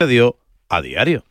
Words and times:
dio 0.00 0.36
a 0.68 0.80
diario. 0.82 1.24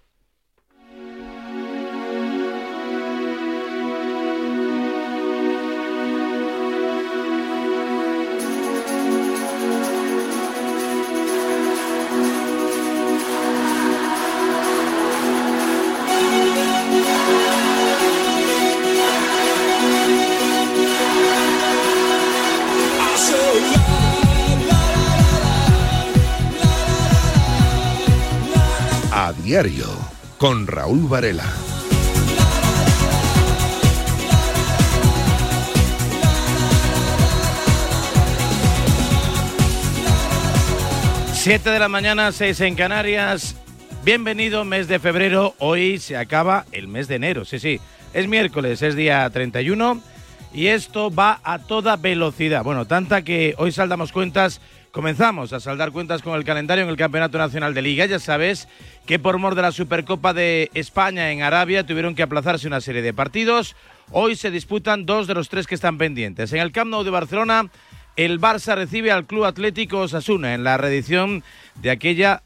Diario 29.54 29.86
con 30.40 30.66
Raúl 30.66 31.08
Varela. 31.08 31.46
Siete 41.34 41.70
de 41.70 41.78
la 41.78 41.88
mañana, 41.88 42.32
seis 42.32 42.60
en 42.62 42.74
Canarias. 42.74 43.56
Bienvenido 44.04 44.66
mes 44.66 44.88
de 44.88 44.98
febrero. 44.98 45.54
Hoy 45.60 46.00
se 46.00 46.18
acaba 46.18 46.66
el 46.72 46.88
mes 46.88 47.08
de 47.08 47.18
enero. 47.18 47.46
Sí, 47.46 47.60
sí. 47.60 47.80
Es 48.12 48.28
miércoles, 48.28 48.82
es 48.82 48.96
día 48.96 49.30
31 49.30 50.02
y 50.52 50.68
esto 50.68 51.12
va 51.12 51.42
a 51.44 51.60
toda 51.60 51.96
velocidad. 51.98 52.64
Bueno, 52.64 52.88
tanta 52.88 53.22
que 53.22 53.54
hoy 53.60 53.72
saldamos 53.72 54.12
cuentas, 54.12 54.62
comenzamos 54.94 55.52
a 55.54 55.60
saldar 55.60 55.92
cuentas 55.92 56.22
con 56.22 56.36
el 56.36 56.46
calendario 56.46 56.84
en 56.84 56.90
el 56.90 56.96
Campeonato 56.96 57.40
Nacional 57.40 57.74
de 57.74 57.82
Liga. 57.82 58.06
Ya 58.06 58.20
sabes 58.20 58.68
que 59.08 59.18
por 59.18 59.40
mor 59.40 59.56
de 59.56 59.64
la 59.64 59.72
Supercopa 59.72 60.34
de 60.34 60.70
España 60.76 61.32
en 61.32 61.42
Arabia 61.42 61.84
tuvieron 61.84 62.14
que 62.14 62.22
aplazarse 62.22 62.68
una 62.68 62.80
serie 62.80 63.02
de 63.02 63.12
partidos. 63.12 63.76
Hoy 64.12 64.36
se 64.36 64.52
disputan 64.52 65.08
dos 65.08 65.26
de 65.26 65.34
los 65.34 65.50
tres 65.50 65.66
que 65.66 65.74
están 65.74 65.98
pendientes. 65.98 66.54
En 66.54 66.60
el 66.60 66.72
Camp 66.72 66.92
Nou 66.92 67.04
de 67.04 67.10
Barcelona, 67.10 67.72
el 68.16 68.40
Barça 68.40 68.78
recibe 68.78 69.12
al 69.12 69.26
Club 69.26 69.46
Atlético 69.46 70.06
Osasuna 70.06 70.54
en 70.54 70.64
la 70.64 70.78
reedición 70.78 71.44
de 71.82 71.90
aquella 71.90 72.44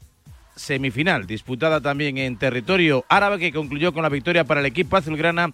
semifinal, 0.56 1.26
disputada 1.26 1.82
también 1.82 2.16
en 2.16 2.38
territorio 2.38 3.04
árabe, 3.10 3.38
que 3.38 3.52
concluyó 3.52 3.92
con 3.92 4.02
la 4.02 4.08
victoria 4.08 4.44
para 4.44 4.60
el 4.60 4.66
equipo 4.66 4.96
azulgrana 4.96 5.50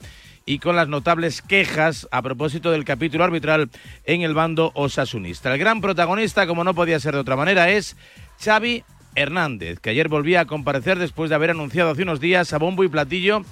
y 0.47 0.59
con 0.59 0.77
las 0.77 0.89
notables 0.89 1.42
quejas 1.42 2.09
a 2.11 2.23
propósito 2.23 2.70
del 2.70 2.84
capítulo 2.84 3.25
arbitral 3.25 3.70
en 4.05 4.23
el 4.23 4.34
bando 4.34 4.73
osasunista. 4.75 5.53
El 5.53 5.59
gran 5.59 5.81
protagonista, 5.81 6.47
como 6.47 6.64
no 6.64 6.75
podía 6.75 7.01
ser 7.01 7.14
de 7.14 7.20
otra 7.20 7.36
manera, 7.36 7.70
es 7.70 7.97
Xavi 8.42 8.84
Hernández, 9.14 9.81
que 9.81 9.91
ayer 9.91 10.09
volvía 10.09 10.41
a 10.41 10.47
comparecer 10.47 10.98
después 10.98 11.31
de 11.31 11.36
haber 11.36 11.51
anunciado 11.51 11.91
hace 11.91 12.03
unos 12.03 12.20
días 12.20 12.53
a 12.53 12.59
bombo 12.59 12.84
y 12.84 12.89
platillo 12.89 13.45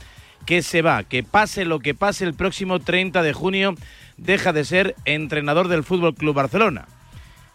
que 0.46 0.62
se 0.62 0.82
va, 0.82 1.04
que 1.04 1.22
pase 1.22 1.64
lo 1.64 1.78
que 1.78 1.94
pase 1.94 2.24
el 2.24 2.34
próximo 2.34 2.80
30 2.80 3.22
de 3.22 3.32
junio, 3.32 3.74
deja 4.16 4.52
de 4.52 4.64
ser 4.64 4.96
entrenador 5.04 5.68
del 5.68 5.84
Fútbol 5.84 6.14
Club 6.14 6.34
Barcelona. 6.34 6.86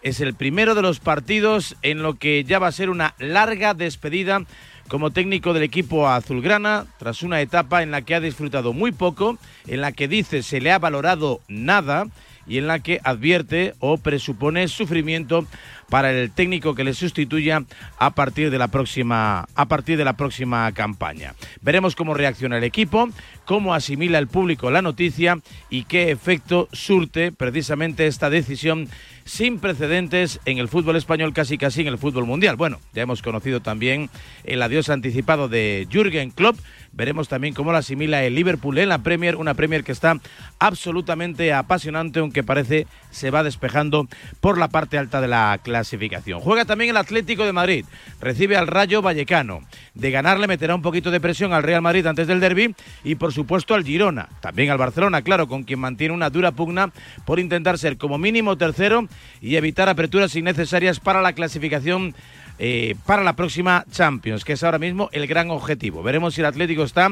Es 0.02 0.22
el 0.22 0.36
primero 0.36 0.74
de 0.74 0.82
los 0.82 1.00
partidos 1.00 1.76
en 1.82 2.02
lo 2.02 2.16
que 2.16 2.44
ya 2.44 2.60
va 2.60 2.68
a 2.68 2.72
ser 2.72 2.90
una 2.90 3.14
larga 3.20 3.74
despedida 3.74 4.44
como 4.88 5.12
técnico 5.12 5.54
del 5.54 5.64
equipo 5.64 6.08
azulgrana, 6.08 6.86
tras 6.98 7.24
una 7.24 7.42
etapa 7.42 7.84
en 7.84 7.92
la 7.92 8.02
que 8.02 8.16
ha 8.16 8.20
disfrutado 8.20 8.74
muy 8.74 8.92
poco, 8.92 9.38
en 9.68 9.82
la 9.82 9.92
que 9.92 10.08
dice 10.08 10.44
se 10.44 10.62
le 10.62 10.72
ha 10.72 10.80
valorado 10.80 11.42
nada 11.48 12.08
y 12.48 12.58
en 12.58 12.68
la 12.68 12.80
que 12.80 13.00
advierte 13.04 13.74
o 13.80 13.98
presupone 13.98 14.68
sufrimiento 14.68 15.46
para 15.90 16.12
el 16.12 16.32
técnico 16.32 16.76
que 16.76 16.84
le 16.84 16.94
sustituya 16.94 17.64
a 17.98 18.12
partir 18.12 18.52
de 18.52 18.58
la 18.58 18.68
próxima 18.68 19.48
a 19.56 19.66
partir 19.68 19.98
de 19.98 20.06
la 20.06 20.18
próxima 20.18 20.72
campaña. 20.74 21.34
Veremos 21.62 21.96
cómo 21.96 22.14
reacciona 22.14 22.58
el 22.58 22.64
equipo, 22.64 23.10
cómo 23.46 23.74
asimila 23.74 24.20
el 24.20 24.28
público 24.28 24.72
la 24.72 24.82
noticia 24.82 25.40
y 25.70 25.84
qué 25.84 26.12
efecto 26.12 26.68
surte 26.72 27.32
precisamente 27.32 28.08
esta 28.08 28.30
decisión 28.30 28.90
sin 29.24 29.60
precedentes 29.60 30.40
en 30.46 30.58
el 30.58 30.70
fútbol 30.70 30.96
español, 30.96 31.34
casi 31.34 31.58
casi 31.58 31.82
en 31.82 31.88
el 31.88 31.98
fútbol 31.98 32.26
mundial. 32.26 32.56
Bueno, 32.56 32.80
ya 32.94 33.04
hemos 33.04 33.22
conocido 33.22 33.62
también 33.62 34.10
el 34.46 34.62
adiós 34.62 34.90
anticipado 34.90 35.50
de 35.50 35.88
Jürgen 35.92 36.32
Klopp. 36.32 36.58
Veremos 36.98 37.28
también 37.28 37.54
cómo 37.54 37.72
lo 37.72 37.78
asimila 37.78 38.24
el 38.24 38.34
Liverpool 38.34 38.80
en 38.80 38.90
la 38.90 38.98
Premier, 38.98 39.36
una 39.36 39.54
Premier 39.54 39.84
que 39.84 39.92
está 39.92 40.20
absolutamente 40.58 41.54
apasionante, 41.54 42.18
aunque 42.18 42.44
parece 42.44 42.88
se 43.12 43.30
va 43.30 43.44
despejando 43.44 44.08
por 44.42 44.58
la 44.58 44.70
parte 44.70 44.98
alta 44.98 45.22
de 45.22 45.28
la 45.28 45.60
clasificación. 45.64 46.42
Juega 46.42 46.66
también 46.66 46.90
el 46.90 46.98
Atlético 46.98 47.46
de 47.46 47.54
Madrid, 47.54 47.86
recibe 48.20 48.58
al 48.58 48.66
Rayo 48.66 49.04
Vallecano. 49.04 49.62
De 49.94 50.10
ganarle 50.10 50.48
meterá 50.48 50.74
un 50.74 50.82
poquito 50.82 51.12
de 51.12 51.20
presión 51.20 51.54
al 51.54 51.62
Real 51.62 51.84
Madrid 51.84 52.08
antes 52.08 52.26
del 52.26 52.40
derby 52.40 52.74
y 53.04 53.14
por 53.14 53.32
supuesto 53.32 53.76
al 53.76 53.84
Girona, 53.84 54.30
también 54.42 54.72
al 54.72 54.80
Barcelona, 54.80 55.22
claro, 55.22 55.48
con 55.48 55.66
quien 55.66 55.80
mantiene 55.80 56.16
una 56.16 56.32
dura 56.32 56.52
pugna 56.52 56.92
por 57.26 57.40
intentar 57.40 57.78
ser 57.78 57.98
como 57.98 58.18
mínimo 58.18 58.58
tercero 58.58 59.08
y 59.40 59.56
evitar 59.56 59.88
aperturas 59.88 60.36
innecesarias 60.36 61.00
para 61.00 61.22
la 61.22 61.34
clasificación 61.34 62.16
eh, 62.60 62.96
para 63.06 63.24
la 63.24 63.36
próxima 63.36 63.86
Champions, 63.92 64.44
que 64.44 64.54
es 64.54 64.64
ahora 64.64 64.80
mismo 64.80 65.10
el 65.12 65.28
gran 65.28 65.52
objetivo. 65.52 66.04
Veremos 66.04 66.34
si 66.34 66.42
el 66.42 66.48
Atlético 66.48 66.84
está 66.84 67.10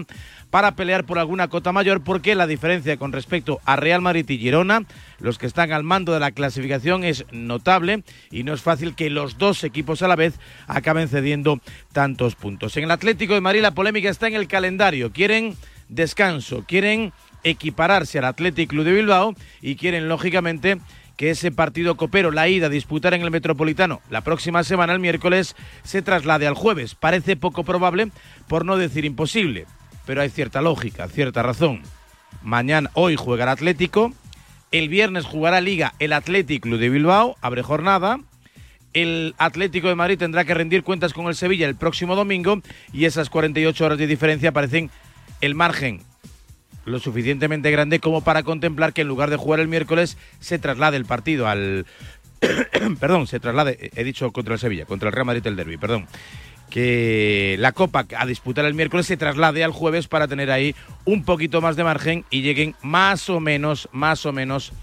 para 0.50 0.75
pelear 0.75 1.06
por 1.06 1.19
alguna 1.19 1.47
cota 1.47 1.72
mayor, 1.72 2.03
porque 2.03 2.35
la 2.35 2.47
diferencia 2.47 2.97
con 2.97 3.11
respecto 3.11 3.59
a 3.66 3.75
Real 3.75 4.01
Madrid 4.01 4.29
y 4.29 4.38
Girona, 4.38 4.83
los 5.19 5.38
que 5.38 5.45
están 5.45 5.72
al 5.72 5.83
mando 5.83 6.13
de 6.13 6.19
la 6.19 6.31
clasificación, 6.31 7.03
es 7.03 7.25
notable 7.31 8.03
y 8.31 8.44
no 8.44 8.53
es 8.53 8.61
fácil 8.61 8.95
que 8.95 9.09
los 9.09 9.38
dos 9.38 9.63
equipos 9.63 10.01
a 10.01 10.07
la 10.07 10.16
vez 10.16 10.39
acaben 10.67 11.09
cediendo 11.09 11.59
tantos 11.94 12.35
puntos. 12.35 12.75
En 12.77 12.85
el 12.85 12.91
Atlético 12.91 13.33
de 13.33 13.41
Madrid 13.41 13.62
la 13.62 13.75
polémica 13.75 14.09
está 14.09 14.27
en 14.27 14.35
el 14.35 14.47
calendario. 14.47 15.12
Quieren 15.12 15.56
descanso, 15.89 16.66
quieren 16.67 17.13
equipararse 17.44 18.17
al 18.17 18.25
Atlético 18.25 18.72
Club 18.72 18.85
de 18.85 18.94
Bilbao 18.94 19.35
y 19.62 19.75
quieren, 19.75 20.09
lógicamente, 20.09 20.79
que 21.17 21.29
ese 21.29 21.51
partido 21.51 21.95
copero, 21.95 22.31
la 22.31 22.47
ida 22.47 22.67
a 22.67 22.69
disputar 22.69 23.13
en 23.13 23.21
el 23.21 23.31
Metropolitano 23.31 24.01
la 24.09 24.21
próxima 24.21 24.63
semana, 24.63 24.93
el 24.93 24.99
miércoles, 24.99 25.55
se 25.83 26.01
traslade 26.01 26.47
al 26.47 26.55
jueves. 26.55 26.95
Parece 26.95 27.35
poco 27.35 27.63
probable, 27.63 28.11
por 28.47 28.65
no 28.65 28.77
decir 28.77 29.05
imposible, 29.05 29.65
pero 30.05 30.21
hay 30.21 30.29
cierta 30.29 30.61
lógica, 30.61 31.07
cierta 31.07 31.43
razón. 31.43 31.81
Mañana, 32.41 32.91
hoy 32.93 33.15
jugará 33.15 33.51
Atlético, 33.51 34.13
el 34.71 34.89
viernes 34.89 35.25
jugará 35.25 35.61
Liga 35.61 35.93
el 35.99 36.13
Atlético 36.13 36.77
de 36.77 36.89
Bilbao, 36.89 37.37
abre 37.41 37.63
jornada. 37.63 38.19
El 38.93 39.35
Atlético 39.37 39.89
de 39.89 39.95
Madrid 39.95 40.17
tendrá 40.17 40.45
que 40.45 40.53
rendir 40.53 40.83
cuentas 40.83 41.13
con 41.13 41.27
el 41.27 41.35
Sevilla 41.35 41.67
el 41.67 41.75
próximo 41.75 42.15
domingo 42.15 42.61
y 42.93 43.05
esas 43.05 43.29
48 43.29 43.85
horas 43.85 43.97
de 43.97 44.07
diferencia 44.07 44.53
parecen 44.53 44.89
el 45.41 45.53
margen 45.53 46.01
lo 46.85 47.00
suficientemente 47.00 47.72
grande 47.72 48.00
como 48.00 48.22
para 48.22 48.44
contemplar 48.44 48.94
que 48.94 49.01
en 49.01 49.07
lugar 49.07 49.29
de 49.29 49.38
jugar 49.38 49.59
el 49.59 49.68
miércoles 49.68 50.18
se 50.40 50.59
traslade 50.59 50.97
el 50.97 51.06
partido 51.06 51.47
al 51.47 51.85
perdón, 53.00 53.28
se 53.28 53.40
traslade, 53.40 53.91
he 53.96 54.03
dicho 54.03 54.31
contra 54.31 54.53
el 54.53 54.59
Sevilla, 54.59 54.85
contra 54.85 55.09
el 55.09 55.13
Real 55.13 55.25
Madrid 55.25 55.45
el 55.47 55.56
derby, 55.56 55.78
perdón. 55.78 56.07
Que 56.69 57.56
la 57.59 57.72
Copa 57.72 58.06
a 58.18 58.25
disputar 58.25 58.66
el 58.66 58.74
miércoles 58.74 59.06
se 59.06 59.18
traslade 59.18 59.63
al 59.63 59.72
jueves 59.72 60.07
para 60.07 60.28
tener 60.28 60.51
ahí 60.51 60.75
un 61.06 61.24
poquito 61.24 61.62
más 61.62 61.75
de 61.75 61.84
margen 61.84 62.25
y 62.29 62.41
lleguen 62.41 62.75
más 62.81 63.29
o 63.29 63.40
menos, 63.40 63.88
más 63.91 64.25
o 64.25 64.34
menos 64.34 64.74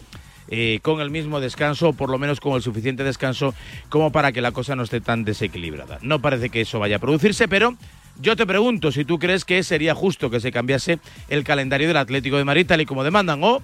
eh, 0.48 0.78
con 0.82 1.00
el 1.00 1.10
mismo 1.10 1.40
descanso, 1.40 1.90
o 1.90 1.92
por 1.92 2.08
lo 2.08 2.18
menos 2.18 2.40
con 2.40 2.54
el 2.54 2.62
suficiente 2.62 3.04
descanso 3.04 3.54
como 3.88 4.12
para 4.12 4.32
que 4.32 4.40
la 4.40 4.52
cosa 4.52 4.76
no 4.76 4.84
esté 4.84 5.00
tan 5.00 5.24
desequilibrada. 5.24 5.98
No 6.02 6.20
parece 6.20 6.50
que 6.50 6.62
eso 6.62 6.78
vaya 6.78 6.96
a 6.96 7.00
producirse, 7.00 7.48
pero 7.48 7.76
yo 8.20 8.36
te 8.36 8.46
pregunto 8.46 8.92
si 8.92 9.04
tú 9.04 9.18
crees 9.18 9.44
que 9.44 9.62
sería 9.62 9.94
justo 9.94 10.30
que 10.30 10.40
se 10.40 10.52
cambiase 10.52 10.98
el 11.28 11.44
calendario 11.44 11.88
del 11.88 11.96
Atlético 11.96 12.36
de 12.36 12.44
Madrid 12.44 12.66
tal 12.66 12.80
y 12.80 12.86
como 12.86 13.04
demandan 13.04 13.42
o 13.42 13.62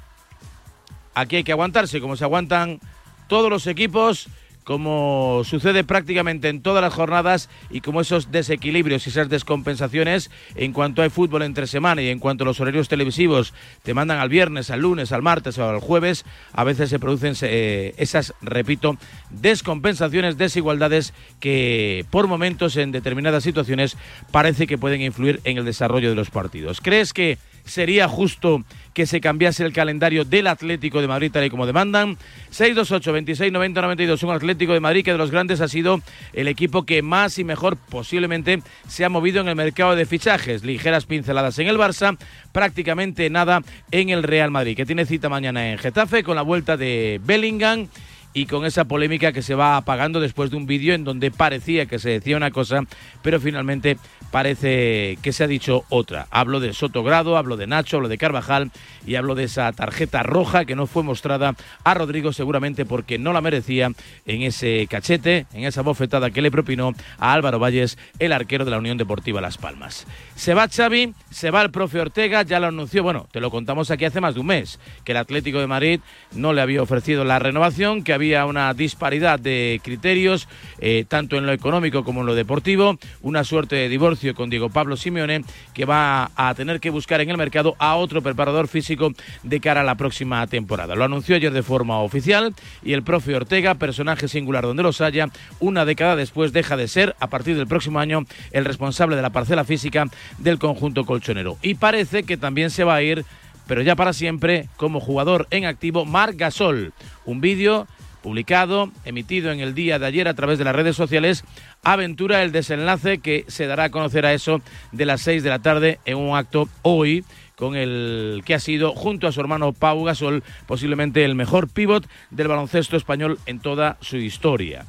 aquí 1.14 1.36
hay 1.36 1.44
que 1.44 1.52
aguantarse 1.52 2.00
como 2.00 2.16
se 2.16 2.24
aguantan 2.24 2.80
todos 3.28 3.50
los 3.50 3.66
equipos 3.66 4.28
como 4.68 5.44
sucede 5.46 5.82
prácticamente 5.82 6.50
en 6.50 6.60
todas 6.60 6.82
las 6.82 6.92
jornadas 6.92 7.48
y 7.70 7.80
como 7.80 8.02
esos 8.02 8.30
desequilibrios 8.30 9.06
y 9.06 9.08
esas 9.08 9.30
descompensaciones 9.30 10.30
en 10.56 10.74
cuanto 10.74 11.00
hay 11.00 11.08
fútbol 11.08 11.40
entre 11.40 11.66
semana 11.66 12.02
y 12.02 12.08
en 12.08 12.18
cuanto 12.18 12.44
los 12.44 12.60
horarios 12.60 12.86
televisivos 12.86 13.54
te 13.82 13.94
mandan 13.94 14.18
al 14.18 14.28
viernes, 14.28 14.68
al 14.68 14.80
lunes, 14.80 15.10
al 15.10 15.22
martes 15.22 15.56
o 15.56 15.66
al 15.66 15.80
jueves, 15.80 16.26
a 16.52 16.64
veces 16.64 16.90
se 16.90 16.98
producen 16.98 17.32
eh, 17.40 17.94
esas, 17.96 18.34
repito, 18.42 18.98
descompensaciones, 19.30 20.36
desigualdades 20.36 21.14
que 21.40 22.04
por 22.10 22.26
momentos 22.26 22.76
en 22.76 22.92
determinadas 22.92 23.44
situaciones 23.44 23.96
parece 24.32 24.66
que 24.66 24.76
pueden 24.76 25.00
influir 25.00 25.40
en 25.44 25.56
el 25.56 25.64
desarrollo 25.64 26.10
de 26.10 26.14
los 26.14 26.28
partidos. 26.28 26.82
¿Crees 26.82 27.14
que 27.14 27.38
sería 27.68 28.08
justo 28.08 28.64
que 28.94 29.06
se 29.06 29.20
cambiase 29.20 29.64
el 29.64 29.72
calendario 29.72 30.24
del 30.24 30.48
Atlético 30.48 31.00
de 31.00 31.06
Madrid 31.06 31.30
tal 31.32 31.44
y 31.44 31.50
como 31.50 31.66
demandan. 31.66 32.16
628 32.50 33.12
26 33.12 33.52
90 33.52 33.82
92 33.82 34.22
un 34.24 34.30
Atlético 34.30 34.72
de 34.72 34.80
Madrid 34.80 35.04
que 35.04 35.12
de 35.12 35.18
los 35.18 35.30
grandes 35.30 35.60
ha 35.60 35.68
sido 35.68 36.00
el 36.32 36.48
equipo 36.48 36.84
que 36.84 37.02
más 37.02 37.38
y 37.38 37.44
mejor 37.44 37.76
posiblemente 37.76 38.60
se 38.88 39.04
ha 39.04 39.08
movido 39.08 39.40
en 39.40 39.48
el 39.48 39.56
mercado 39.56 39.94
de 39.94 40.06
fichajes. 40.06 40.64
Ligeras 40.64 41.06
pinceladas 41.06 41.58
en 41.58 41.68
el 41.68 41.78
Barça, 41.78 42.16
prácticamente 42.52 43.30
nada 43.30 43.62
en 43.90 44.08
el 44.08 44.22
Real 44.22 44.50
Madrid, 44.50 44.76
que 44.76 44.86
tiene 44.86 45.06
cita 45.06 45.28
mañana 45.28 45.70
en 45.70 45.78
Getafe 45.78 46.24
con 46.24 46.36
la 46.36 46.42
vuelta 46.42 46.76
de 46.76 47.20
Bellingham 47.24 47.88
y 48.34 48.46
con 48.46 48.64
esa 48.64 48.84
polémica 48.84 49.32
que 49.32 49.42
se 49.42 49.54
va 49.54 49.76
apagando 49.76 50.20
después 50.20 50.50
de 50.50 50.56
un 50.56 50.66
vídeo 50.66 50.94
en 50.94 51.04
donde 51.04 51.30
parecía 51.30 51.86
que 51.86 51.98
se 51.98 52.10
decía 52.10 52.36
una 52.36 52.50
cosa, 52.50 52.82
pero 53.22 53.40
finalmente 53.40 53.96
parece 54.30 55.18
que 55.22 55.32
se 55.32 55.44
ha 55.44 55.46
dicho 55.46 55.84
otra. 55.88 56.26
Hablo 56.30 56.60
de 56.60 56.72
Sotogrado, 56.72 57.36
hablo 57.36 57.56
de 57.56 57.66
Nacho, 57.66 57.96
hablo 57.96 58.08
de 58.08 58.18
Carvajal 58.18 58.70
y 59.06 59.14
hablo 59.14 59.34
de 59.34 59.44
esa 59.44 59.72
tarjeta 59.72 60.22
roja 60.22 60.64
que 60.64 60.76
no 60.76 60.86
fue 60.86 61.02
mostrada 61.02 61.54
a 61.84 61.94
Rodrigo 61.94 62.32
seguramente 62.32 62.84
porque 62.84 63.18
no 63.18 63.32
la 63.32 63.40
merecía 63.40 63.90
en 64.26 64.42
ese 64.42 64.86
cachete, 64.88 65.46
en 65.52 65.64
esa 65.64 65.82
bofetada 65.82 66.30
que 66.30 66.42
le 66.42 66.50
propinó 66.50 66.92
a 67.18 67.32
Álvaro 67.32 67.58
Valles, 67.58 67.98
el 68.18 68.32
arquero 68.32 68.64
de 68.64 68.70
la 68.70 68.78
Unión 68.78 68.98
Deportiva 68.98 69.40
Las 69.40 69.58
Palmas. 69.58 70.06
Se 70.34 70.54
va 70.54 70.68
Xavi, 70.68 71.14
se 71.30 71.50
va 71.50 71.62
el 71.62 71.70
profe 71.70 72.00
Ortega, 72.00 72.42
ya 72.42 72.60
lo 72.60 72.66
anunció, 72.66 73.02
bueno, 73.02 73.26
te 73.32 73.40
lo 73.40 73.50
contamos 73.50 73.90
aquí 73.90 74.04
hace 74.04 74.20
más 74.20 74.34
de 74.34 74.40
un 74.40 74.46
mes, 74.46 74.78
que 75.04 75.12
el 75.12 75.18
Atlético 75.18 75.60
de 75.60 75.66
Madrid 75.66 76.00
no 76.32 76.52
le 76.52 76.60
había 76.60 76.82
ofrecido 76.82 77.24
la 77.24 77.38
renovación, 77.38 78.04
que 78.04 78.12
había 78.12 78.44
una 78.46 78.74
disparidad 78.74 79.38
de 79.38 79.80
criterios, 79.82 80.48
eh, 80.80 81.04
tanto 81.08 81.36
en 81.36 81.46
lo 81.46 81.52
económico 81.52 82.04
como 82.04 82.20
en 82.20 82.26
lo 82.26 82.34
deportivo, 82.34 82.98
una 83.22 83.44
suerte 83.44 83.76
de 83.76 83.88
divorcio 83.88 84.17
con 84.34 84.50
Diego 84.50 84.68
Pablo 84.68 84.96
Simeone, 84.96 85.44
que 85.74 85.84
va 85.84 86.30
a 86.34 86.54
tener 86.54 86.80
que 86.80 86.90
buscar 86.90 87.20
en 87.20 87.30
el 87.30 87.36
mercado 87.36 87.76
a 87.78 87.96
otro 87.96 88.22
preparador 88.22 88.68
físico 88.68 89.12
de 89.42 89.60
cara 89.60 89.82
a 89.82 89.84
la 89.84 89.94
próxima 89.94 90.46
temporada. 90.46 90.94
Lo 90.94 91.04
anunció 91.04 91.36
ayer 91.36 91.52
de 91.52 91.62
forma 91.62 92.00
oficial 92.00 92.54
y 92.82 92.92
el 92.92 93.02
profe 93.02 93.34
Ortega, 93.34 93.76
personaje 93.76 94.28
singular 94.28 94.64
donde 94.64 94.82
los 94.82 95.00
haya, 95.00 95.28
una 95.60 95.84
década 95.84 96.16
después 96.16 96.52
deja 96.52 96.76
de 96.76 96.88
ser, 96.88 97.14
a 97.20 97.28
partir 97.28 97.56
del 97.56 97.66
próximo 97.66 98.00
año, 98.00 98.24
el 98.50 98.64
responsable 98.64 99.16
de 99.16 99.22
la 99.22 99.30
parcela 99.30 99.64
física 99.64 100.06
del 100.38 100.58
conjunto 100.58 101.04
colchonero. 101.04 101.56
Y 101.62 101.74
parece 101.74 102.24
que 102.24 102.36
también 102.36 102.70
se 102.70 102.84
va 102.84 102.96
a 102.96 103.02
ir, 103.02 103.24
pero 103.66 103.82
ya 103.82 103.96
para 103.96 104.12
siempre, 104.12 104.68
como 104.76 105.00
jugador 105.00 105.46
en 105.50 105.64
activo, 105.64 106.04
Marc 106.04 106.36
Gasol. 106.36 106.92
Un 107.24 107.40
vídeo 107.40 107.86
publicado, 108.22 108.90
emitido 109.04 109.52
en 109.52 109.60
el 109.60 109.74
día 109.74 109.98
de 109.98 110.06
ayer 110.06 110.28
a 110.28 110.34
través 110.34 110.58
de 110.58 110.64
las 110.64 110.74
redes 110.74 110.96
sociales, 110.96 111.44
aventura 111.82 112.42
el 112.42 112.52
desenlace 112.52 113.18
que 113.18 113.44
se 113.48 113.66
dará 113.66 113.84
a 113.84 113.90
conocer 113.90 114.26
a 114.26 114.32
eso 114.32 114.60
de 114.92 115.06
las 115.06 115.20
6 115.22 115.42
de 115.42 115.50
la 115.50 115.60
tarde 115.60 115.98
en 116.04 116.18
un 116.18 116.36
acto 116.36 116.68
hoy 116.82 117.24
con 117.56 117.74
el 117.74 118.42
que 118.44 118.54
ha 118.54 118.60
sido, 118.60 118.94
junto 118.94 119.26
a 119.26 119.32
su 119.32 119.40
hermano 119.40 119.72
Pau 119.72 120.04
Gasol, 120.04 120.44
posiblemente 120.66 121.24
el 121.24 121.34
mejor 121.34 121.68
pívot 121.68 122.08
del 122.30 122.46
baloncesto 122.46 122.96
español 122.96 123.38
en 123.46 123.58
toda 123.58 123.96
su 124.00 124.16
historia. 124.16 124.86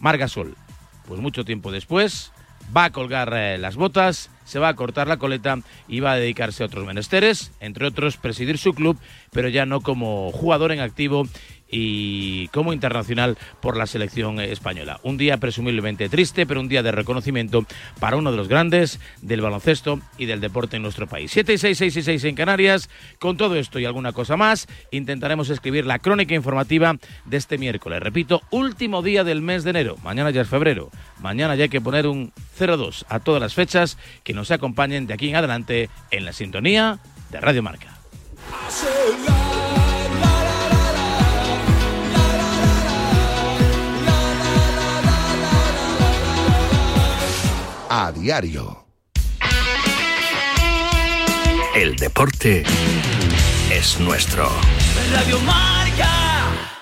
Mar 0.00 0.18
Gasol, 0.18 0.56
pues 1.06 1.20
mucho 1.20 1.44
tiempo 1.44 1.70
después, 1.70 2.32
va 2.76 2.84
a 2.84 2.90
colgar 2.90 3.32
eh, 3.34 3.58
las 3.58 3.76
botas, 3.76 4.30
se 4.44 4.58
va 4.58 4.68
a 4.68 4.74
cortar 4.74 5.06
la 5.06 5.18
coleta 5.18 5.58
y 5.86 6.00
va 6.00 6.12
a 6.12 6.16
dedicarse 6.16 6.62
a 6.62 6.66
otros 6.66 6.86
menesteres, 6.86 7.52
entre 7.60 7.86
otros 7.86 8.16
presidir 8.16 8.58
su 8.58 8.74
club, 8.74 8.98
pero 9.32 9.48
ya 9.48 9.66
no 9.66 9.80
como 9.80 10.30
jugador 10.30 10.72
en 10.72 10.80
activo 10.80 11.26
y 11.72 12.48
como 12.48 12.74
internacional 12.74 13.38
por 13.60 13.78
la 13.78 13.86
selección 13.86 14.38
española. 14.38 15.00
Un 15.02 15.16
día 15.16 15.38
presumiblemente 15.38 16.10
triste, 16.10 16.46
pero 16.46 16.60
un 16.60 16.68
día 16.68 16.82
de 16.82 16.92
reconocimiento 16.92 17.64
para 17.98 18.16
uno 18.16 18.30
de 18.30 18.36
los 18.36 18.46
grandes 18.46 19.00
del 19.22 19.40
baloncesto 19.40 19.98
y 20.18 20.26
del 20.26 20.42
deporte 20.42 20.76
en 20.76 20.82
nuestro 20.82 21.06
país. 21.06 21.30
7 21.32 21.54
y 21.54 21.58
6, 21.58 21.78
6 21.78 21.96
y 21.96 22.02
6 22.02 22.24
en 22.24 22.34
Canarias. 22.34 22.90
Con 23.18 23.38
todo 23.38 23.56
esto 23.56 23.78
y 23.78 23.86
alguna 23.86 24.12
cosa 24.12 24.36
más, 24.36 24.68
intentaremos 24.90 25.48
escribir 25.48 25.86
la 25.86 25.98
crónica 25.98 26.34
informativa 26.34 26.96
de 27.24 27.36
este 27.38 27.56
miércoles. 27.56 28.00
Repito, 28.00 28.42
último 28.50 29.00
día 29.00 29.24
del 29.24 29.40
mes 29.40 29.64
de 29.64 29.70
enero. 29.70 29.96
Mañana 30.04 30.30
ya 30.30 30.42
es 30.42 30.48
febrero. 30.48 30.90
Mañana 31.20 31.56
ya 31.56 31.64
hay 31.64 31.70
que 31.70 31.80
poner 31.80 32.06
un 32.06 32.32
0-2 32.58 33.06
a 33.08 33.20
todas 33.20 33.40
las 33.40 33.54
fechas 33.54 33.96
que 34.24 34.34
nos 34.34 34.50
acompañen 34.50 35.06
de 35.06 35.14
aquí 35.14 35.30
en 35.30 35.36
adelante 35.36 35.88
en 36.10 36.26
la 36.26 36.34
sintonía 36.34 36.98
de 37.30 37.40
Radio 37.40 37.62
Marca. 37.62 38.01
A 47.94 48.10
diario. 48.10 48.86
El 51.74 51.96
deporte 51.96 52.64
es 53.70 54.00
nuestro. 54.00 54.48
Radio 55.12 55.38
Marca. 55.40 56.81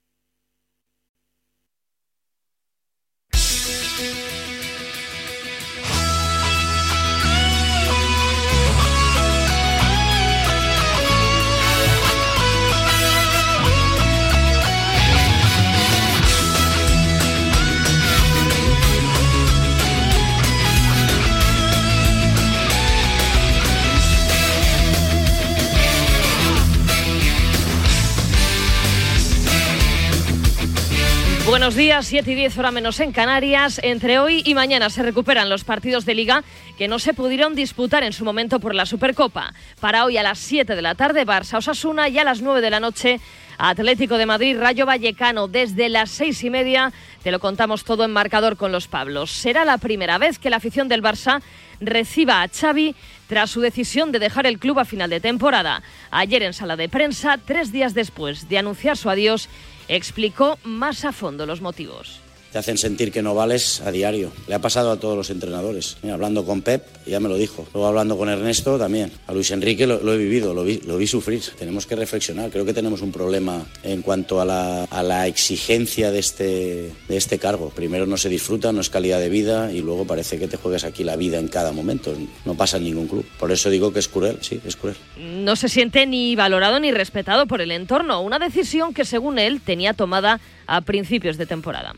Buenos 31.71 31.85
días, 31.85 32.07
7 32.07 32.29
y 32.29 32.35
10 32.35 32.57
hora 32.57 32.71
menos 32.71 32.99
en 32.99 33.13
Canarias. 33.13 33.79
Entre 33.81 34.19
hoy 34.19 34.43
y 34.45 34.55
mañana 34.55 34.89
se 34.89 35.03
recuperan 35.03 35.49
los 35.49 35.63
partidos 35.63 36.03
de 36.03 36.15
liga 36.15 36.43
que 36.77 36.89
no 36.89 36.99
se 36.99 37.13
pudieron 37.13 37.55
disputar 37.55 38.03
en 38.03 38.11
su 38.11 38.25
momento 38.25 38.59
por 38.59 38.75
la 38.75 38.85
Supercopa. 38.85 39.53
Para 39.79 40.03
hoy 40.03 40.17
a 40.17 40.23
las 40.23 40.37
7 40.39 40.75
de 40.75 40.81
la 40.81 40.95
tarde, 40.95 41.25
Barça 41.25 41.59
Osasuna 41.59 42.09
y 42.09 42.19
a 42.19 42.25
las 42.25 42.41
9 42.41 42.59
de 42.59 42.69
la 42.71 42.81
noche, 42.81 43.21
Atlético 43.57 44.17
de 44.17 44.25
Madrid, 44.25 44.57
Rayo 44.59 44.85
Vallecano. 44.85 45.47
Desde 45.47 45.87
las 45.87 46.11
6 46.11 46.43
y 46.43 46.49
media 46.49 46.91
te 47.23 47.31
lo 47.31 47.39
contamos 47.39 47.85
todo 47.85 48.03
en 48.03 48.11
marcador 48.11 48.57
con 48.57 48.73
los 48.73 48.89
Pablos. 48.89 49.31
Será 49.31 49.63
la 49.63 49.77
primera 49.77 50.17
vez 50.17 50.39
que 50.39 50.49
la 50.49 50.57
afición 50.57 50.89
del 50.89 51.01
Barça 51.01 51.41
reciba 51.79 52.41
a 52.41 52.49
Xavi 52.49 52.95
tras 53.27 53.49
su 53.49 53.61
decisión 53.61 54.11
de 54.11 54.19
dejar 54.19 54.45
el 54.45 54.59
club 54.59 54.79
a 54.79 54.83
final 54.83 55.09
de 55.09 55.21
temporada. 55.21 55.83
Ayer 56.11 56.43
en 56.43 56.51
sala 56.51 56.75
de 56.75 56.89
prensa, 56.89 57.37
tres 57.37 57.71
días 57.71 57.93
después 57.93 58.49
de 58.49 58.57
anunciar 58.57 58.97
su 58.97 59.09
adiós, 59.09 59.47
explicó 59.95 60.57
más 60.63 61.03
a 61.03 61.11
fondo 61.11 61.45
los 61.45 61.59
motivos 61.59 62.21
te 62.51 62.57
hacen 62.57 62.77
sentir 62.77 63.11
que 63.11 63.21
no 63.21 63.33
vales 63.33 63.81
a 63.81 63.91
diario. 63.91 64.31
Le 64.47 64.55
ha 64.55 64.59
pasado 64.59 64.91
a 64.91 64.99
todos 64.99 65.15
los 65.15 65.29
entrenadores. 65.29 65.97
Mira, 66.01 66.15
hablando 66.15 66.45
con 66.45 66.61
Pep, 66.61 66.85
ya 67.05 67.19
me 67.19 67.29
lo 67.29 67.35
dijo. 67.35 67.67
Luego 67.73 67.87
hablando 67.87 68.17
con 68.17 68.29
Ernesto 68.29 68.77
también. 68.77 69.11
A 69.27 69.33
Luis 69.33 69.51
Enrique 69.51 69.87
lo, 69.87 70.01
lo 70.01 70.13
he 70.13 70.17
vivido, 70.17 70.53
lo 70.53 70.63
vi, 70.63 70.81
lo 70.85 70.97
vi, 70.97 71.07
sufrir. 71.07 71.41
Tenemos 71.57 71.85
que 71.85 71.95
reflexionar. 71.95 72.49
Creo 72.49 72.65
que 72.65 72.73
tenemos 72.73 73.01
un 73.01 73.11
problema 73.11 73.65
en 73.83 74.01
cuanto 74.01 74.41
a 74.41 74.45
la, 74.45 74.83
a 74.85 75.03
la, 75.03 75.27
exigencia 75.27 76.11
de 76.11 76.19
este, 76.19 76.91
de 77.07 77.17
este 77.17 77.39
cargo. 77.39 77.69
Primero 77.69 78.05
no 78.05 78.17
se 78.17 78.27
disfruta, 78.27 78.71
no 78.71 78.81
es 78.81 78.89
calidad 78.89 79.19
de 79.19 79.29
vida 79.29 79.71
y 79.71 79.81
luego 79.81 80.05
parece 80.05 80.37
que 80.37 80.47
te 80.47 80.57
juegas 80.57 80.83
aquí 80.83 81.03
la 81.03 81.15
vida 81.15 81.39
en 81.39 81.47
cada 81.47 81.71
momento. 81.71 82.13
No 82.45 82.55
pasa 82.55 82.77
en 82.77 82.83
ningún 82.83 83.07
club. 83.07 83.25
Por 83.39 83.51
eso 83.51 83.69
digo 83.69 83.93
que 83.93 83.99
es 83.99 84.07
cruel, 84.07 84.39
sí, 84.41 84.59
es 84.65 84.75
cruel. 84.75 84.95
No 85.17 85.55
se 85.55 85.69
siente 85.69 86.05
ni 86.05 86.35
valorado 86.35 86.79
ni 86.79 86.91
respetado 86.91 87.47
por 87.47 87.61
el 87.61 87.71
entorno. 87.71 88.21
Una 88.21 88.39
decisión 88.39 88.93
que 88.93 89.05
según 89.05 89.39
él 89.39 89.61
tenía 89.61 89.93
tomada 89.93 90.41
a 90.67 90.81
principios 90.81 91.37
de 91.37 91.45
temporada. 91.45 91.93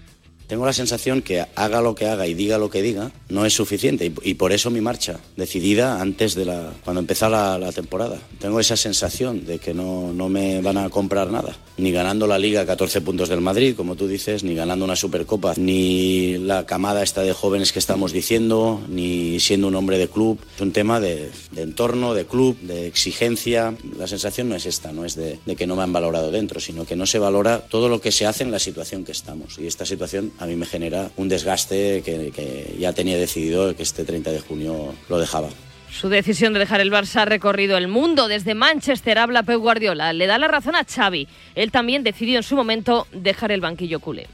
Tengo 0.47 0.65
la 0.65 0.73
sensación 0.73 1.21
que 1.21 1.45
haga 1.55 1.81
lo 1.81 1.95
que 1.95 2.07
haga 2.07 2.27
y 2.27 2.33
diga 2.33 2.57
lo 2.57 2.69
que 2.69 2.81
diga 2.81 3.12
no 3.29 3.45
es 3.45 3.53
suficiente 3.53 4.05
y, 4.05 4.29
y 4.29 4.33
por 4.35 4.51
eso 4.51 4.69
mi 4.69 4.81
marcha, 4.81 5.19
decidida 5.35 6.01
antes 6.01 6.35
de 6.35 6.45
la 6.45 6.73
cuando 6.83 7.00
empezó 7.00 7.29
la, 7.29 7.57
la, 7.57 7.71
temporada. 7.71 8.19
Tengo 8.39 8.59
esa 8.59 8.77
sensación 8.77 9.45
de 9.45 9.59
que 9.59 9.73
no, 9.73 10.13
no, 10.13 10.29
me 10.29 10.62
van 10.62 10.77
a 10.77 10.89
comprar 10.89 11.31
nada, 11.31 11.55
ni 11.77 11.91
ganando 11.91 12.27
la 12.27 12.38
Liga 12.38 12.65
14 12.65 13.01
puntos 13.01 13.29
del 13.29 13.41
Madrid, 13.41 13.75
como 13.75 13.95
tú 13.95 14.07
dices, 14.07 14.43
ni 14.43 14.53
ganando 14.53 14.85
una 14.85 14.95
Supercopa, 14.95 15.53
ni 15.57 16.38
la 16.38 16.65
camada 16.65 17.03
esta 17.03 17.21
de 17.21 17.33
jóvenes 17.33 17.71
que 17.71 17.79
estamos 17.79 18.12
diciendo, 18.12 18.81
ni 18.88 19.39
siendo 19.39 19.67
un 19.67 19.75
hombre 19.75 19.97
de 19.97 20.07
club. 20.07 20.39
Es 20.55 20.62
un 20.62 20.71
tema 20.71 21.00
de, 21.00 21.31
de 21.51 21.62
entorno, 21.62 22.13
de 22.13 22.25
club, 22.25 22.57
de 22.59 22.88
exigencia. 22.88 23.75
La 23.97 24.07
sensación 24.07 24.50
no 24.50 24.55
es 24.55 24.65
esta, 24.65 24.91
no 24.91 25.05
es 25.05 25.15
de, 25.15 25.39
de 25.45 25.55
que 25.55 25.67
no 25.67 25.75
me 25.75 25.83
han 25.83 25.93
valorado 25.93 26.31
dentro, 26.31 26.59
sino 26.59 26.85
que 26.85 26.95
no 26.95 27.05
se 27.05 27.19
valora 27.19 27.59
todo 27.62 27.89
lo 27.89 28.01
que 28.01 28.12
se 28.12 28.25
hace 28.25 28.43
en 28.43 28.51
la 28.51 28.59
situación 28.59 29.05
que 29.05 29.12
estamos. 29.12 29.57
Y 29.57 29.67
esta 29.67 29.85
situación 29.85 30.31
a 30.39 30.45
mí 30.45 30.55
me 30.55 30.65
genera 30.65 31.09
un 31.17 31.29
desgaste 31.29 32.01
que, 32.03 32.31
que, 32.31 32.75
ya 32.79 32.93
tenía 32.93 33.17
decidido 33.17 33.75
que 33.75 33.83
este 33.83 34.03
30 34.03 34.31
de 34.31 34.39
junio 34.39 34.93
lo 35.09 35.19
dejaba. 35.19 35.49
Su 35.91 36.09
decisión 36.09 36.53
de 36.53 36.59
dejar 36.59 36.81
el 36.81 36.91
Barça 36.91 37.21
ha 37.21 37.25
recorrido 37.25 37.77
el 37.77 37.87
mundo. 37.87 38.27
Desde 38.27 38.55
Manchester 38.55 39.19
habla 39.19 39.43
Pep 39.43 39.59
Guardiola. 39.59 40.11
Le 40.11 40.25
da 40.25 40.39
la 40.39 40.47
razón 40.47 40.75
a 40.75 40.83
Xavi. 40.83 41.27
Él 41.53 41.71
también 41.71 42.03
decidió 42.03 42.37
en 42.37 42.43
su 42.43 42.55
momento 42.55 43.05
dejar 43.13 43.51
el 43.51 43.61
banquillo 43.61 43.99
culé. 43.99 44.27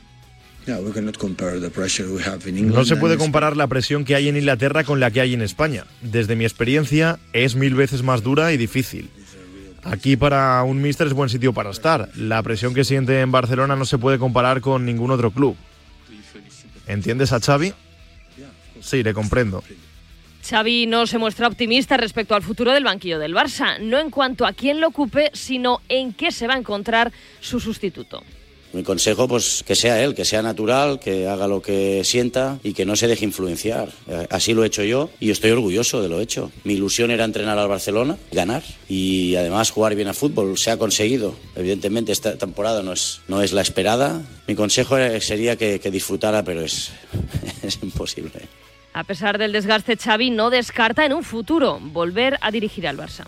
No 0.68 0.94
se 2.86 2.96
puede 2.96 3.18
comparar 3.18 3.58
la 3.58 3.68
presión 3.68 4.06
que 4.06 4.16
hay 4.16 4.30
en 4.30 4.38
Inglaterra 4.38 4.84
con 4.84 5.00
la 5.00 5.12
que 5.12 5.20
hay 5.20 5.34
en 5.34 5.42
España. 5.42 5.86
Desde 6.02 6.36
mi 6.36 6.46
experiencia 6.46 7.20
es 7.34 7.56
mil 7.56 7.76
veces 7.76 8.04
más 8.04 8.24
dura 8.24 8.54
y 8.54 8.58
difícil. 8.58 9.10
Aquí 9.84 10.16
para 10.16 10.62
un 10.64 10.82
míster 10.82 11.08
es 11.08 11.14
buen 11.14 11.30
sitio 11.30 11.54
para 11.54 11.72
estar. 11.72 12.10
La 12.16 12.44
presión 12.44 12.74
que 12.74 12.84
siente 12.84 13.22
en 13.22 13.32
Barcelona 13.32 13.76
no 13.76 13.86
se 13.86 13.98
puede 13.98 14.20
comparar 14.20 14.62
con 14.62 14.86
ningún 14.86 15.12
otro 15.12 15.32
club. 15.32 15.56
¿Entiendes 16.90 17.32
a 17.34 17.40
Xavi? 17.40 17.72
Sí, 18.82 19.04
le 19.04 19.14
comprendo. 19.14 19.64
Xavi 20.44 20.88
no 20.88 21.06
se 21.06 21.20
muestra 21.20 21.48
optimista 21.48 21.98
respecto 21.98 22.34
al 22.34 22.42
futuro 22.42 22.74
del 22.74 22.84
banquillo 22.84 23.20
del 23.20 23.36
Barça, 23.36 23.78
no 23.80 24.00
en 24.00 24.10
cuanto 24.10 24.46
a 24.46 24.54
quién 24.54 24.82
lo 24.82 24.88
ocupe, 24.88 25.30
sino 25.34 25.82
en 25.88 26.14
qué 26.14 26.32
se 26.32 26.48
va 26.48 26.56
a 26.56 26.58
encontrar 26.58 27.12
su 27.42 27.60
sustituto. 27.60 28.24
Mi 28.72 28.84
consejo, 28.84 29.28
pues 29.28 29.64
que 29.66 29.76
sea 29.76 30.04
él, 30.04 30.14
que 30.14 30.26
sea 30.26 30.42
natural, 30.42 31.00
que 31.00 31.28
haga 31.28 31.48
lo 31.48 31.62
que 31.62 32.04
sienta 32.04 32.60
y 32.64 32.74
que 32.74 32.86
no 32.86 32.96
se 32.96 33.08
deje 33.08 33.26
influenciar. 33.26 33.90
Eh, 34.08 34.28
así 34.30 34.54
lo 34.54 34.64
he 34.64 34.68
hecho 34.68 34.84
yo 34.84 35.10
y 35.20 35.32
estoy 35.32 35.52
orgulloso 35.52 36.02
de 36.02 36.10
lo 36.10 36.20
hecho. 36.20 36.52
Mi 36.64 36.74
ilusión 36.74 37.10
era 37.12 37.26
entrenar 37.26 37.58
al 37.58 37.68
Barcelona, 37.68 38.18
ganar 38.32 38.64
y 38.88 39.36
además 39.36 39.72
jugar 39.72 39.96
bien 39.96 40.08
a 40.08 40.14
fútbol. 40.14 40.58
Se 40.58 40.72
ha 40.72 40.78
conseguido. 40.78 41.36
Evidentemente 41.56 42.12
esta 42.12 42.38
temporada 42.38 42.84
no 42.84 42.94
es, 42.94 43.22
no 43.28 43.42
es 43.42 43.54
la 43.54 43.62
esperada. 43.62 44.22
Mi 44.48 44.56
consejo 44.56 44.98
sería 45.20 45.56
que, 45.56 45.80
que 45.80 45.92
disfrutara, 45.92 46.44
pero 46.44 46.62
es, 46.62 46.92
es 47.64 47.80
imposible. 47.82 48.48
A 48.94 49.04
pesar 49.04 49.38
del 49.38 49.52
desgaste, 49.52 49.98
Xavi 49.98 50.30
no 50.30 50.50
descarta 50.50 51.06
en 51.06 51.14
un 51.14 51.24
futuro 51.24 51.80
volver 51.82 52.38
a 52.42 52.52
dirigir 52.52 52.88
al 52.88 52.98
Barça. 52.98 53.26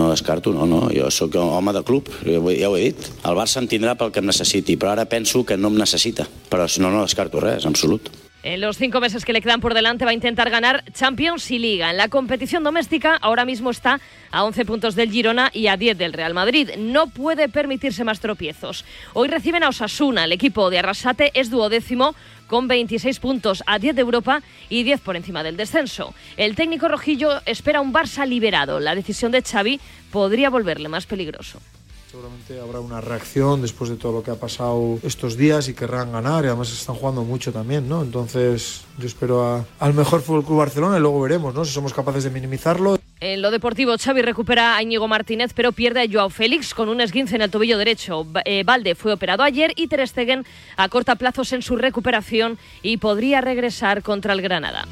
No 0.00 0.08
descarto, 0.08 0.52
no, 0.56 0.64
no. 0.64 0.86
Jo 0.94 1.10
sóc 1.12 1.36
home 1.36 1.74
de 1.76 1.82
club, 1.84 2.08
ja 2.24 2.40
ho 2.40 2.78
he 2.78 2.86
dit. 2.88 3.10
El 3.28 3.36
Barça 3.36 3.60
em 3.60 3.68
tindrà 3.68 3.96
pel 4.00 4.14
que 4.14 4.24
em 4.24 4.30
necessiti, 4.30 4.78
però 4.80 4.94
ara 4.94 5.04
penso 5.10 5.44
que 5.44 5.60
no 5.60 5.68
em 5.68 5.76
necessita. 5.82 6.24
Però 6.48 6.64
no, 6.80 6.94
no 6.94 7.04
descarto 7.04 7.42
res, 7.44 7.68
en 7.68 7.74
absolut. 7.74 8.08
En 8.42 8.62
los 8.62 8.78
cinco 8.78 9.00
meses 9.00 9.26
que 9.26 9.34
le 9.34 9.42
quedan 9.42 9.60
por 9.60 9.74
delante 9.74 10.06
va 10.06 10.12
a 10.12 10.14
intentar 10.14 10.48
ganar 10.48 10.82
Champions 10.92 11.50
y 11.50 11.58
Liga. 11.58 11.90
En 11.90 11.98
la 11.98 12.08
competición 12.08 12.64
doméstica 12.64 13.16
ahora 13.20 13.44
mismo 13.44 13.70
está 13.70 14.00
a 14.30 14.44
11 14.44 14.64
puntos 14.64 14.94
del 14.94 15.10
Girona 15.10 15.50
y 15.52 15.66
a 15.66 15.76
10 15.76 15.98
del 15.98 16.14
Real 16.14 16.32
Madrid. 16.32 16.70
No 16.78 17.08
puede 17.08 17.50
permitirse 17.50 18.02
más 18.02 18.20
tropiezos. 18.20 18.86
Hoy 19.12 19.28
reciben 19.28 19.62
a 19.62 19.68
Osasuna. 19.68 20.24
El 20.24 20.32
equipo 20.32 20.70
de 20.70 20.78
Arrasate 20.78 21.32
es 21.34 21.50
duodécimo 21.50 22.14
con 22.46 22.66
26 22.66 23.20
puntos 23.20 23.62
a 23.66 23.78
10 23.78 23.94
de 23.94 24.00
Europa 24.00 24.42
y 24.70 24.84
10 24.84 25.02
por 25.02 25.16
encima 25.16 25.42
del 25.42 25.58
descenso. 25.58 26.14
El 26.38 26.56
técnico 26.56 26.88
rojillo 26.88 27.42
espera 27.44 27.82
un 27.82 27.92
Barça 27.92 28.26
liberado. 28.26 28.80
La 28.80 28.94
decisión 28.94 29.32
de 29.32 29.42
Xavi 29.42 29.78
podría 30.10 30.48
volverle 30.48 30.88
más 30.88 31.04
peligroso. 31.04 31.60
Seguramente 32.10 32.58
habrá 32.58 32.80
una 32.80 33.00
reacción 33.00 33.62
después 33.62 33.88
de 33.88 33.94
todo 33.94 34.10
lo 34.10 34.22
que 34.24 34.32
ha 34.32 34.34
pasado 34.34 34.98
estos 35.04 35.36
días 35.36 35.68
y 35.68 35.74
querrán 35.74 36.10
ganar 36.10 36.44
y 36.44 36.48
además 36.48 36.72
están 36.72 36.96
jugando 36.96 37.22
mucho 37.22 37.52
también, 37.52 37.88
¿no? 37.88 38.02
Entonces 38.02 38.82
yo 38.98 39.06
espero 39.06 39.64
al 39.78 39.94
mejor 39.94 40.20
Fútbol 40.20 40.44
Club 40.44 40.58
Barcelona 40.58 40.96
y 40.96 41.00
luego 41.00 41.20
veremos, 41.20 41.54
¿no? 41.54 41.64
Si 41.64 41.72
somos 41.72 41.94
capaces 41.94 42.24
de 42.24 42.30
minimizarlo. 42.30 42.98
En 43.20 43.40
lo 43.40 43.52
deportivo, 43.52 43.94
Xavi 43.96 44.22
recupera 44.22 44.74
a 44.74 44.82
Íñigo 44.82 45.06
Martínez, 45.06 45.52
pero 45.54 45.70
pierde 45.70 46.02
a 46.02 46.06
Joao 46.10 46.30
Félix 46.30 46.74
con 46.74 46.88
un 46.88 47.00
esguince 47.00 47.36
en 47.36 47.42
el 47.42 47.50
tobillo 47.52 47.78
derecho. 47.78 48.26
Eh, 48.44 48.64
Valde 48.64 48.96
fue 48.96 49.12
operado 49.12 49.44
ayer 49.44 49.72
y 49.76 49.86
Ter 49.86 50.04
Stegen 50.08 50.44
acorta 50.76 51.14
plazos 51.14 51.52
en 51.52 51.62
su 51.62 51.76
recuperación 51.76 52.58
y 52.82 52.96
podría 52.96 53.40
regresar 53.40 54.02
contra 54.02 54.32
el 54.32 54.42
Granada. 54.42 54.88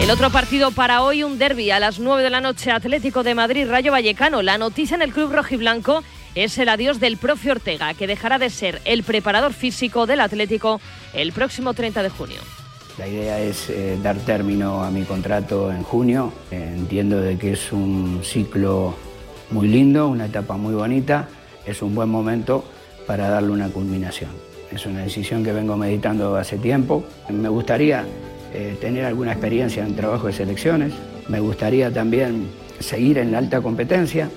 El 0.00 0.10
otro 0.10 0.30
partido 0.30 0.72
para 0.72 1.02
hoy, 1.02 1.22
un 1.22 1.38
derby 1.38 1.70
a 1.70 1.78
las 1.78 2.00
9 2.00 2.24
de 2.24 2.30
la 2.30 2.40
noche, 2.40 2.72
Atlético 2.72 3.22
de 3.22 3.34
Madrid, 3.34 3.68
Rayo 3.68 3.92
Vallecano. 3.92 4.42
La 4.42 4.58
noticia 4.58 4.94
en 4.96 5.02
el 5.02 5.12
club 5.12 5.30
rojiblanco 5.30 6.02
es 6.34 6.58
el 6.58 6.68
adiós 6.68 7.00
del 7.00 7.16
profe 7.16 7.50
Ortega, 7.50 7.94
que 7.94 8.06
dejará 8.06 8.38
de 8.38 8.50
ser 8.50 8.80
el 8.84 9.02
preparador 9.02 9.52
físico 9.52 10.06
del 10.06 10.20
Atlético 10.20 10.80
el 11.12 11.32
próximo 11.32 11.74
30 11.74 12.02
de 12.02 12.10
junio. 12.10 12.40
La 12.98 13.08
idea 13.08 13.40
es 13.40 13.70
eh, 13.70 13.98
dar 14.02 14.16
término 14.18 14.84
a 14.84 14.90
mi 14.90 15.04
contrato 15.04 15.72
en 15.72 15.82
junio. 15.82 16.32
Eh, 16.50 16.74
entiendo 16.76 17.20
de 17.20 17.38
que 17.38 17.52
es 17.52 17.72
un 17.72 18.20
ciclo 18.22 18.94
muy 19.50 19.68
lindo, 19.68 20.08
una 20.08 20.26
etapa 20.26 20.56
muy 20.56 20.74
bonita. 20.74 21.28
Es 21.64 21.82
un 21.82 21.94
buen 21.94 22.08
momento 22.08 22.64
para 23.06 23.30
darle 23.30 23.52
una 23.52 23.68
culminación. 23.68 24.30
Es 24.70 24.86
una 24.86 25.00
decisión 25.00 25.42
que 25.42 25.52
vengo 25.52 25.76
meditando 25.76 26.36
hace 26.36 26.58
tiempo. 26.58 27.04
Me 27.30 27.48
gustaría 27.48 28.04
eh, 28.52 28.76
tener 28.80 29.04
alguna 29.04 29.32
experiencia 29.32 29.84
en 29.84 29.96
trabajo 29.96 30.26
de 30.26 30.32
selecciones. 30.32 30.92
Me 31.28 31.40
gustaría 31.40 31.90
también 31.92 32.48
seguir 32.80 33.18
en 33.18 33.32
la 33.32 33.38
alta 33.38 33.60
competencia. 33.60 34.28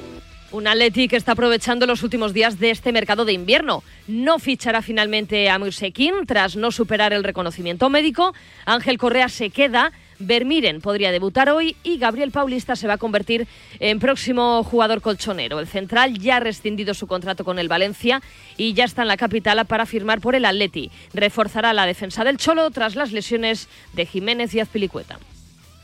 Un 0.54 0.68
Atleti 0.68 1.08
que 1.08 1.16
está 1.16 1.32
aprovechando 1.32 1.88
los 1.88 2.04
últimos 2.04 2.32
días 2.32 2.60
de 2.60 2.70
este 2.70 2.92
mercado 2.92 3.26
de 3.26 3.34
invierno. 3.34 3.84
No 4.08 4.38
fichará 4.38 4.84
finalmente 4.84 5.50
a 5.50 5.58
Mursequín 5.58 6.28
tras 6.28 6.56
no 6.56 6.72
superar 6.72 7.12
el 7.12 7.24
reconocimiento 7.24 7.90
médico. 7.90 8.36
Ángel 8.66 9.00
Correa 9.00 9.30
se 9.30 9.50
queda. 9.50 9.92
Vermiren 10.20 10.80
podría 10.80 11.12
debutar 11.12 11.50
hoy 11.50 11.76
y 11.82 11.98
Gabriel 11.98 12.30
Paulista 12.30 12.76
se 12.76 12.86
va 12.86 12.94
a 12.94 12.98
convertir 13.00 13.48
en 13.80 13.98
próximo 13.98 14.64
jugador 14.64 15.02
colchonero. 15.02 15.60
El 15.60 15.66
central 15.66 16.20
ya 16.20 16.36
ha 16.36 16.40
rescindido 16.40 16.94
su 16.94 17.08
contrato 17.08 17.44
con 17.44 17.58
el 17.58 17.68
Valencia 17.68 18.22
y 18.56 18.74
ya 18.74 18.86
está 18.86 19.02
en 19.02 19.08
la 19.08 19.18
capital 19.18 19.66
para 19.66 19.88
firmar 19.88 20.22
por 20.22 20.36
el 20.36 20.46
Atleti. 20.46 20.92
Reforzará 21.16 21.74
la 21.74 21.88
defensa 21.88 22.24
del 22.24 22.38
Cholo 22.38 22.70
tras 22.70 22.94
las 22.94 23.12
lesiones 23.12 23.70
de 23.94 24.06
Jiménez 24.06 24.54
y 24.54 24.60
Azpilicueta. 24.60 25.18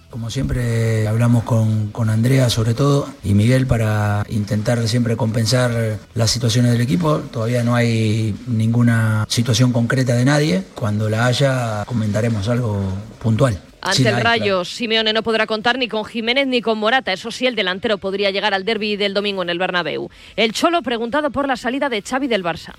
Como 0.10 0.32
siempre 0.32 1.08
hablamos 1.08 1.44
con, 1.44 1.90
con, 1.92 2.10
Andrea 2.10 2.50
sobre 2.50 2.74
todo 2.74 3.08
y 3.24 3.36
Miguel 3.36 3.68
para 3.68 4.26
intentar 4.30 4.88
siempre 4.88 5.16
compensar 5.16 6.00
las 6.16 6.32
situaciones 6.32 6.72
del 6.72 6.82
equipo. 6.82 7.20
Todavía 7.20 7.64
no 7.64 7.76
hay 7.76 8.36
ninguna 8.48 9.26
situación 9.30 9.72
concreta 9.72 10.16
de 10.16 10.26
nadie. 10.26 10.64
Cuando 10.74 11.10
la 11.10 11.28
haya 11.28 11.84
comentaremos 11.86 12.50
algo 12.50 12.82
puntual. 13.22 13.62
Ante 13.82 14.10
el 14.10 14.20
Rayo, 14.20 14.66
Simeone 14.66 15.14
no 15.14 15.22
podrá 15.22 15.46
contar 15.46 15.78
ni 15.78 15.88
con 15.88 16.04
Jiménez 16.04 16.48
ni 16.48 16.62
con 16.62 16.80
Morata. 16.80 17.14
Eso 17.14 17.30
sí, 17.30 17.46
el 17.46 17.56
delantero 17.56 18.00
podría 18.00 18.32
llegar 18.32 18.54
al 18.56 18.66
derby 18.66 18.98
del 18.98 19.14
domingo 19.14 19.44
en 19.44 19.50
el 19.50 19.60
Bernabéu. 19.60 20.10
El 20.36 20.54
Cholo 20.54 20.82
preguntado 20.82 21.30
por 21.30 21.48
la 21.48 21.56
salida 21.56 21.88
de 21.88 22.02
Xavi 22.02 22.28
del 22.28 22.44
Barça. 22.44 22.74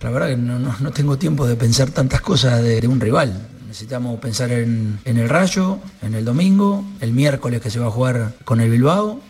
La 0.00 0.10
verdad 0.10 0.28
que 0.28 0.36
no, 0.36 0.58
no, 0.58 0.74
no 0.80 0.90
tengo 0.90 1.16
tiempo 1.18 1.46
de 1.46 1.56
pensar 1.56 1.90
tantas 1.90 2.20
cosas 2.20 2.62
de, 2.62 2.80
de 2.80 2.88
un 2.88 3.00
rival. 3.00 3.48
Necesitamos 3.78 4.18
pensar 4.18 4.50
en, 4.50 4.98
el 5.04 5.28
Rayo, 5.28 5.78
en 6.02 6.14
el 6.14 6.24
domingo, 6.24 6.84
el 7.00 7.12
miércoles 7.12 7.60
que 7.60 7.70
se 7.70 7.78
va 7.78 7.86
a 7.86 7.90
jugar 7.92 8.32
con 8.44 8.60
el 8.60 8.70
Bilbao. 8.70 9.20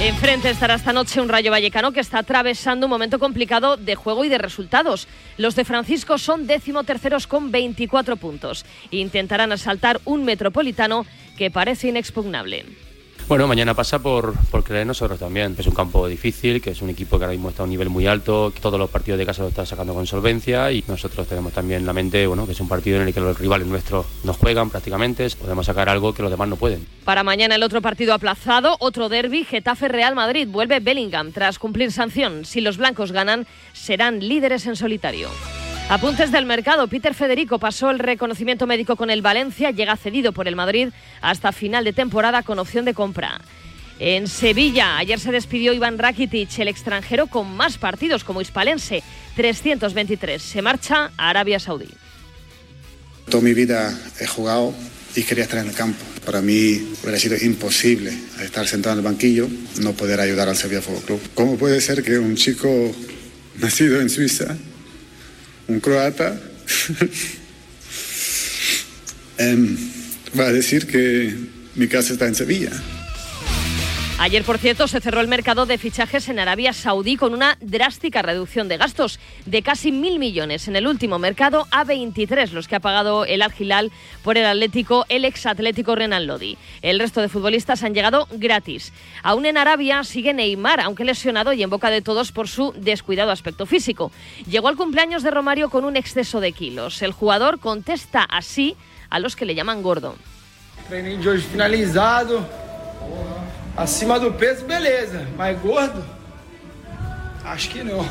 Enfrente 0.00 0.50
estará 0.50 0.74
esta 0.74 0.92
noche 0.92 1.20
un 1.20 1.28
Rayo 1.28 1.52
Vallecano 1.52 1.92
que 1.92 2.00
está 2.00 2.18
atravesando 2.18 2.86
un 2.86 2.90
momento 2.90 3.20
complicado 3.20 3.76
de 3.76 3.94
juego 3.94 4.24
y 4.24 4.28
de 4.28 4.38
resultados. 4.38 5.06
Los 5.36 5.54
de 5.54 5.64
Francisco 5.64 6.18
son 6.18 6.48
décimo 6.48 6.82
terceros 6.82 7.28
con 7.28 7.52
24 7.52 8.16
puntos. 8.16 8.66
Intentarán 8.90 9.52
asaltar 9.52 10.00
un 10.04 10.24
metropolitano 10.24 11.06
que 11.38 11.52
parece 11.52 11.90
inexpugnable. 11.90 12.89
Bueno, 13.30 13.46
mañana 13.46 13.74
pasa 13.74 14.00
por, 14.00 14.34
por 14.50 14.64
creer 14.64 14.84
nosotros 14.88 15.20
también. 15.20 15.54
Es 15.56 15.64
un 15.68 15.72
campo 15.72 16.08
difícil, 16.08 16.60
que 16.60 16.70
es 16.70 16.82
un 16.82 16.90
equipo 16.90 17.16
que 17.16 17.26
ahora 17.26 17.32
mismo 17.32 17.50
está 17.50 17.62
a 17.62 17.64
un 17.64 17.70
nivel 17.70 17.88
muy 17.88 18.08
alto, 18.08 18.50
que 18.52 18.60
todos 18.60 18.76
los 18.76 18.90
partidos 18.90 19.18
de 19.18 19.24
casa 19.24 19.42
lo 19.42 19.50
están 19.50 19.66
sacando 19.66 19.94
con 19.94 20.04
solvencia 20.04 20.72
y 20.72 20.82
nosotros 20.88 21.28
tenemos 21.28 21.52
también 21.52 21.86
la 21.86 21.92
mente 21.92 22.26
bueno, 22.26 22.44
que 22.44 22.50
es 22.50 22.60
un 22.60 22.66
partido 22.66 23.00
en 23.00 23.06
el 23.06 23.14
que 23.14 23.20
los 23.20 23.38
rivales 23.38 23.68
nuestros 23.68 24.04
nos 24.24 24.36
juegan 24.36 24.68
prácticamente, 24.68 25.28
podemos 25.38 25.64
sacar 25.64 25.88
algo 25.88 26.12
que 26.12 26.22
los 26.22 26.30
demás 26.32 26.48
no 26.48 26.56
pueden. 26.56 26.84
Para 27.04 27.22
mañana 27.22 27.54
el 27.54 27.62
otro 27.62 27.80
partido 27.80 28.14
aplazado, 28.14 28.74
otro 28.80 29.08
derby, 29.08 29.44
Getafe 29.44 29.86
Real 29.86 30.16
Madrid. 30.16 30.48
Vuelve 30.50 30.80
Bellingham 30.80 31.30
tras 31.30 31.60
cumplir 31.60 31.92
sanción. 31.92 32.44
Si 32.44 32.60
los 32.60 32.78
blancos 32.78 33.12
ganan, 33.12 33.46
serán 33.72 34.18
líderes 34.18 34.66
en 34.66 34.74
solitario. 34.74 35.28
Apuntes 35.90 36.30
del 36.30 36.46
mercado. 36.46 36.86
Peter 36.86 37.14
Federico 37.14 37.58
pasó 37.58 37.90
el 37.90 37.98
reconocimiento 37.98 38.64
médico 38.64 38.94
con 38.94 39.10
el 39.10 39.22
Valencia, 39.22 39.72
llega 39.72 39.96
cedido 39.96 40.30
por 40.32 40.46
el 40.46 40.54
Madrid 40.54 40.90
hasta 41.20 41.50
final 41.50 41.82
de 41.82 41.92
temporada 41.92 42.44
con 42.44 42.60
opción 42.60 42.84
de 42.84 42.94
compra. 42.94 43.40
En 43.98 44.28
Sevilla, 44.28 44.98
ayer 44.98 45.18
se 45.18 45.32
despidió 45.32 45.72
Iván 45.72 45.98
Rakitic, 45.98 46.60
el 46.60 46.68
extranjero 46.68 47.26
con 47.26 47.56
más 47.56 47.76
partidos 47.76 48.22
como 48.22 48.40
hispalense, 48.40 49.02
323. 49.34 50.40
Se 50.40 50.62
marcha 50.62 51.10
a 51.16 51.28
Arabia 51.30 51.58
Saudí. 51.58 51.88
Toda 53.28 53.42
mi 53.42 53.52
vida 53.52 53.92
he 54.20 54.28
jugado 54.28 54.72
y 55.16 55.24
quería 55.24 55.42
estar 55.42 55.58
en 55.58 55.70
el 55.70 55.74
campo. 55.74 56.04
Para 56.24 56.40
mí 56.40 56.94
hubiera 57.02 57.18
sido 57.18 57.36
imposible 57.36 58.16
estar 58.40 58.68
sentado 58.68 58.92
en 58.92 58.98
el 59.00 59.04
banquillo, 59.04 59.48
no 59.80 59.92
poder 59.94 60.20
ayudar 60.20 60.48
al 60.48 60.56
Sevilla 60.56 60.82
Fútbol 60.82 61.02
Club. 61.02 61.20
¿Cómo 61.34 61.58
puede 61.58 61.80
ser 61.80 62.04
que 62.04 62.16
un 62.16 62.36
chico 62.36 62.94
nacido 63.58 64.00
en 64.00 64.08
Suiza 64.08 64.56
un 65.70 65.80
croata 65.80 66.38
um, 69.38 69.76
va 70.38 70.46
a 70.46 70.52
decir 70.52 70.86
que 70.86 71.34
mi 71.76 71.88
casa 71.88 72.12
está 72.12 72.26
en 72.26 72.34
Sevilla. 72.34 72.72
Ayer, 74.22 74.44
por 74.44 74.58
cierto, 74.58 74.86
se 74.86 75.00
cerró 75.00 75.22
el 75.22 75.28
mercado 75.28 75.64
de 75.64 75.78
fichajes 75.78 76.28
en 76.28 76.38
Arabia 76.38 76.74
Saudí 76.74 77.16
con 77.16 77.32
una 77.32 77.56
drástica 77.62 78.20
reducción 78.20 78.68
de 78.68 78.76
gastos 78.76 79.18
de 79.46 79.62
casi 79.62 79.92
mil 79.92 80.18
millones 80.18 80.68
en 80.68 80.76
el 80.76 80.86
último 80.86 81.18
mercado 81.18 81.66
a 81.70 81.84
23 81.84 82.52
los 82.52 82.68
que 82.68 82.76
ha 82.76 82.80
pagado 82.80 83.24
el 83.24 83.40
Al 83.40 83.54
Hilal 83.58 83.90
por 84.22 84.36
el 84.36 84.44
Atlético, 84.44 85.06
el 85.08 85.24
ex 85.24 85.46
Atlético 85.46 85.94
Renan 85.94 86.26
Lodi. 86.26 86.58
El 86.82 86.98
resto 86.98 87.22
de 87.22 87.30
futbolistas 87.30 87.82
han 87.82 87.94
llegado 87.94 88.28
gratis. 88.32 88.92
Aún 89.22 89.46
en 89.46 89.56
Arabia 89.56 90.04
sigue 90.04 90.34
Neymar, 90.34 90.80
aunque 90.80 91.06
lesionado 91.06 91.54
y 91.54 91.62
en 91.62 91.70
boca 91.70 91.88
de 91.88 92.02
todos 92.02 92.30
por 92.30 92.46
su 92.46 92.74
descuidado 92.76 93.30
aspecto 93.30 93.64
físico. 93.64 94.12
Llegó 94.46 94.68
al 94.68 94.76
cumpleaños 94.76 95.22
de 95.22 95.30
Romario 95.30 95.70
con 95.70 95.86
un 95.86 95.96
exceso 95.96 96.40
de 96.40 96.52
kilos. 96.52 97.00
El 97.00 97.12
jugador 97.12 97.58
contesta 97.58 98.24
así 98.24 98.76
a 99.08 99.18
los 99.18 99.34
que 99.34 99.46
le 99.46 99.54
llaman 99.54 99.80
gordo. 99.82 100.14
finalizado 100.90 102.46
Acima 103.76 104.18
do 104.18 104.32
peso, 104.32 104.66
beleza. 104.66 105.26
Mas 105.36 105.60
gordo? 105.60 106.04
Acho 107.44 107.70
que 107.70 107.84
no. 107.84 108.06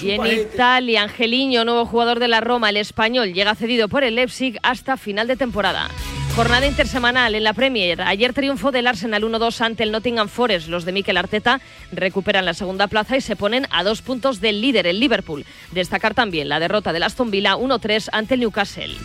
Y 0.00 0.10
en 0.12 0.26
Italia, 0.26 1.02
Angeliño, 1.02 1.64
nuevo 1.64 1.86
jugador 1.86 2.20
de 2.20 2.28
la 2.28 2.40
Roma, 2.40 2.70
el 2.70 2.76
español, 2.76 3.32
llega 3.32 3.54
cedido 3.54 3.88
por 3.88 4.04
el 4.04 4.14
Leipzig 4.14 4.58
hasta 4.62 4.96
final 4.96 5.26
de 5.26 5.36
temporada. 5.36 5.88
Jornada 6.36 6.66
intersemanal 6.66 7.34
en 7.34 7.42
la 7.42 7.52
Premier. 7.52 8.00
Ayer 8.02 8.32
triunfo 8.32 8.70
del 8.70 8.86
Arsenal 8.86 9.24
1-2 9.24 9.60
ante 9.62 9.82
el 9.82 9.90
Nottingham 9.90 10.28
Forest. 10.28 10.68
Los 10.68 10.84
de 10.84 10.92
Mikel 10.92 11.16
Arteta 11.16 11.60
recuperan 11.90 12.44
la 12.44 12.54
segunda 12.54 12.86
plaza 12.86 13.16
y 13.16 13.20
se 13.20 13.34
ponen 13.34 13.66
a 13.70 13.82
dos 13.82 14.00
puntos 14.00 14.40
del 14.40 14.60
líder, 14.60 14.86
el 14.86 15.00
Liverpool. 15.00 15.44
Destacar 15.72 16.14
también 16.14 16.48
la 16.48 16.60
derrota 16.60 16.92
del 16.92 17.02
Aston 17.02 17.30
Villa 17.30 17.56
1-3 17.56 18.10
ante 18.12 18.34
el 18.34 18.40
Newcastle. 18.40 18.96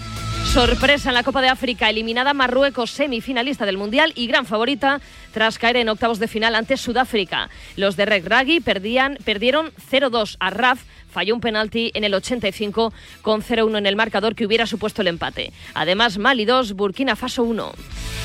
Sorpresa 0.53 1.09
en 1.09 1.15
la 1.15 1.23
Copa 1.23 1.41
de 1.41 1.49
África, 1.49 1.89
eliminada 1.89 2.33
Marruecos, 2.33 2.91
semifinalista 2.91 3.65
del 3.65 3.77
Mundial 3.77 4.13
y 4.15 4.27
gran 4.27 4.45
favorita 4.45 5.01
tras 5.33 5.59
caer 5.59 5.75
en 5.77 5.89
octavos 5.89 6.17
de 6.19 6.29
final 6.29 6.55
ante 6.55 6.77
Sudáfrica. 6.77 7.49
Los 7.75 7.97
de 7.97 8.05
Reg 8.05 8.25
Raggi 8.25 8.61
perdían, 8.61 9.17
perdieron 9.25 9.71
0-2 9.91 10.37
a 10.39 10.49
Raf, 10.51 10.81
falló 11.11 11.35
un 11.35 11.41
penalti 11.41 11.91
en 11.93 12.05
el 12.05 12.13
85 12.13 12.93
con 13.21 13.41
0-1 13.41 13.77
en 13.77 13.85
el 13.85 13.97
marcador 13.97 14.33
que 14.33 14.45
hubiera 14.45 14.65
supuesto 14.65 15.01
el 15.01 15.09
empate. 15.09 15.51
Además, 15.73 16.17
Mali 16.17 16.45
2, 16.45 16.73
Burkina 16.73 17.17
Faso 17.17 17.43
1. 17.43 17.73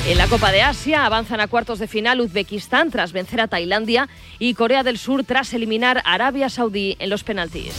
En 0.08 0.16
la 0.16 0.28
Copa 0.28 0.52
de 0.52 0.62
Asia 0.62 1.04
avanzan 1.04 1.40
a 1.40 1.48
cuartos 1.48 1.78
de 1.78 1.88
final 1.88 2.20
Uzbekistán 2.20 2.90
tras 2.90 3.12
vencer 3.12 3.40
a 3.40 3.48
Tailandia 3.48 4.08
y 4.38 4.54
Corea 4.54 4.82
del 4.82 4.98
Sur 4.98 5.24
tras 5.24 5.52
eliminar 5.52 5.98
a 5.98 6.14
Arabia 6.14 6.48
Saudí 6.48 6.96
en 7.00 7.10
los 7.10 7.24
penaltis. 7.24 7.74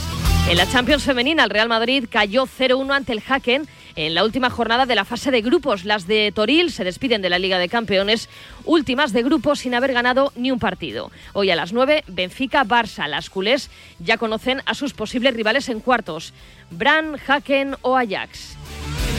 En 0.48 0.56
la 0.56 0.68
Champions 0.68 1.04
femenina, 1.04 1.44
el 1.44 1.50
Real 1.50 1.68
Madrid 1.68 2.06
cayó 2.10 2.46
0-1 2.46 2.92
ante 2.92 3.12
el 3.12 3.22
Haken 3.26 3.66
en 3.96 4.14
la 4.14 4.24
última 4.24 4.50
jornada 4.50 4.86
de 4.86 4.94
la 4.94 5.04
fase 5.04 5.30
de 5.30 5.42
grupos. 5.42 5.84
Las 5.84 6.06
de 6.06 6.32
Toril 6.32 6.70
se 6.70 6.84
despiden 6.84 7.22
de 7.22 7.30
la 7.30 7.38
Liga 7.38 7.58
de 7.58 7.68
Campeones, 7.68 8.28
últimas 8.64 9.12
de 9.12 9.22
grupo 9.22 9.56
sin 9.56 9.74
haber 9.74 9.92
ganado 9.92 10.32
ni 10.36 10.50
un 10.50 10.58
partido. 10.58 11.10
Hoy 11.32 11.50
a 11.50 11.56
las 11.56 11.72
9, 11.72 12.04
Benfica-Barça. 12.06 13.08
Las 13.08 13.30
culés 13.30 13.70
ya 13.98 14.18
conocen 14.18 14.62
a 14.66 14.74
sus 14.74 14.94
posibles 14.94 15.34
rivales 15.34 15.68
en 15.68 15.80
cuartos, 15.80 16.32
Bran, 16.70 17.16
Haken 17.26 17.76
o 17.82 17.96
Ajax. 17.96 18.56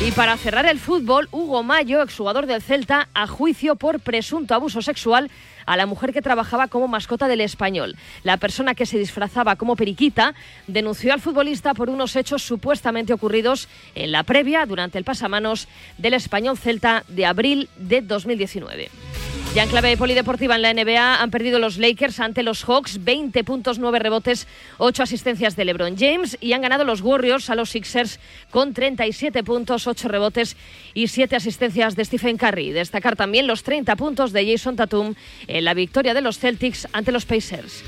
Y 0.01 0.11
para 0.11 0.35
cerrar 0.37 0.65
el 0.65 0.79
fútbol, 0.79 1.29
Hugo 1.31 1.63
Mayo, 1.63 2.01
exjugador 2.01 2.45
del 2.45 2.61
Celta, 2.61 3.07
a 3.13 3.27
juicio 3.27 3.75
por 3.75 3.99
presunto 3.99 4.53
abuso 4.53 4.81
sexual 4.81 5.31
a 5.65 5.77
la 5.77 5.85
mujer 5.85 6.11
que 6.11 6.21
trabajaba 6.21 6.67
como 6.67 6.87
mascota 6.87 7.27
del 7.27 7.41
español. 7.41 7.95
La 8.23 8.37
persona 8.37 8.75
que 8.75 8.85
se 8.85 8.97
disfrazaba 8.97 9.55
como 9.55 9.75
periquita 9.75 10.33
denunció 10.67 11.13
al 11.13 11.21
futbolista 11.21 11.73
por 11.73 11.89
unos 11.89 12.15
hechos 12.15 12.43
supuestamente 12.43 13.13
ocurridos 13.13 13.69
en 13.95 14.11
la 14.11 14.23
previa 14.23 14.65
durante 14.65 14.97
el 14.97 15.05
pasamanos 15.05 15.67
del 15.97 16.15
español 16.15 16.57
Celta 16.57 17.05
de 17.07 17.25
abril 17.25 17.69
de 17.77 18.01
2019. 18.01 18.89
Ya 19.53 19.61
en 19.61 19.69
clave 19.69 19.97
polideportiva 19.97 20.55
en 20.55 20.63
la 20.63 20.73
NBA 20.73 21.21
han 21.21 21.29
perdido 21.29 21.59
los 21.59 21.77
Lakers 21.77 22.19
ante 22.19 22.41
los 22.41 22.63
Hawks, 22.63 23.03
20 23.03 23.43
puntos, 23.43 23.77
9 23.77 23.99
rebotes, 23.99 24.47
8 24.79 25.03
asistencias 25.03 25.55
de 25.55 25.63
LeBron 25.63 25.95
James 25.95 26.39
y 26.41 26.53
han 26.53 26.63
ganado 26.63 26.85
los 26.85 27.01
Warriors 27.01 27.51
a 27.51 27.55
los 27.55 27.69
Sixers 27.69 28.19
con 28.49 28.73
37 28.73 29.43
puntos, 29.43 29.85
8 29.85 30.07
rebotes 30.07 30.57
y 30.95 31.07
7 31.07 31.35
asistencias 31.35 31.95
de 31.95 32.03
Stephen 32.03 32.37
Curry. 32.37 32.71
Destacar 32.71 33.15
también 33.15 33.45
los 33.45 33.61
30 33.61 33.95
puntos 33.95 34.33
de 34.33 34.51
Jason 34.51 34.75
Tatum 34.75 35.13
en 35.45 35.65
la 35.65 35.75
victoria 35.75 36.15
de 36.15 36.21
los 36.21 36.39
Celtics 36.39 36.87
ante 36.91 37.11
los 37.11 37.25
Pacers. 37.25 37.83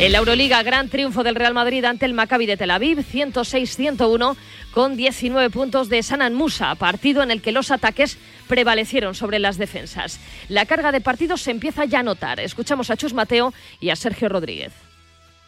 En 0.00 0.10
la 0.10 0.18
Euroliga, 0.18 0.64
gran 0.64 0.88
triunfo 0.88 1.22
del 1.22 1.36
Real 1.36 1.54
Madrid 1.54 1.84
ante 1.84 2.06
el 2.06 2.14
Maccabi 2.14 2.46
de 2.46 2.56
Tel 2.56 2.72
Aviv, 2.72 2.98
106-101 2.98 4.34
con 4.74 4.96
19 4.96 5.50
puntos 5.50 5.88
de 5.88 6.02
Sanan 6.02 6.34
Musa, 6.34 6.74
partido 6.74 7.22
en 7.22 7.30
el 7.30 7.40
que 7.40 7.52
los 7.52 7.70
ataques 7.70 8.18
prevalecieron 8.48 9.14
sobre 9.14 9.38
las 9.38 9.56
defensas. 9.56 10.18
La 10.48 10.66
carga 10.66 10.90
de 10.90 11.00
partidos 11.00 11.42
se 11.42 11.52
empieza 11.52 11.84
ya 11.84 12.00
a 12.00 12.02
notar. 12.02 12.40
Escuchamos 12.40 12.90
a 12.90 12.96
Chus 12.96 13.14
Mateo 13.14 13.54
y 13.80 13.90
a 13.90 13.96
Sergio 13.96 14.28
Rodríguez. 14.28 14.72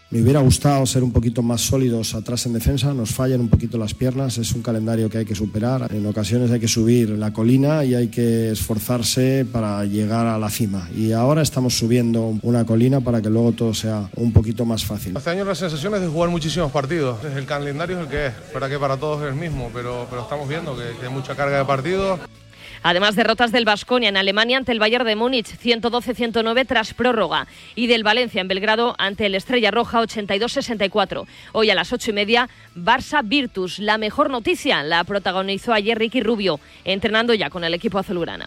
Me 0.09 0.23
hubiera 0.23 0.39
gustado 0.39 0.87
ser 0.87 1.03
un 1.03 1.11
poquito 1.11 1.43
más 1.43 1.63
sólidos 1.63 2.15
atrás 2.15 2.47
en 2.47 2.53
defensa, 2.53 2.95
nos 2.95 3.11
fallan 3.11 3.41
un 3.41 3.49
poquito 3.49 3.77
las 3.77 3.93
piernas, 3.93 4.39
es 4.39 4.53
un 4.53 4.63
calendario 4.63 5.11
que 5.11 5.19
hay 5.19 5.25
que 5.25 5.35
superar. 5.35 5.93
En 5.93 6.07
ocasiones 6.07 6.53
hay 6.53 6.61
que 6.61 6.69
subir 6.69 7.11
la 7.11 7.33
colina 7.33 7.85
y 7.85 7.97
hay 7.97 8.07
que 8.07 8.53
esforzarse 8.53 9.45
para 9.51 9.85
llegar 9.85 10.29
a 10.29 10.39
la 10.39 10.49
cima. 10.49 10.89
Y 10.95 11.11
ahora 11.11 11.43
estamos 11.43 11.77
subiendo 11.77 12.39
una 12.43 12.65
colina 12.65 13.01
para 13.01 13.21
que 13.21 13.29
luego 13.29 13.51
todo 13.51 13.75
sea 13.75 14.09
un 14.15 14.33
poquito 14.33 14.65
más 14.65 14.85
fácil. 14.85 15.17
Este 15.17 15.31
año 15.31 15.45
la 15.45 15.57
sensación 15.57 15.93
es 15.97 16.01
de 16.01 16.07
jugar 16.07 16.31
muchísimos 16.31 16.71
partidos. 16.71 17.19
El 17.25 17.45
calendario 17.45 17.99
es 17.99 18.05
el 18.05 18.09
que 18.09 18.27
es, 18.27 18.33
para 18.53 18.69
que 18.69 18.79
para 18.79 18.97
todos 18.99 19.23
es 19.23 19.29
el 19.29 19.35
mismo, 19.35 19.71
pero, 19.75 20.07
pero 20.09 20.23
estamos 20.23 20.49
viendo 20.49 20.77
que, 20.77 21.05
hay 21.05 21.13
mucha 21.13 21.35
carga 21.35 21.59
de 21.59 21.65
partidos. 21.65 22.21
Además, 22.83 23.17
derrotas 23.17 23.53
del 23.53 23.65
Vasconia 23.65 24.09
en 24.09 24.17
Alemania 24.17 24.59
ante 24.59 24.73
el 24.73 24.79
Bayern 24.79 25.07
de 25.07 25.17
Múnich 25.17 25.47
112-109 25.47 26.67
tras 26.67 26.95
prórroga 26.95 27.47
y 27.75 27.87
del 27.87 28.05
Valencia 28.05 28.41
en 28.41 28.49
Belgrado 28.49 28.95
ante 28.99 29.27
el 29.27 29.35
Estrella 29.35 29.71
Roja 29.71 30.03
82-64. 30.03 31.27
Hoy 31.53 31.71
a 31.71 31.75
las 31.75 31.93
ocho 31.93 32.11
y 32.11 32.15
media, 32.15 32.49
Barça 32.75 33.23
Virtus. 33.25 33.79
La 33.79 33.99
mejor 33.99 34.31
noticia 34.31 34.83
la 34.83 35.05
protagonizó 35.05 35.73
ayer 35.73 35.99
Ricky 35.99 36.21
Rubio, 36.23 36.61
entrenando 36.85 37.35
ya 37.35 37.51
con 37.51 37.65
el 37.65 37.75
equipo 37.75 37.99
azulgrana. 37.99 38.47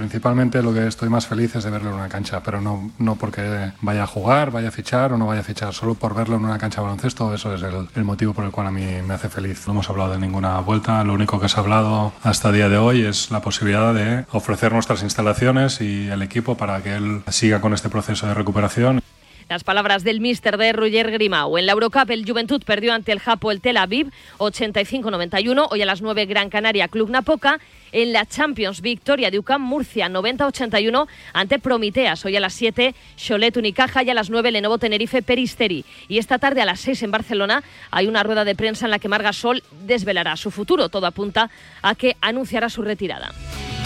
Principalmente 0.00 0.62
lo 0.62 0.72
que 0.72 0.86
estoy 0.86 1.10
más 1.10 1.26
feliz 1.26 1.54
es 1.56 1.64
de 1.64 1.68
verlo 1.68 1.90
en 1.90 1.96
una 1.96 2.08
cancha, 2.08 2.42
pero 2.42 2.62
no, 2.62 2.90
no 2.96 3.16
porque 3.16 3.72
vaya 3.82 4.04
a 4.04 4.06
jugar, 4.06 4.50
vaya 4.50 4.68
a 4.68 4.70
fichar 4.70 5.12
o 5.12 5.18
no 5.18 5.26
vaya 5.26 5.42
a 5.42 5.44
fichar, 5.44 5.74
solo 5.74 5.94
por 5.94 6.14
verlo 6.14 6.36
en 6.36 6.46
una 6.46 6.56
cancha 6.56 6.80
de 6.80 6.86
baloncesto, 6.86 7.34
eso 7.34 7.54
es 7.54 7.62
el, 7.62 7.86
el 7.94 8.04
motivo 8.04 8.32
por 8.32 8.46
el 8.46 8.50
cual 8.50 8.68
a 8.68 8.70
mí 8.70 8.82
me 9.06 9.12
hace 9.12 9.28
feliz. 9.28 9.66
No 9.66 9.74
hemos 9.74 9.90
hablado 9.90 10.12
de 10.12 10.18
ninguna 10.18 10.58
vuelta, 10.60 11.04
lo 11.04 11.12
único 11.12 11.38
que 11.38 11.50
se 11.50 11.58
ha 11.58 11.60
hablado 11.60 12.14
hasta 12.22 12.48
el 12.48 12.54
día 12.54 12.70
de 12.70 12.78
hoy 12.78 13.02
es 13.04 13.30
la 13.30 13.42
posibilidad 13.42 13.92
de 13.92 14.24
ofrecer 14.32 14.72
nuestras 14.72 15.02
instalaciones 15.02 15.82
y 15.82 16.08
el 16.08 16.22
equipo 16.22 16.56
para 16.56 16.82
que 16.82 16.96
él 16.96 17.20
siga 17.28 17.60
con 17.60 17.74
este 17.74 17.90
proceso 17.90 18.26
de 18.26 18.32
recuperación. 18.32 19.02
Las 19.50 19.64
palabras 19.64 20.04
del 20.04 20.20
míster 20.20 20.56
de 20.58 20.72
Roger 20.72 21.10
Grimau. 21.10 21.58
En 21.58 21.66
la 21.66 21.72
Eurocup, 21.72 22.08
el 22.10 22.24
Juventud 22.24 22.62
perdió 22.64 22.94
ante 22.94 23.10
el 23.10 23.18
Japo 23.18 23.50
el 23.50 23.60
Tel 23.60 23.78
Aviv 23.78 24.12
85-91. 24.38 25.66
Hoy 25.72 25.82
a 25.82 25.86
las 25.86 26.02
9, 26.02 26.26
Gran 26.26 26.50
Canaria, 26.50 26.86
Club 26.86 27.10
Napoca. 27.10 27.58
En 27.90 28.12
la 28.12 28.26
Champions, 28.26 28.80
victoria 28.80 29.28
de 29.28 29.40
UCAM 29.40 29.60
Murcia 29.60 30.08
90-81 30.08 31.08
ante 31.32 31.58
Promiteas. 31.58 32.24
Hoy 32.24 32.36
a 32.36 32.40
las 32.40 32.54
7, 32.54 32.94
Cholet 33.16 33.56
Unicaja 33.56 34.04
y 34.04 34.10
a 34.10 34.14
las 34.14 34.30
9, 34.30 34.52
Lenovo 34.52 34.78
Tenerife 34.78 35.20
Peristeri. 35.20 35.84
Y 36.06 36.18
esta 36.18 36.38
tarde 36.38 36.62
a 36.62 36.64
las 36.64 36.78
6 36.78 37.02
en 37.02 37.10
Barcelona 37.10 37.64
hay 37.90 38.06
una 38.06 38.22
rueda 38.22 38.44
de 38.44 38.54
prensa 38.54 38.84
en 38.84 38.92
la 38.92 39.00
que 39.00 39.08
Margasol 39.08 39.64
desvelará 39.84 40.36
su 40.36 40.52
futuro. 40.52 40.90
Todo 40.90 41.08
apunta 41.08 41.50
a 41.82 41.96
que 41.96 42.16
anunciará 42.20 42.70
su 42.70 42.82
retirada. 42.82 43.32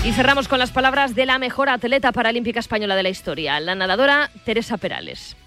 Y 0.04 0.12
cerramos 0.12 0.46
con 0.46 0.58
las 0.58 0.72
palabras 0.72 1.14
de 1.14 1.24
la 1.24 1.38
mejor 1.38 1.70
atleta 1.70 2.12
paralímpica 2.12 2.60
española 2.60 2.96
de 2.96 3.02
la 3.04 3.08
historia, 3.08 3.58
la 3.60 3.74
nadadora 3.74 4.30
Teresa 4.44 4.76
Perales. 4.76 5.38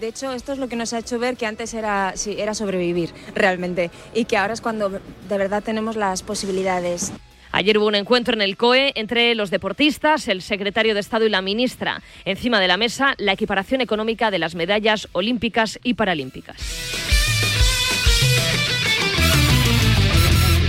De 0.00 0.08
hecho, 0.08 0.32
esto 0.32 0.52
es 0.52 0.58
lo 0.58 0.68
que 0.68 0.76
nos 0.76 0.92
ha 0.92 0.98
hecho 0.98 1.18
ver 1.18 1.36
que 1.36 1.46
antes 1.46 1.74
era, 1.74 2.12
sí, 2.16 2.36
era 2.38 2.54
sobrevivir 2.54 3.10
realmente 3.34 3.90
y 4.14 4.26
que 4.26 4.36
ahora 4.36 4.54
es 4.54 4.60
cuando 4.60 4.90
de 4.90 5.38
verdad 5.38 5.62
tenemos 5.62 5.96
las 5.96 6.22
posibilidades. 6.22 7.12
Ayer 7.50 7.78
hubo 7.78 7.86
un 7.86 7.94
encuentro 7.94 8.34
en 8.34 8.42
el 8.42 8.56
COE 8.56 8.92
entre 8.94 9.34
los 9.34 9.50
deportistas, 9.50 10.28
el 10.28 10.42
secretario 10.42 10.94
de 10.94 11.00
Estado 11.00 11.26
y 11.26 11.30
la 11.30 11.40
ministra. 11.40 12.02
Encima 12.24 12.60
de 12.60 12.68
la 12.68 12.76
mesa, 12.76 13.14
la 13.16 13.32
equiparación 13.32 13.80
económica 13.80 14.30
de 14.30 14.38
las 14.38 14.54
medallas 14.54 15.08
olímpicas 15.12 15.78
y 15.82 15.94
paralímpicas. 15.94 16.56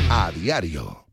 A 0.09 0.31
diario. 0.31 1.08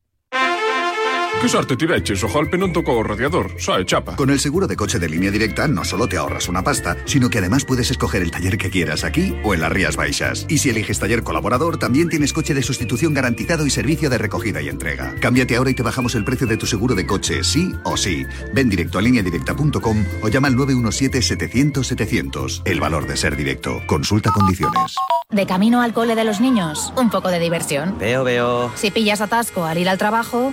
Che 1.46 1.52
sorte 1.52 1.76
ti 1.76 1.87
vecchis, 1.87 2.24
o 2.24 2.28
non 2.59 2.72
tocou 2.72 2.98
o 2.98 3.04
radiador, 3.04 3.52
xa 3.56 3.78
é 3.78 3.85
chapa. 3.85 4.16
Con 4.16 4.30
el 4.30 4.40
seguro 4.40 4.66
de 4.66 4.74
coche 4.74 4.98
de 4.98 5.09
línea 5.09 5.30
directa 5.30 5.68
no 5.68 5.85
solo 5.85 6.09
te 6.09 6.16
ahorras 6.16 6.48
una 6.48 6.64
pasta, 6.64 6.96
sino 7.04 7.30
que 7.30 7.38
además 7.38 7.64
puedes 7.64 7.88
escoger 7.88 8.22
el 8.22 8.32
taller 8.32 8.59
que 8.59 8.68
quieras 8.68 9.04
aquí 9.04 9.32
o 9.44 9.54
en 9.54 9.61
las 9.61 9.70
Rías 9.70 9.94
Baixas. 9.94 10.44
Y 10.48 10.59
si 10.59 10.70
eliges 10.70 10.98
taller 10.98 11.22
colaborador, 11.22 11.78
también 11.78 12.09
tienes 12.09 12.32
coche 12.32 12.52
de 12.52 12.64
sustitución 12.64 13.14
garantizado 13.14 13.64
y 13.64 13.70
servicio 13.70 14.11
de 14.11 14.18
recogida 14.18 14.61
y 14.61 14.68
entrega. 14.68 15.14
Cámbiate 15.20 15.54
ahora 15.54 15.70
y 15.70 15.74
te 15.74 15.85
bajamos 15.85 16.16
el 16.16 16.24
precio 16.24 16.48
de 16.48 16.56
tu 16.56 16.66
seguro 16.66 16.96
de 16.96 17.06
coche, 17.06 17.44
sí 17.44 17.72
o 17.85 17.96
sí. 17.96 18.24
Ven 18.52 18.68
directo 18.68 18.98
a 18.98 19.02
lineadirecta.com 19.02 20.04
o 20.22 20.28
llama 20.28 20.48
al 20.48 20.56
917-700-700. 20.56 22.62
El 22.64 22.80
valor 22.80 23.06
de 23.06 23.16
ser 23.16 23.37
directo. 23.37 23.82
Consulta 23.87 24.32
condiciones. 24.32 24.96
De 25.30 25.46
camino 25.46 25.80
al 25.80 25.92
cole 25.92 26.16
de 26.16 26.24
los 26.24 26.40
niños, 26.40 26.92
un 26.96 27.09
poco 27.09 27.28
de 27.28 27.38
diversión. 27.38 27.98
Veo, 27.98 28.24
veo. 28.24 28.72
Si 28.74 28.90
pillas 28.90 29.20
atasco 29.20 29.64
al 29.64 29.78
ir 29.78 29.88
al 29.88 29.98
trabajo, 29.98 30.52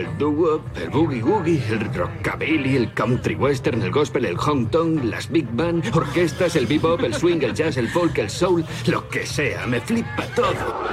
El 0.00 0.16
doo-wop, 0.16 0.62
el 0.78 0.90
boogie-woogie, 0.90 1.62
el 1.68 1.92
rockabilly, 1.92 2.74
el 2.74 2.94
country 2.94 3.34
western, 3.34 3.82
el 3.82 3.90
gospel, 3.90 4.24
el 4.24 4.38
honk-tonk, 4.38 5.04
las 5.04 5.30
big 5.30 5.46
band, 5.52 5.94
orquestas, 5.94 6.56
el 6.56 6.66
bebop, 6.66 7.02
el 7.02 7.12
swing, 7.12 7.42
el 7.42 7.52
jazz, 7.52 7.76
el 7.76 7.86
folk, 7.86 8.16
el 8.16 8.30
soul, 8.30 8.64
lo 8.86 9.06
que 9.10 9.26
sea, 9.26 9.66
me 9.66 9.78
flipa 9.78 10.24
todo. 10.34 10.88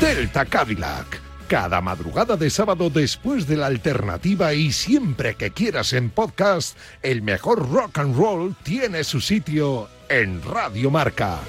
Delta 0.00 0.46
Cadillac. 0.46 1.20
Cada 1.46 1.82
madrugada 1.82 2.36
de 2.38 2.48
sábado 2.48 2.88
después 2.88 3.46
de 3.46 3.58
la 3.58 3.66
alternativa 3.66 4.54
y 4.54 4.72
siempre 4.72 5.34
que 5.34 5.50
quieras 5.50 5.92
en 5.92 6.08
podcast, 6.08 6.78
el 7.02 7.20
mejor 7.20 7.70
rock 7.70 7.98
and 7.98 8.16
roll 8.16 8.56
tiene 8.62 9.04
su 9.04 9.20
sitio 9.20 9.90
en 10.08 10.40
Radio 10.42 10.90
Marca. 10.90 11.40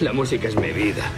La 0.00 0.12
música 0.12 0.48
es 0.48 0.56
mi 0.56 0.72
vida. 0.72 1.08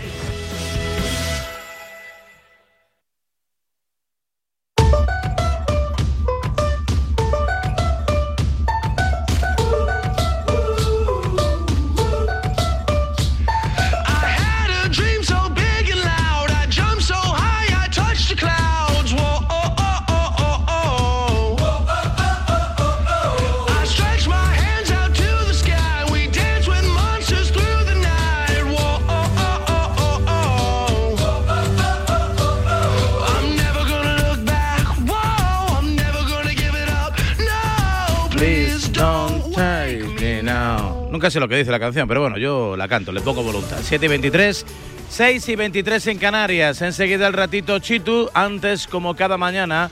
Sé 41.30 41.40
lo 41.40 41.48
que 41.48 41.56
dice 41.56 41.70
la 41.70 41.80
canción, 41.80 42.08
pero 42.08 42.20
bueno, 42.20 42.38
yo 42.38 42.76
la 42.76 42.88
canto, 42.88 43.12
le 43.12 43.20
pongo 43.20 43.42
voluntad. 43.42 43.78
7 43.82 44.04
y 44.04 44.08
23, 44.08 44.66
6 45.08 45.48
y 45.48 45.56
23 45.56 46.06
en 46.08 46.18
Canarias. 46.18 46.82
Enseguida 46.82 47.26
el 47.26 47.32
ratito 47.32 47.78
Chitu, 47.78 48.28
antes 48.34 48.86
como 48.86 49.16
cada 49.16 49.36
mañana. 49.36 49.90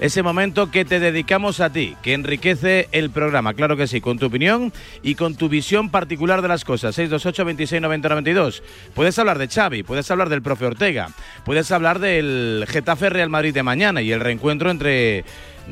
Ese 0.00 0.22
momento 0.22 0.70
que 0.70 0.86
te 0.86 0.98
dedicamos 0.98 1.60
a 1.60 1.70
ti, 1.70 1.94
que 2.02 2.14
enriquece 2.14 2.88
el 2.90 3.10
programa, 3.10 3.52
claro 3.52 3.76
que 3.76 3.86
sí, 3.86 4.00
con 4.00 4.18
tu 4.18 4.26
opinión 4.26 4.72
y 5.02 5.14
con 5.14 5.34
tu 5.34 5.50
visión 5.50 5.90
particular 5.90 6.40
de 6.40 6.48
las 6.48 6.64
cosas. 6.64 6.94
628 6.94 7.44
26 7.44 7.82
90 7.82 8.08
92. 8.08 8.62
Puedes 8.94 9.18
hablar 9.18 9.38
de 9.38 9.48
Xavi, 9.48 9.82
puedes 9.82 10.10
hablar 10.10 10.30
del 10.30 10.40
profe 10.40 10.64
Ortega, 10.64 11.10
puedes 11.44 11.70
hablar 11.70 11.98
del 11.98 12.64
Getafe 12.66 13.10
Real 13.10 13.28
Madrid 13.28 13.52
de 13.52 13.62
mañana 13.62 14.00
y 14.00 14.10
el 14.10 14.20
reencuentro 14.20 14.70
entre 14.70 15.26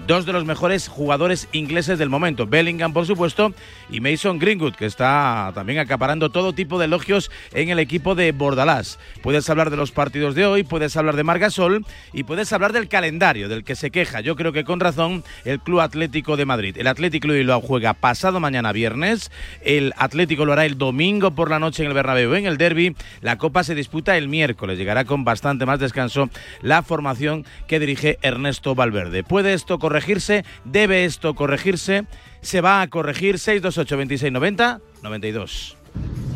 dos 0.07 0.27
de 0.27 0.33
los 0.33 0.45
mejores 0.45 0.89
jugadores 0.89 1.49
ingleses 1.53 1.99
del 1.99 2.09
momento, 2.09 2.47
Bellingham 2.47 2.93
por 2.93 3.07
supuesto 3.07 3.53
y 3.91 4.01
Mason 4.01 4.39
Greenwood, 4.39 4.75
que 4.75 4.87
está 4.87 5.53
también 5.55 5.79
acaparando 5.79 6.31
todo 6.31 6.53
tipo 6.53 6.79
de 6.79 6.87
elogios 6.87 7.31
en 7.53 7.69
el 7.71 7.79
equipo 7.79 8.15
de 8.15 8.33
Bordalás. 8.33 8.99
Puedes 9.23 9.49
hablar 9.51 9.71
de 9.71 9.77
los 9.77 9.93
partidos 9.93 10.35
de 10.35 10.47
hoy, 10.47 10.63
puedes 10.63 10.97
hablar 10.97 11.17
de 11.17 11.25
Margasol 11.25 11.85
y 12.13 12.25
puedes 12.25 12.53
hablar 12.53 12.73
del 12.73 12.89
calendario 12.89 13.49
del 13.49 13.65
que 13.65 13.77
se 13.77 13.91
queja, 13.91 14.21
yo 14.21 14.37
creo 14.37 14.53
que 14.53 14.65
con 14.65 14.81
razón, 14.81 15.25
el 15.45 15.61
Club 15.61 15.81
Atlético 15.81 16.37
de 16.37 16.47
Madrid. 16.47 16.77
El 16.79 16.87
Atlético 16.87 17.29
de 17.29 17.39
Bilbao 17.39 17.61
juega 17.61 17.95
pasado 17.95 18.41
mañana 18.41 18.73
viernes, 18.73 19.31
el 19.63 19.93
Atlético 19.97 20.45
lo 20.45 20.53
hará 20.53 20.65
el 20.65 20.79
domingo 20.79 21.33
por 21.33 21.51
la 21.51 21.59
noche 21.59 21.83
en 21.83 21.89
el 21.89 21.95
Bernabéu 21.95 22.35
en 22.35 22.47
el 22.47 22.59
Derby, 22.59 22.95
la 23.21 23.39
Copa 23.39 23.65
se 23.65 23.75
disputa 23.75 24.17
el 24.17 24.29
miércoles, 24.29 24.79
llegará 24.79 25.05
con 25.05 25.25
bastante 25.25 25.67
más 25.67 25.81
descanso 25.81 26.29
la 26.63 26.83
formación 26.83 27.45
que 27.67 27.81
dirige 27.81 28.19
Ernesto 28.23 28.75
Valverde. 28.75 29.25
¿Puede 29.25 29.55
esto 29.55 29.79
corregirse? 29.89 30.45
¿Debe 30.67 31.07
esto 31.07 31.35
corregirse? 31.35 32.05
Se 32.43 32.61
va 32.61 32.83
a 32.83 32.89
corregir 32.89 33.39
628 33.39 33.97
26 33.97 34.33
90 34.33 34.81
92. 35.03 35.77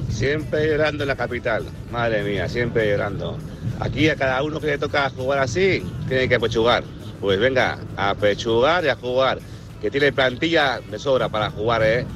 Siempre 0.09 0.69
llorando 0.69 1.05
en 1.05 1.09
la 1.09 1.17
capital, 1.17 1.65
madre 1.91 2.23
mía, 2.23 2.49
siempre 2.49 2.89
llorando. 2.89 3.37
Aquí 3.79 4.09
a 4.09 4.17
cada 4.17 4.43
uno 4.43 4.59
que 4.59 4.69
le 4.69 4.79
toca 4.79 5.11
jugar 5.11 5.41
así, 5.41 5.85
tiene 6.09 6.29
que 6.29 6.37
apechugar. 6.37 6.83
Pues 7.21 7.39
venga, 7.39 7.79
a 7.97 8.15
pechugar 8.15 8.85
y 8.85 8.89
a 8.89 8.97
jugar, 8.97 9.39
que 9.83 9.91
tiene 9.91 10.13
plantilla 10.13 10.81
de 10.91 10.99
sobra 10.99 11.29
para 11.29 11.51
jugar 11.51 11.83
¿eh? 11.83 12.07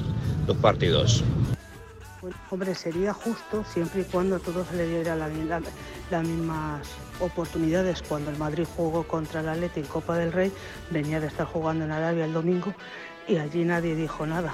los 0.47 0.57
partidos. 0.57 1.23
Hombre, 2.51 2.75
sería 2.75 3.13
justo 3.13 3.63
siempre 3.73 4.01
y 4.01 4.03
cuando 4.05 4.37
a 4.37 4.39
todos 4.39 4.71
le 4.73 4.87
diera 4.87 5.15
la- 5.15 5.27
la- 5.27 5.61
las 6.11 6.23
mismas 6.23 6.87
oportunidades. 7.19 8.01
Cuando 8.07 8.31
el 8.31 8.37
Madrid 8.37 8.65
jugó 8.75 9.03
contra 9.07 9.41
el 9.41 9.49
Atleti 9.49 9.81
en 9.81 9.85
Copa 9.87 10.15
del 10.17 10.31
Rey, 10.31 10.51
venía 10.89 11.19
de 11.19 11.27
estar 11.27 11.45
jugando 11.45 11.85
en 11.85 11.91
Arabia 11.91 12.25
el 12.25 12.33
domingo 12.33 12.73
y 13.27 13.37
allí 13.37 13.63
nadie 13.63 13.95
dijo 13.95 14.25
nada. 14.25 14.53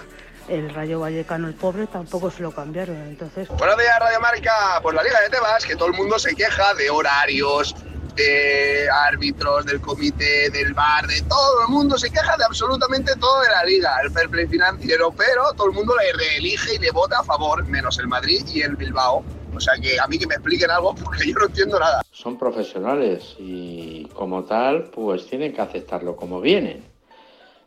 El 0.50 0.74
Rayo 0.74 1.00
Vallecano, 1.00 1.48
el 1.48 1.54
pobre, 1.54 1.88
tampoco 1.88 2.30
se 2.30 2.42
lo 2.44 2.52
cambiaron. 2.52 2.98
Entonces, 2.98 3.48
Buenos 3.48 3.78
días, 3.78 3.98
Radio 4.00 4.20
Marca. 4.20 4.80
Pues 4.82 4.94
la 4.94 5.02
Liga 5.04 5.22
de 5.22 5.30
Tebas, 5.30 5.66
que 5.66 5.76
todo 5.78 5.88
el 5.88 5.94
mundo 5.94 6.20
se 6.20 6.36
queja 6.36 6.74
de 6.74 6.90
horarios, 6.90 7.74
de 8.16 8.88
árbitros, 8.90 9.66
del 9.66 9.82
comité, 9.82 10.50
del 10.50 10.74
bar, 10.74 11.08
de 11.08 11.22
todo 11.24 11.62
el 11.68 11.74
mundo 11.74 11.98
se 11.98 12.10
queja 12.10 12.38
de 12.38 12.46
absolutamente 12.46 13.16
todo 13.18 13.42
de 13.42 13.50
la 13.50 13.64
Liga, 13.64 13.96
el 14.04 14.12
fair 14.12 14.30
play 14.30 14.48
financiero, 14.48 15.14
pero 15.18 15.54
todo 15.54 15.68
el 15.68 15.74
mundo 15.74 15.94
le 15.98 16.14
reelige 16.14 16.76
y 16.76 16.80
le 16.80 16.92
vota 16.92 17.20
a 17.20 17.24
favor, 17.24 17.66
menos 17.68 18.00
el 18.00 18.08
Madrid 18.08 18.46
y 18.54 18.62
el 18.62 18.76
Bilbao. 18.76 19.24
O 19.56 19.60
sea 19.60 19.76
que 19.80 20.00
a 20.00 20.08
mí 20.08 20.18
que 20.18 20.28
me 20.28 20.36
expliquen 20.36 20.72
algo 20.72 20.96
porque 21.04 21.28
yo 21.28 21.36
no 21.36 21.46
entiendo 21.46 21.80
nada. 21.80 22.02
Son 22.12 22.38
profesionales 22.38 23.36
y 23.38 24.06
como 24.14 24.44
tal, 24.44 24.86
pues 24.86 25.28
tienen 25.28 25.54
que 25.54 25.62
aceptarlo 25.62 26.16
como 26.16 26.42
vienen. 26.42 26.84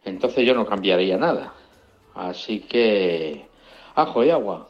Entonces 0.05 0.47
yo 0.47 0.55
no 0.55 0.67
cambiaría 0.67 1.17
nada. 1.17 1.53
Así 2.15 2.61
que 2.61 3.47
ajo 3.95 4.25
y 4.25 4.31
agua. 4.31 4.69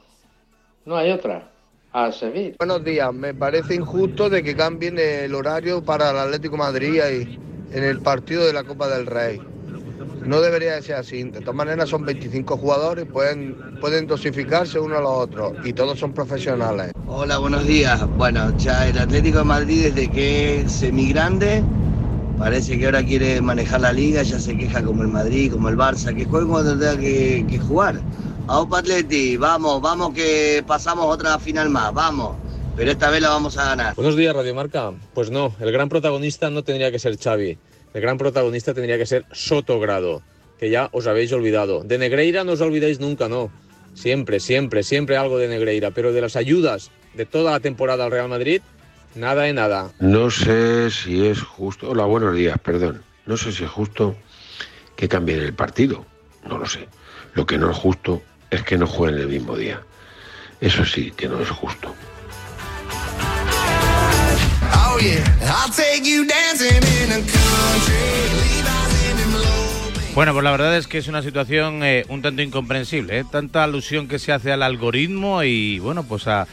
No 0.85 0.97
hay 0.97 1.11
otra. 1.11 1.51
A 1.99 2.13
seguir. 2.13 2.57
Buenos 2.59 2.85
días, 2.85 3.11
me 3.15 3.33
parece 3.33 3.75
injusto 3.75 4.29
de 4.29 4.43
que 4.43 4.55
cambien 4.55 4.99
el 4.99 5.35
horario 5.35 5.83
para 5.83 6.11
el 6.11 6.19
Atlético 6.19 6.59
Madrid 6.59 6.93
y 6.93 7.39
en 7.75 7.85
el 7.85 8.01
partido 8.01 8.45
de 8.45 8.53
la 8.53 8.65
Copa 8.65 8.87
del 8.87 9.07
Rey. 9.07 9.41
No 10.27 10.43
debería 10.43 10.75
de 10.75 10.83
ser 10.83 10.97
así. 10.97 11.23
De 11.23 11.41
todas 11.41 11.55
maneras 11.55 11.89
son 11.89 12.05
25 12.05 12.59
jugadores, 12.59 13.07
pueden, 13.07 13.57
pueden 13.81 14.07
dosificarse 14.07 14.79
uno 14.79 14.99
a 14.99 15.01
los 15.01 15.11
otros 15.11 15.55
y 15.65 15.73
todos 15.73 15.99
son 15.99 16.13
profesionales. 16.13 16.93
Hola, 17.07 17.39
buenos 17.39 17.67
días. 17.67 18.07
Bueno, 18.19 18.55
ya 18.59 18.87
el 18.87 18.99
Atlético 18.99 19.39
de 19.39 19.45
Madrid 19.45 19.85
desde 19.85 20.11
que 20.11 20.61
es 20.61 20.73
semigrande, 20.73 21.65
parece 22.39 22.79
que 22.79 22.85
ahora 22.85 23.03
quiere 23.03 23.41
manejar 23.41 23.81
la 23.81 23.95
liga, 23.95 24.23
ya 24.23 24.39
se 24.39 24.55
queja 24.55 24.83
como 24.83 25.01
el 25.01 25.09
Madrid, 25.09 25.51
como 25.51 25.71
el 25.71 25.79
Barça, 25.79 26.15
que 26.15 26.27
juegue 26.27 26.47
cuando 26.47 26.79
tenga 26.79 26.99
que, 26.99 27.47
que 27.49 27.59
jugar. 27.59 28.03
Aupa 28.49 28.79
Atleti, 28.79 29.37
vamos, 29.37 29.83
vamos 29.83 30.15
que 30.15 30.63
pasamos 30.65 31.07
otra 31.13 31.37
final 31.41 31.69
más, 31.69 31.93
vamos. 31.93 32.37
Pero 32.77 32.93
esta 32.93 33.11
vez 33.11 33.21
la 33.21 33.31
vamos 33.31 33.59
a 33.59 33.65
ganar. 33.65 33.97
Buenos 33.97 34.15
días, 34.15 34.37
Radio 34.37 34.55
Marca. 34.55 34.93
Pues 35.15 35.33
no, 35.33 35.53
el 35.59 35.73
gran 35.73 35.89
protagonista 35.89 36.49
no 36.49 36.63
tendría 36.63 36.93
que 36.93 37.01
ser 37.01 37.19
Xavi. 37.19 37.59
El 37.93 38.01
gran 38.01 38.19
protagonista 38.19 38.73
tendría 38.73 38.99
que 38.99 39.07
ser 39.07 39.25
Sotogrado, 39.33 40.23
que 40.61 40.71
ya 40.71 40.91
os 40.93 41.09
habéis 41.09 41.33
olvidado. 41.33 41.83
De 41.83 41.99
Negreira 41.99 42.45
no 42.45 42.53
os 42.53 42.61
olvidáis 42.61 43.01
nunca, 43.01 43.29
no. 43.29 43.51
Siempre, 43.95 44.39
siempre, 44.39 44.85
siempre 44.85 45.17
algo 45.17 45.39
de 45.39 45.49
Negreira. 45.49 45.91
Pero 45.91 46.13
de 46.13 46.21
las 46.21 46.37
ayudas 46.37 46.93
de 47.15 47.27
toda 47.27 47.51
la 47.51 47.59
temporada 47.59 48.05
al 48.05 48.13
Real 48.13 48.29
Madrid, 48.29 48.63
nada 49.17 49.43
de 49.43 49.55
nada. 49.55 49.91
No 49.99 50.31
sé 50.31 50.93
si 50.93 51.27
es 51.27 51.43
justo. 51.43 51.91
Hola, 51.91 52.05
buenos 52.05 52.37
días, 52.37 52.57
perdón. 52.63 53.03
No 53.25 53.37
sé 53.37 53.51
si 53.51 53.65
es 53.65 53.71
justo 53.71 54.15
que 54.95 55.09
cambien 55.09 55.41
el 55.41 55.53
partido. 55.53 56.07
No 56.49 56.59
lo 56.59 56.67
sé. 56.67 56.87
Lo 57.35 57.45
que 57.45 57.59
no 57.59 57.73
es 57.73 57.77
justo 57.77 58.23
es 58.51 58.63
que 58.63 58.79
no 58.79 58.87
jueguen 58.87 59.21
el 59.21 59.29
mismo 59.29 59.57
día. 59.57 59.81
Eso 60.61 60.85
sí 60.85 61.13
que 61.17 61.29
no 61.29 61.41
es 61.41 61.51
justo. 61.51 61.95
Oh 64.75 64.99
Bueno, 70.15 70.33
pues 70.33 70.45
la 70.45 70.51
verdad 70.51 70.77
es 70.79 70.87
que 70.87 70.97
es 70.97 71.09
una 71.09 71.21
situación 71.23 71.85
eh, 71.85 72.07
un 72.09 72.23
tanto 72.23 72.41
incomprensible, 72.41 73.19
¿eh? 73.19 73.25
tanta 73.31 73.65
alusión 73.65 74.09
que 74.09 74.19
se 74.19 74.33
hace 74.33 74.51
al 74.51 74.63
algoritmo 74.63 75.43
y 75.43 75.79
bueno, 75.79 76.05
pues 76.05 76.27
a 76.27 76.47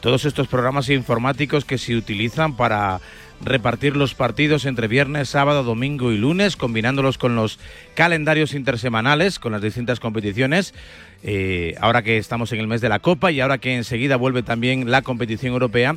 todos 0.00 0.24
estos 0.24 0.48
programas 0.48 0.88
informáticos 0.88 1.66
que 1.66 1.76
se 1.76 1.94
utilizan 1.94 2.56
para 2.56 2.98
repartir 3.42 3.96
los 3.96 4.14
partidos 4.14 4.64
entre 4.64 4.88
viernes, 4.88 5.28
sábado, 5.28 5.62
domingo 5.62 6.12
y 6.12 6.18
lunes, 6.18 6.56
combinándolos 6.56 7.18
con 7.18 7.36
los 7.36 7.58
calendarios 7.94 8.54
intersemanales, 8.54 9.38
con 9.38 9.52
las 9.52 9.62
distintas 9.62 10.00
competiciones. 10.00 10.74
Eh, 11.22 11.74
ahora 11.80 12.02
que 12.02 12.16
estamos 12.16 12.52
en 12.52 12.60
el 12.60 12.66
mes 12.66 12.80
de 12.80 12.88
la 12.88 12.98
Copa 12.98 13.30
y 13.30 13.40
ahora 13.40 13.58
que 13.58 13.76
enseguida 13.76 14.16
vuelve 14.16 14.42
también 14.42 14.90
la 14.90 15.02
competición 15.02 15.52
europea, 15.52 15.96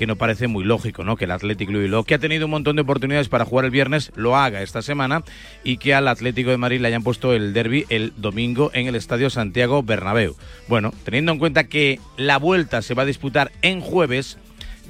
que 0.00 0.06
no 0.06 0.16
parece 0.16 0.46
muy 0.46 0.64
lógico, 0.64 1.04
¿no? 1.04 1.16
Que 1.16 1.26
el 1.26 1.30
Atlético 1.30 1.72
de 1.72 1.80
Bilbao, 1.80 2.04
que 2.04 2.14
ha 2.14 2.18
tenido 2.18 2.46
un 2.46 2.52
montón 2.52 2.74
de 2.74 2.80
oportunidades 2.80 3.28
para 3.28 3.44
jugar 3.44 3.66
el 3.66 3.70
viernes, 3.70 4.12
lo 4.14 4.34
haga 4.34 4.62
esta 4.62 4.80
semana 4.80 5.22
y 5.62 5.76
que 5.76 5.92
al 5.92 6.08
Atlético 6.08 6.48
de 6.48 6.56
Madrid 6.56 6.80
le 6.80 6.88
hayan 6.88 7.02
puesto 7.02 7.34
el 7.34 7.52
derby 7.52 7.84
el 7.90 8.14
domingo 8.16 8.70
en 8.72 8.86
el 8.86 8.94
Estadio 8.94 9.28
Santiago 9.28 9.82
Bernabéu. 9.82 10.36
Bueno, 10.68 10.94
teniendo 11.04 11.32
en 11.32 11.38
cuenta 11.38 11.64
que 11.64 12.00
la 12.16 12.38
vuelta 12.38 12.80
se 12.80 12.94
va 12.94 13.02
a 13.02 13.06
disputar 13.06 13.52
en 13.60 13.82
jueves, 13.82 14.38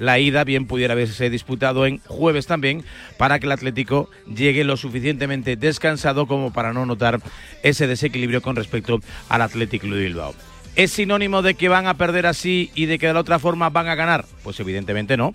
la 0.01 0.17
ida 0.17 0.43
bien 0.43 0.65
pudiera 0.65 0.93
haberse 0.93 1.29
disputado 1.29 1.85
en 1.85 1.99
jueves 2.07 2.47
también 2.47 2.83
para 3.19 3.37
que 3.37 3.45
el 3.45 3.51
Atlético 3.51 4.09
llegue 4.25 4.63
lo 4.63 4.75
suficientemente 4.75 5.55
descansado 5.55 6.25
como 6.25 6.51
para 6.51 6.73
no 6.73 6.87
notar 6.87 7.21
ese 7.61 7.85
desequilibrio 7.85 8.41
con 8.41 8.55
respecto 8.55 8.99
al 9.29 9.43
Atlético 9.43 9.85
de 9.85 10.01
Bilbao. 10.01 10.33
¿Es 10.75 10.91
sinónimo 10.91 11.43
de 11.43 11.53
que 11.53 11.69
van 11.69 11.85
a 11.85 11.97
perder 11.97 12.25
así 12.25 12.71
y 12.73 12.87
de 12.87 12.97
que 12.97 13.05
de 13.05 13.13
la 13.13 13.19
otra 13.19 13.37
forma 13.37 13.69
van 13.69 13.89
a 13.89 13.95
ganar? 13.95 14.25
Pues 14.43 14.59
evidentemente 14.59 15.17
no. 15.17 15.33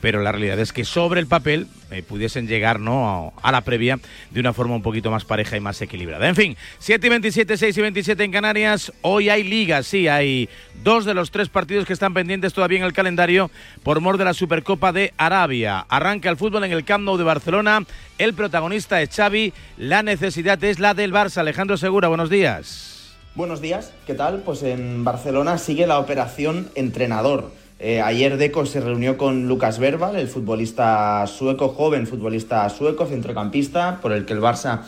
Pero 0.00 0.22
la 0.22 0.30
realidad 0.30 0.58
es 0.60 0.72
que 0.72 0.84
sobre 0.84 1.20
el 1.20 1.26
papel 1.26 1.66
eh, 1.90 2.02
pudiesen 2.02 2.46
llegar 2.46 2.78
¿no? 2.78 3.32
a 3.42 3.50
la 3.50 3.62
previa 3.62 3.98
de 4.30 4.40
una 4.40 4.52
forma 4.52 4.76
un 4.76 4.82
poquito 4.82 5.10
más 5.10 5.24
pareja 5.24 5.56
y 5.56 5.60
más 5.60 5.80
equilibrada. 5.82 6.28
En 6.28 6.36
fin, 6.36 6.56
7 6.78 7.06
y 7.06 7.10
27, 7.10 7.56
6 7.56 7.76
y 7.76 7.80
27 7.80 8.24
en 8.24 8.32
Canarias. 8.32 8.92
Hoy 9.02 9.28
hay 9.28 9.42
ligas, 9.42 9.86
sí, 9.86 10.06
hay 10.06 10.48
dos 10.84 11.04
de 11.04 11.14
los 11.14 11.30
tres 11.30 11.48
partidos 11.48 11.84
que 11.84 11.92
están 11.92 12.14
pendientes 12.14 12.52
todavía 12.52 12.78
en 12.78 12.84
el 12.84 12.92
calendario 12.92 13.50
por 13.82 14.00
mor 14.00 14.18
de 14.18 14.24
la 14.24 14.34
Supercopa 14.34 14.92
de 14.92 15.12
Arabia. 15.16 15.84
Arranca 15.88 16.30
el 16.30 16.36
fútbol 16.36 16.64
en 16.64 16.72
el 16.72 16.84
Camp 16.84 17.04
Nou 17.04 17.16
de 17.16 17.24
Barcelona. 17.24 17.82
El 18.18 18.34
protagonista 18.34 19.02
es 19.02 19.10
Xavi. 19.10 19.52
La 19.76 20.02
necesidad 20.02 20.62
es 20.62 20.78
la 20.78 20.94
del 20.94 21.12
Barça. 21.12 21.38
Alejandro 21.38 21.76
Segura, 21.76 22.08
buenos 22.08 22.30
días. 22.30 23.16
Buenos 23.34 23.60
días, 23.60 23.92
¿qué 24.04 24.14
tal? 24.14 24.42
Pues 24.42 24.64
en 24.64 25.04
Barcelona 25.04 25.58
sigue 25.58 25.86
la 25.86 26.00
operación 26.00 26.70
entrenador. 26.74 27.52
Eh, 27.80 28.00
ayer 28.00 28.36
Deco 28.38 28.66
se 28.66 28.80
reunió 28.80 29.16
con 29.16 29.46
Lucas 29.46 29.78
Verbal, 29.78 30.16
el 30.16 30.26
futbolista 30.26 31.24
sueco, 31.28 31.68
joven 31.68 32.08
futbolista 32.08 32.68
sueco, 32.70 33.06
centrocampista, 33.06 34.00
por 34.02 34.12
el 34.12 34.24
que 34.24 34.32
el 34.32 34.40
Barça 34.40 34.80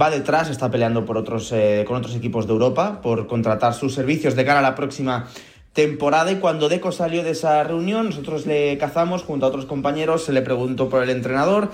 va 0.00 0.08
detrás, 0.08 0.48
está 0.48 0.70
peleando 0.70 1.04
por 1.04 1.16
otros, 1.16 1.50
eh, 1.50 1.84
con 1.86 1.96
otros 1.96 2.14
equipos 2.14 2.46
de 2.46 2.52
Europa 2.52 3.00
por 3.02 3.26
contratar 3.26 3.74
sus 3.74 3.92
servicios 3.92 4.36
de 4.36 4.44
cara 4.44 4.60
a 4.60 4.62
la 4.62 4.76
próxima 4.76 5.26
temporada. 5.72 6.30
Y 6.30 6.36
cuando 6.36 6.68
Deco 6.68 6.92
salió 6.92 7.24
de 7.24 7.30
esa 7.30 7.64
reunión, 7.64 8.06
nosotros 8.06 8.46
le 8.46 8.78
cazamos 8.78 9.24
junto 9.24 9.46
a 9.46 9.48
otros 9.48 9.66
compañeros, 9.66 10.24
se 10.24 10.32
le 10.32 10.42
preguntó 10.42 10.88
por 10.88 11.02
el 11.02 11.10
entrenador. 11.10 11.72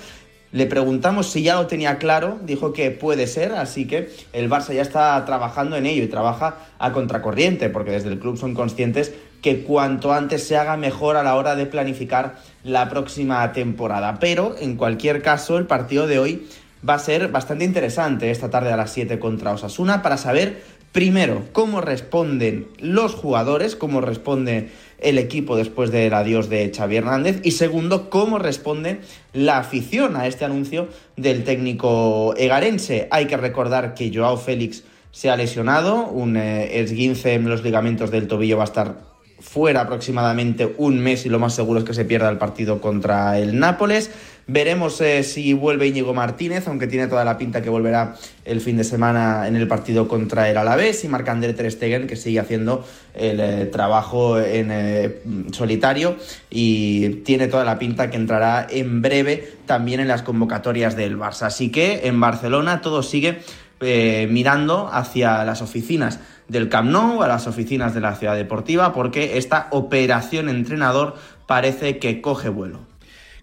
Le 0.50 0.66
preguntamos 0.66 1.26
si 1.26 1.42
ya 1.42 1.56
lo 1.56 1.66
tenía 1.66 1.98
claro, 1.98 2.38
dijo 2.44 2.72
que 2.72 2.92
puede 2.92 3.26
ser, 3.26 3.52
así 3.52 3.88
que 3.88 4.08
el 4.32 4.48
Barça 4.48 4.72
ya 4.72 4.82
está 4.82 5.22
trabajando 5.26 5.76
en 5.76 5.84
ello 5.84 6.04
y 6.04 6.06
trabaja 6.06 6.58
a 6.78 6.92
contracorriente, 6.92 7.70
porque 7.70 7.90
desde 7.90 8.10
el 8.10 8.20
club 8.20 8.38
son 8.38 8.54
conscientes 8.54 9.12
que 9.44 9.62
cuanto 9.62 10.14
antes 10.14 10.42
se 10.48 10.56
haga 10.56 10.78
mejor 10.78 11.18
a 11.18 11.22
la 11.22 11.36
hora 11.36 11.54
de 11.54 11.66
planificar 11.66 12.36
la 12.62 12.88
próxima 12.88 13.52
temporada. 13.52 14.16
Pero 14.18 14.56
en 14.58 14.76
cualquier 14.76 15.20
caso, 15.20 15.58
el 15.58 15.66
partido 15.66 16.06
de 16.06 16.18
hoy 16.18 16.48
va 16.88 16.94
a 16.94 16.98
ser 16.98 17.28
bastante 17.28 17.66
interesante 17.66 18.30
esta 18.30 18.48
tarde 18.48 18.72
a 18.72 18.78
las 18.78 18.90
7 18.92 19.18
contra 19.18 19.52
Osasuna 19.52 20.00
para 20.00 20.16
saber 20.16 20.62
primero 20.92 21.44
cómo 21.52 21.82
responden 21.82 22.68
los 22.78 23.12
jugadores, 23.12 23.76
cómo 23.76 24.00
responde 24.00 24.70
el 24.98 25.18
equipo 25.18 25.58
después 25.58 25.90
del 25.90 26.14
adiós 26.14 26.48
de 26.48 26.72
Xavi 26.74 26.96
Hernández 26.96 27.40
y 27.42 27.50
segundo 27.50 28.08
cómo 28.08 28.38
responde 28.38 29.00
la 29.34 29.58
afición 29.58 30.16
a 30.16 30.26
este 30.26 30.46
anuncio 30.46 30.88
del 31.18 31.44
técnico 31.44 32.32
egarense. 32.38 33.08
Hay 33.10 33.26
que 33.26 33.36
recordar 33.36 33.92
que 33.92 34.10
Joao 34.10 34.38
Félix 34.38 34.84
se 35.10 35.28
ha 35.28 35.36
lesionado, 35.36 36.06
un 36.06 36.38
eh, 36.38 36.80
esguince 36.80 37.34
en 37.34 37.46
los 37.46 37.62
ligamentos 37.62 38.10
del 38.10 38.26
tobillo 38.26 38.56
va 38.56 38.62
a 38.62 38.72
estar 38.72 39.13
fuera 39.44 39.82
aproximadamente 39.82 40.74
un 40.78 40.98
mes 40.98 41.26
y 41.26 41.28
lo 41.28 41.38
más 41.38 41.54
seguro 41.54 41.78
es 41.78 41.84
que 41.84 41.94
se 41.94 42.04
pierda 42.04 42.30
el 42.30 42.38
partido 42.38 42.80
contra 42.80 43.38
el 43.38 43.58
Nápoles. 43.58 44.10
Veremos 44.46 45.00
eh, 45.00 45.22
si 45.22 45.54
vuelve 45.54 45.86
Íñigo 45.86 46.12
Martínez, 46.12 46.66
aunque 46.66 46.86
tiene 46.86 47.06
toda 47.06 47.24
la 47.24 47.38
pinta 47.38 47.62
que 47.62 47.70
volverá 47.70 48.14
el 48.44 48.60
fin 48.60 48.76
de 48.76 48.84
semana 48.84 49.46
en 49.46 49.56
el 49.56 49.68
partido 49.68 50.08
contra 50.08 50.50
el 50.50 50.56
Alavés 50.56 51.04
y 51.04 51.08
Marc-André 51.08 51.54
Ter 51.54 51.70
Stegen 51.70 52.06
que 52.06 52.16
sigue 52.16 52.40
haciendo 52.40 52.84
el 53.14 53.40
eh, 53.40 53.66
trabajo 53.66 54.38
en 54.38 54.68
eh, 54.70 55.20
solitario 55.52 56.16
y 56.50 57.08
tiene 57.24 57.46
toda 57.46 57.64
la 57.64 57.78
pinta 57.78 58.10
que 58.10 58.16
entrará 58.16 58.66
en 58.68 59.00
breve 59.00 59.52
también 59.66 60.00
en 60.00 60.08
las 60.08 60.22
convocatorias 60.22 60.96
del 60.96 61.18
Barça. 61.18 61.46
Así 61.46 61.70
que 61.70 62.02
en 62.04 62.20
Barcelona 62.20 62.80
todo 62.80 63.02
sigue 63.02 63.38
eh, 63.84 64.26
mirando 64.30 64.88
hacia 64.92 65.44
las 65.44 65.62
oficinas 65.62 66.20
del 66.48 66.68
Camp 66.68 66.90
Nou, 66.90 67.22
a 67.22 67.28
las 67.28 67.46
oficinas 67.46 67.94
de 67.94 68.00
la 68.00 68.14
ciudad 68.16 68.36
deportiva, 68.36 68.92
porque 68.92 69.38
esta 69.38 69.68
operación 69.70 70.48
entrenador 70.48 71.16
parece 71.46 71.98
que 71.98 72.20
coge 72.20 72.48
vuelo. 72.48 72.80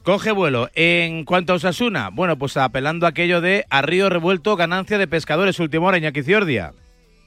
Coge 0.04 0.32
vuelo. 0.32 0.70
En 0.74 1.26
cuanto 1.26 1.54
a 1.54 1.58
Osasuna, 1.58 2.10
bueno, 2.12 2.38
pues 2.38 2.58
apelando 2.58 3.06
a 3.06 3.10
aquello 3.10 3.40
de 3.40 3.66
a 3.70 3.82
río 3.82 4.10
revuelto, 4.10 4.56
ganancia 4.56 4.98
de 4.98 5.08
pescadores, 5.08 5.60
última 5.60 5.88
hora, 5.88 5.98
Iñaki 6.00 6.24
Ciordia. 6.24 6.74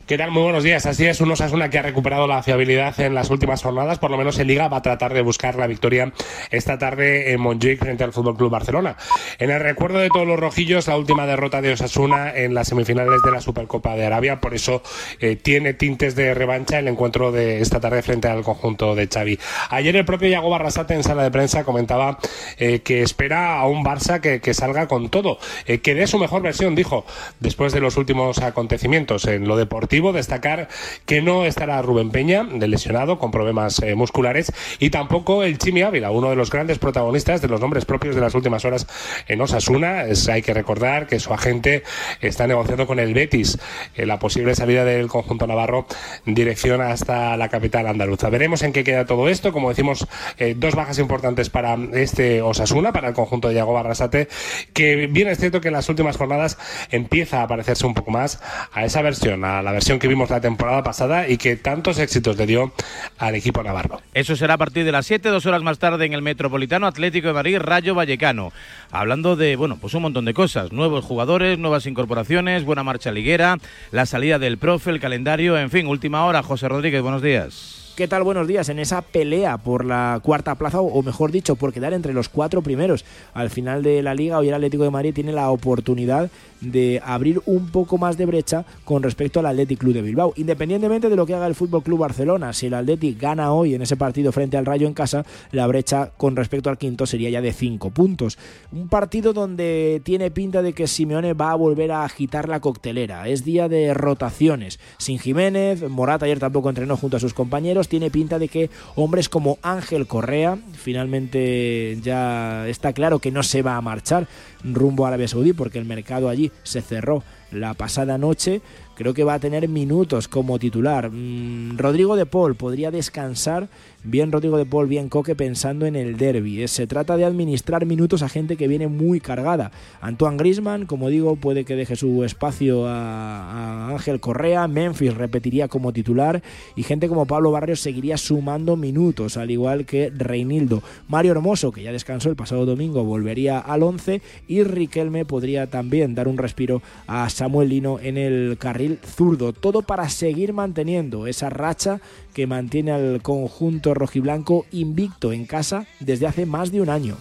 ¿Qué 0.07 0.19
tal? 0.19 0.31
Muy 0.33 0.43
buenos 0.43 0.63
días. 0.63 0.85
Así 0.85 1.07
es, 1.07 1.23
un 1.23 1.31
Osasuna 1.31 1.71
que 1.71 1.79
ha 1.79 1.83
recuperado 1.83 2.27
la 2.27 2.43
fiabilidad 2.43 3.01
en 3.01 3.15
las 3.15 3.31
últimas 3.31 3.63
jornadas, 3.63 3.99
por 3.99 4.11
lo 4.11 4.19
menos 4.19 4.39
en 4.39 4.49
Liga 4.49 4.69
va 4.69 4.77
a 4.77 4.83
tratar 4.83 5.15
de 5.15 5.23
buscar 5.23 5.55
la 5.55 5.67
victoria 5.67 6.13
esta 6.51 6.77
tarde 6.77 7.33
en 7.33 7.41
Montjuic 7.41 7.79
frente 7.79 8.05
al 8.05 8.13
Fútbol 8.13 8.37
Club 8.37 8.51
Barcelona. 8.51 8.99
En 9.39 9.49
el 9.51 9.61
recuerdo 9.61 10.01
de 10.01 10.11
todos 10.11 10.27
los 10.27 10.39
rojillos, 10.39 10.89
la 10.89 10.99
última 10.99 11.25
derrota 11.25 11.63
de 11.63 11.73
Osasuna 11.73 12.35
en 12.35 12.53
las 12.53 12.69
semifinales 12.69 13.23
de 13.25 13.31
la 13.31 13.41
Supercopa 13.41 13.97
de 13.97 14.05
Arabia, 14.05 14.43
por 14.43 14.53
eso 14.53 14.83
eh, 15.21 15.37
tiene 15.37 15.73
tintes 15.73 16.15
de 16.15 16.35
revancha 16.35 16.79
el 16.79 16.89
encuentro 16.89 17.33
de 17.33 17.63
esta 17.63 17.81
tarde 17.81 18.03
frente 18.03 18.29
al 18.29 18.43
conjunto 18.43 18.95
de 18.95 19.09
Xavi. 19.09 19.39
Ayer 19.71 19.97
el 19.97 20.05
propio 20.05 20.29
Iago 20.29 20.51
Barrasate 20.51 20.93
en 20.93 21.03
sala 21.03 21.23
de 21.23 21.31
prensa 21.31 21.65
comentaba 21.65 22.19
eh, 22.59 22.81
que 22.81 23.01
espera 23.01 23.59
a 23.59 23.67
un 23.67 23.83
Barça 23.83 24.21
que, 24.21 24.53
salga 24.53 24.87
con 24.87 25.09
todo, 25.09 25.39
eh, 25.65 25.79
que 25.79 25.95
dé 25.95 26.07
su 26.07 26.19
mejor 26.19 26.43
versión, 26.43 26.75
dijo, 26.75 27.07
después 27.41 27.73
de 27.73 27.81
los 27.81 27.97
últimos 27.97 28.43
acontecimientos 28.43 29.25
en 29.25 29.49
lo 29.49 29.57
deportivo 29.57 29.94
destacar 29.95 30.69
que 31.07 31.23
no 31.23 31.45
estará 31.45 31.81
Rubén 31.83 32.11
Peña, 32.11 32.45
de 32.45 32.69
lesionado, 32.69 33.19
con 33.19 33.31
problemas 33.31 33.81
eh, 33.81 33.95
musculares, 33.95 34.53
y 34.79 34.91
tampoco 34.91 35.45
el 35.45 35.59
Chimi 35.59 35.83
Ávila, 35.83 36.11
uno 36.11 36.31
de 36.31 36.37
los 36.37 36.51
grandes 36.51 36.79
protagonistas 36.79 37.41
de 37.41 37.49
los 37.49 37.61
nombres 37.61 37.85
propios 37.85 38.15
de 38.15 38.21
las 38.21 38.35
últimas 38.35 38.65
horas 38.65 38.87
en 39.29 39.41
Osasuna. 39.41 40.05
Es, 40.05 40.29
hay 40.29 40.43
que 40.43 40.53
recordar 40.53 41.07
que 41.07 41.21
su 41.21 41.33
agente 41.33 41.85
está 42.21 42.47
negociando 42.47 42.87
con 42.87 42.99
el 42.99 43.15
Betis 43.15 43.59
eh, 43.95 44.05
la 44.07 44.19
posible 44.19 44.55
salida 44.55 44.85
del 44.85 45.07
conjunto 45.07 45.47
navarro 45.47 45.87
dirección 46.27 46.81
hasta 46.81 47.37
la 47.37 47.49
capital 47.49 47.87
andaluza. 47.87 48.29
Veremos 48.31 48.63
en 48.63 48.73
qué 48.73 48.85
queda 48.85 49.07
todo 49.07 49.29
esto. 49.29 49.53
Como 49.53 49.69
decimos, 49.69 50.07
eh, 50.39 50.55
dos 50.57 50.75
bajas 50.75 50.99
importantes 50.99 51.51
para 51.51 51.79
este 51.93 52.43
Osasuna, 52.43 52.93
para 52.93 53.09
el 53.09 53.15
conjunto 53.15 53.49
de 53.49 53.55
Yago 53.55 53.73
Barrasate, 53.73 54.29
que 54.73 55.07
bien 55.07 55.29
es 55.29 55.39
cierto 55.39 55.61
que 55.61 55.69
en 55.69 55.75
las 55.75 55.89
últimas 55.89 56.17
jornadas 56.17 56.59
empieza 56.91 57.43
a 57.43 57.47
parecerse 57.47 57.87
un 57.87 57.95
poco 57.95 58.11
más 58.11 58.41
a 58.73 58.85
esa 58.85 59.03
versión, 59.03 59.45
a 59.45 59.63
la 59.63 59.73
versión 59.73 59.84
que 59.85 60.09
vimos 60.09 60.31
la 60.31 60.41
temporada 60.41 60.83
pasada 60.83 61.29
y 61.29 61.37
que 61.37 61.57
tantos 61.57 61.99
éxitos 61.99 62.39
le 62.39 62.47
dio 62.47 62.73
al 63.19 63.35
equipo 63.35 63.63
navarro. 63.63 64.01
Eso 64.15 64.35
será 64.35 64.55
a 64.55 64.59
partir 64.59 64.85
de 64.85 64.93
las 64.93 65.05
7, 65.05 65.29
dos 65.29 65.45
horas 65.45 65.63
más 65.63 65.79
tarde 65.79 66.07
en 66.07 66.15
el 66.15 66.23
Metropolitano 66.23 66.87
Atlético 66.87 67.29
de 67.29 67.35
Madrid, 67.35 67.59
Rayo 67.59 67.95
Vallecano. 67.95 68.51
Hablando 68.91 69.37
de, 69.37 69.57
bueno, 69.57 69.77
pues 69.79 69.93
un 69.93 70.03
montón 70.03 70.25
de 70.25 70.33
cosas. 70.33 70.73
Nuevos 70.73 71.05
jugadores, 71.05 71.59
nuevas 71.59 71.85
incorporaciones, 71.87 72.65
buena 72.65 72.83
marcha 72.83 73.13
liguera, 73.13 73.59
la 73.91 74.07
salida 74.07 74.39
del 74.39 74.57
profe, 74.57 74.91
el 74.91 75.01
calendario, 75.01 75.59
en 75.59 75.71
fin, 75.71 75.87
última 75.87 76.25
hora. 76.25 76.43
José 76.43 76.67
Rodríguez, 76.67 77.03
buenos 77.03 77.21
días. 77.21 77.84
¿Qué 77.97 78.09
tal? 78.09 78.25
Buenos 78.25 78.49
días. 78.49 78.69
En 78.71 78.81
esa 78.81 79.03
pelea 79.03 79.57
por 79.57 79.85
la 79.85 80.19
cuarta 80.21 80.57
plaza, 80.57 80.81
o 80.81 81.03
mejor 81.05 81.31
dicho, 81.31 81.55
por 81.55 81.73
quedar 81.73 81.93
entre 81.93 82.13
los 82.13 82.29
cuatro 82.29 82.61
primeros 82.61 83.05
al 83.35 83.51
final 83.51 83.85
de 83.85 84.03
la 84.03 84.15
liga, 84.15 84.37
hoy 84.37 84.49
el 84.49 84.55
Atlético 84.55 84.83
de 84.83 84.91
Madrid 84.91 85.15
tiene 85.15 85.31
la 85.31 85.49
oportunidad 85.49 86.29
de 86.61 87.01
abrir 87.05 87.41
un 87.47 87.69
poco 87.69 87.99
más 87.99 88.17
de 88.17 88.27
brecha 88.27 88.65
con 88.85 89.03
respecto 89.03 89.39
al 89.39 89.47
Athletic 89.47 89.79
Club 89.79 89.95
de 89.95 90.03
Bilbao. 90.03 90.33
Independientemente 90.35 91.09
de 91.09 91.15
lo 91.15 91.25
que 91.25 91.35
haga 91.35 91.47
el 91.47 91.55
Fútbol 91.55 91.85
Club 91.85 92.01
Barcelona, 92.01 92.53
si 92.53 92.67
el 92.67 92.75
Athletic 92.75 93.21
gana 93.21 93.53
hoy 93.53 93.75
en 93.75 93.83
ese 93.83 93.97
partido 93.97 94.33
frente 94.33 94.57
al 94.57 94.67
Rayo 94.67 94.89
en 94.89 94.95
casa, 94.95 95.25
la 95.53 95.67
brecha 95.69 96.11
con 96.17 96.35
respecto 96.35 96.71
al 96.71 96.79
quinto 96.79 97.07
sería 97.07 97.31
ya 97.31 97.43
de 97.43 97.53
cinco 97.53 97.91
puntos. 97.91 98.39
Un 98.73 98.89
partido 98.89 99.33
donde 99.33 100.01
tiene 100.05 100.33
pinta 100.33 100.63
de 100.63 100.73
que 100.73 100.89
Simeone 100.89 101.35
va 101.35 101.53
a 101.53 101.57
volver 101.57 101.93
a 101.93 102.05
agitar 102.05 102.49
la 102.49 102.59
coctelera. 102.59 103.29
Es 103.29 103.45
día 103.45 103.69
de 103.69 103.95
rotaciones. 103.95 104.81
Sin 104.99 105.21
Jiménez, 105.21 105.89
Morata 105.89 106.25
ayer 106.25 106.41
tampoco 106.41 106.71
entrenó 106.71 106.97
junto 106.97 107.19
a 107.19 107.21
sus 107.21 107.35
compañeros. 107.35 107.84
Tiene 107.89 108.11
pinta 108.11 108.39
de 108.39 108.49
que 108.49 108.71
hombres 108.97 109.29
como 109.29 109.59
Ángel 109.63 110.07
Correa, 110.07 110.59
finalmente 110.73 111.99
ya 112.03 112.69
está 112.69 112.93
claro 112.93 113.19
que 113.19 113.31
no 113.31 113.43
se 113.43 113.63
va 113.63 113.77
a 113.77 113.81
marchar 113.81 114.27
rumbo 114.65 115.05
a 115.05 115.09
Arabia 115.09 115.29
Saudí 115.29 115.53
porque 115.53 115.79
el 115.79 115.85
mercado 115.85 116.29
allí 116.29 116.51
se 116.63 116.83
cerró 116.83 117.23
la 117.51 117.75
pasada 117.75 118.19
noche. 118.19 118.61
Creo 118.97 119.13
que 119.13 119.25
va 119.25 119.35
a 119.35 119.39
tener 119.41 119.69
minutos 119.69 120.29
como 120.29 120.59
titular. 120.61 121.11
Mm, 121.11 121.77
Rodrigo 121.77 122.15
de 122.15 122.27
Paul 122.27 122.55
podría 122.55 122.93
descansar. 122.93 123.69
Bien 124.05 124.31
Rodrigo 124.31 124.57
de 124.59 124.67
Paul, 124.67 124.87
bien 124.87 125.09
Coque 125.09 125.35
pensando 125.35 125.87
en 125.87 125.97
el 125.97 126.17
derby. 126.17 126.63
Eh, 126.63 126.69
Se 126.69 126.87
trata 126.87 127.17
de 127.17 127.25
administrar 127.25 127.87
minutos 127.87 128.23
a 128.23 128.29
gente 128.29 128.57
que 128.57 128.69
viene 128.69 128.87
muy 128.87 129.19
cargada. 129.19 129.73
Antoine 130.01 130.37
Grisman, 130.37 130.87
como 130.87 131.09
digo, 131.09 131.35
puede 131.37 131.65
que 131.65 131.75
deje 131.75 131.97
su 131.97 132.23
espacio 132.23 132.87
a, 132.87 133.89
a 133.89 133.91
Ángel 133.91 134.21
Correa. 134.21 134.69
Memphis 134.69 135.15
repetiría 135.15 135.67
como 135.67 135.93
titular. 135.93 136.43
Y 136.77 136.85
gente 136.85 137.09
como 137.09 137.27
Pablo 137.27 137.51
Barrios 137.51 137.81
seguiría 137.81 138.17
sumando 138.17 138.77
minutos, 138.77 139.37
al 139.37 139.51
igual 139.51 139.87
que 139.87 140.13
Reinildo. 140.15 140.83
Mario 141.09 141.33
Hermoso, 141.33 141.73
que 141.73 141.83
ya 141.83 141.91
descansó 141.91 142.29
el 142.29 142.37
pasado 142.37 142.65
domingo, 142.65 143.03
volvería 143.03 143.59
al 143.59 143.83
11. 143.83 144.23
Y 144.47 144.63
Riquelme 144.63 145.25
podría 145.25 145.67
también 145.67 146.15
dar 146.15 146.29
un 146.29 146.39
respiro 146.39 146.83
a 147.07 147.29
Samuel 147.31 147.71
Lino 147.71 147.99
en 148.01 148.19
el 148.19 148.57
carril 148.59 148.84
zurdo. 149.05 149.53
Todo 149.53 149.83
para 149.83 150.09
seguir 150.09 150.53
manteniendo 150.53 151.27
esa 151.27 151.51
racha 151.51 152.01
que 152.33 152.47
mantiene 152.47 152.93
al 152.93 153.23
conjunto 153.23 153.95
rojiblanco 153.95 154.67
invicto 154.73 155.33
en 155.33 155.47
casa 155.47 155.87
desde 156.01 156.27
hace 156.27 156.47
más 156.47 156.73
de 156.73 156.81
un 156.81 156.91
año. 156.91 157.17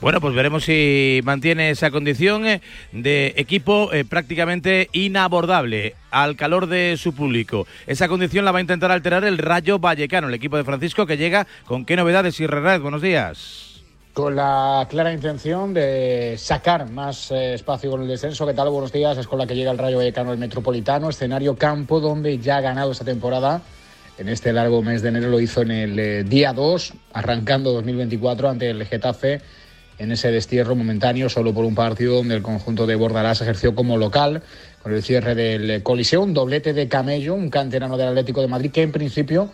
Bueno, 0.00 0.18
pues 0.22 0.34
veremos 0.34 0.64
si 0.64 1.20
mantiene 1.24 1.68
esa 1.68 1.90
condición 1.90 2.46
eh, 2.46 2.62
de 2.90 3.34
equipo 3.36 3.92
eh, 3.92 4.06
prácticamente 4.06 4.88
inabordable 4.92 5.94
al 6.10 6.36
calor 6.36 6.68
de 6.68 6.96
su 6.96 7.14
público. 7.14 7.66
Esa 7.86 8.08
condición 8.08 8.46
la 8.46 8.52
va 8.52 8.58
a 8.58 8.62
intentar 8.62 8.90
alterar 8.90 9.24
el 9.24 9.36
Rayo 9.36 9.78
Vallecano, 9.78 10.28
el 10.28 10.34
equipo 10.34 10.56
de 10.56 10.64
Francisco 10.64 11.04
que 11.04 11.18
llega 11.18 11.46
con 11.66 11.84
qué 11.84 11.96
novedades 11.96 12.40
y. 12.40 12.46
Buenos 12.46 13.02
días. 13.02 13.69
Con 14.12 14.34
la 14.34 14.88
clara 14.90 15.12
intención 15.12 15.72
de 15.72 16.34
sacar 16.36 16.90
más 16.90 17.30
eh, 17.30 17.54
espacio 17.54 17.92
con 17.92 18.02
el 18.02 18.08
descenso. 18.08 18.44
¿Qué 18.44 18.54
tal? 18.54 18.68
Buenos 18.68 18.90
días. 18.90 19.16
Es 19.16 19.28
con 19.28 19.38
la 19.38 19.46
que 19.46 19.54
llega 19.54 19.70
el 19.70 19.78
Rayo 19.78 19.98
Vallecano, 19.98 20.32
el 20.32 20.38
Metropolitano, 20.38 21.10
escenario 21.10 21.54
campo 21.54 22.00
donde 22.00 22.36
ya 22.38 22.56
ha 22.56 22.60
ganado 22.60 22.90
esta 22.90 23.04
temporada. 23.04 23.62
En 24.18 24.28
este 24.28 24.52
largo 24.52 24.82
mes 24.82 25.02
de 25.02 25.10
enero 25.10 25.28
lo 25.28 25.38
hizo 25.38 25.62
en 25.62 25.70
el 25.70 25.98
eh, 25.98 26.24
día 26.24 26.52
2, 26.52 26.92
arrancando 27.12 27.72
2024 27.72 28.48
ante 28.48 28.70
el 28.70 28.84
Getafe 28.84 29.42
en 30.00 30.10
ese 30.10 30.32
destierro 30.32 30.74
momentáneo 30.74 31.28
solo 31.28 31.54
por 31.54 31.64
un 31.64 31.76
partido 31.76 32.16
donde 32.16 32.34
el 32.34 32.42
conjunto 32.42 32.86
de 32.86 32.96
Bordalás 32.96 33.42
ejerció 33.42 33.76
como 33.76 33.96
local 33.96 34.42
con 34.82 34.92
el 34.92 35.04
cierre 35.04 35.36
del 35.36 35.70
eh, 35.70 35.82
Coliseo, 35.84 36.22
un 36.22 36.34
doblete 36.34 36.72
de 36.72 36.88
Camello, 36.88 37.34
un 37.34 37.48
canterano 37.48 37.96
del 37.96 38.08
Atlético 38.08 38.40
de 38.40 38.48
Madrid 38.48 38.72
que 38.72 38.82
en 38.82 38.90
principio 38.90 39.52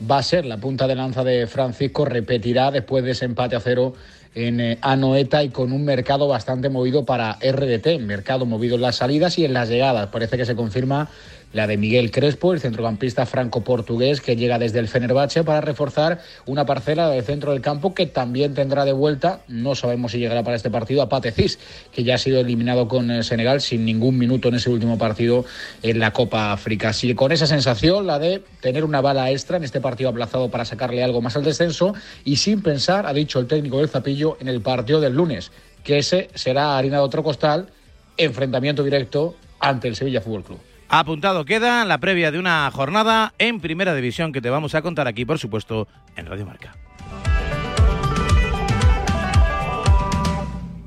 va 0.00 0.18
a 0.18 0.22
ser 0.22 0.44
la 0.44 0.58
punta 0.58 0.86
de 0.86 0.94
lanza 0.94 1.24
de 1.24 1.46
Francisco, 1.46 2.04
repetirá 2.04 2.70
después 2.70 3.04
de 3.04 3.12
ese 3.12 3.24
empate 3.24 3.56
a 3.56 3.60
cero 3.60 3.94
en 4.34 4.60
eh, 4.60 4.78
Anoeta 4.80 5.42
y 5.44 5.50
con 5.50 5.72
un 5.72 5.84
mercado 5.84 6.26
bastante 6.26 6.68
movido 6.68 7.04
para 7.04 7.38
RDT, 7.40 8.00
mercado 8.00 8.46
movido 8.46 8.74
en 8.74 8.82
las 8.82 8.96
salidas 8.96 9.38
y 9.38 9.44
en 9.44 9.52
las 9.52 9.68
llegadas. 9.68 10.08
Parece 10.08 10.36
que 10.36 10.44
se 10.44 10.56
confirma 10.56 11.08
la 11.54 11.68
de 11.68 11.78
Miguel 11.78 12.10
Crespo, 12.10 12.52
el 12.52 12.60
centrocampista 12.60 13.24
franco-portugués 13.24 14.20
que 14.20 14.36
llega 14.36 14.58
desde 14.58 14.80
el 14.80 14.88
Fenerbahce 14.88 15.44
para 15.44 15.60
reforzar 15.60 16.20
una 16.46 16.66
parcela 16.66 17.08
del 17.08 17.24
centro 17.24 17.52
del 17.52 17.62
campo 17.62 17.94
que 17.94 18.06
también 18.06 18.54
tendrá 18.54 18.84
de 18.84 18.92
vuelta, 18.92 19.40
no 19.46 19.76
sabemos 19.76 20.12
si 20.12 20.18
llegará 20.18 20.42
para 20.42 20.56
este 20.56 20.68
partido, 20.68 21.00
a 21.00 21.08
Patecis, 21.08 21.60
que 21.92 22.02
ya 22.02 22.16
ha 22.16 22.18
sido 22.18 22.40
eliminado 22.40 22.88
con 22.88 23.10
eh, 23.10 23.22
Senegal 23.22 23.60
sin 23.60 23.84
ningún 23.84 24.18
minuto 24.18 24.48
en 24.48 24.56
ese 24.56 24.68
último 24.68 24.98
partido 24.98 25.44
en 25.82 26.00
la 26.00 26.12
Copa 26.12 26.52
África. 26.52 26.88
Así 26.88 27.14
con 27.14 27.30
esa 27.30 27.46
sensación, 27.46 28.06
la 28.06 28.18
de 28.18 28.42
tener 28.60 28.84
una 28.84 29.00
bala 29.00 29.30
extra 29.30 29.56
en 29.56 29.62
este 29.62 29.80
partido 29.80 30.10
aplazado 30.10 30.50
para 30.50 30.64
sacarle 30.64 31.04
algo 31.04 31.22
más 31.22 31.36
al 31.36 31.44
descenso 31.44 31.94
y 32.24 32.36
sin 32.36 32.62
pensar, 32.62 33.06
ha 33.06 33.12
dicho 33.12 33.38
el 33.38 33.46
técnico 33.46 33.78
del 33.78 33.88
Zapillo, 33.88 34.36
en 34.40 34.48
el 34.48 34.60
partido 34.60 35.00
del 35.00 35.14
lunes, 35.14 35.52
que 35.84 35.98
ese 35.98 36.30
será 36.34 36.76
harina 36.76 36.96
de 36.96 37.04
otro 37.04 37.22
costal, 37.22 37.68
enfrentamiento 38.16 38.82
directo 38.82 39.36
ante 39.60 39.86
el 39.86 39.94
Sevilla 39.94 40.20
Fútbol 40.20 40.42
Club. 40.42 40.73
Apuntado 40.96 41.44
queda 41.44 41.84
la 41.84 41.98
previa 41.98 42.30
de 42.30 42.38
una 42.38 42.70
jornada 42.70 43.34
en 43.38 43.58
Primera 43.58 43.96
División 43.96 44.32
que 44.32 44.40
te 44.40 44.48
vamos 44.48 44.76
a 44.76 44.82
contar 44.82 45.08
aquí, 45.08 45.24
por 45.24 45.40
supuesto, 45.40 45.88
en 46.14 46.24
Radio 46.26 46.46
Marca. 46.46 46.76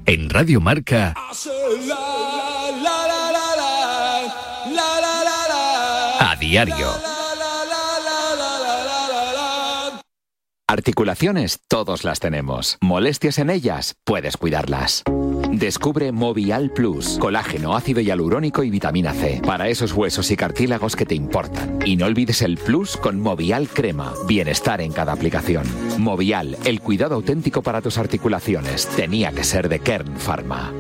En 0.06 0.30
Radio 0.30 0.62
Marca, 0.62 1.14
a 6.22 6.36
diario. 6.40 6.88
Articulaciones, 10.70 11.60
todos 11.68 12.06
las 12.06 12.22
tenemos. 12.22 12.78
Molestias 12.80 13.40
en 13.40 13.50
ellas, 13.50 13.96
puedes 14.06 14.38
cuidarlas. 14.38 15.04
Descubre 15.58 16.12
Movial 16.12 16.70
Plus, 16.70 17.18
colágeno, 17.18 17.76
ácido 17.76 18.00
hialurónico 18.00 18.62
y 18.62 18.70
vitamina 18.70 19.14
C, 19.14 19.42
para 19.44 19.70
esos 19.70 19.92
huesos 19.92 20.30
y 20.30 20.38
cartílagos 20.38 20.96
que 20.96 21.08
te 21.08 21.16
importan. 21.16 21.80
Y 21.84 21.96
no 21.96 22.06
olvides 22.06 22.44
el 22.44 22.58
Plus 22.58 22.96
con 22.96 23.20
Movial 23.20 23.68
Crema, 23.68 24.14
bienestar 24.28 24.82
en 24.82 24.92
cada 24.92 25.14
aplicación. 25.14 25.66
Movial, 25.98 26.58
el 26.64 26.80
cuidado 26.80 27.16
auténtico 27.16 27.64
para 27.64 27.82
tus 27.82 27.98
articulaciones, 27.98 28.88
tenía 28.96 29.32
que 29.32 29.44
ser 29.44 29.68
de 29.68 29.80
Kern 29.80 30.16
Pharma. 30.18 30.72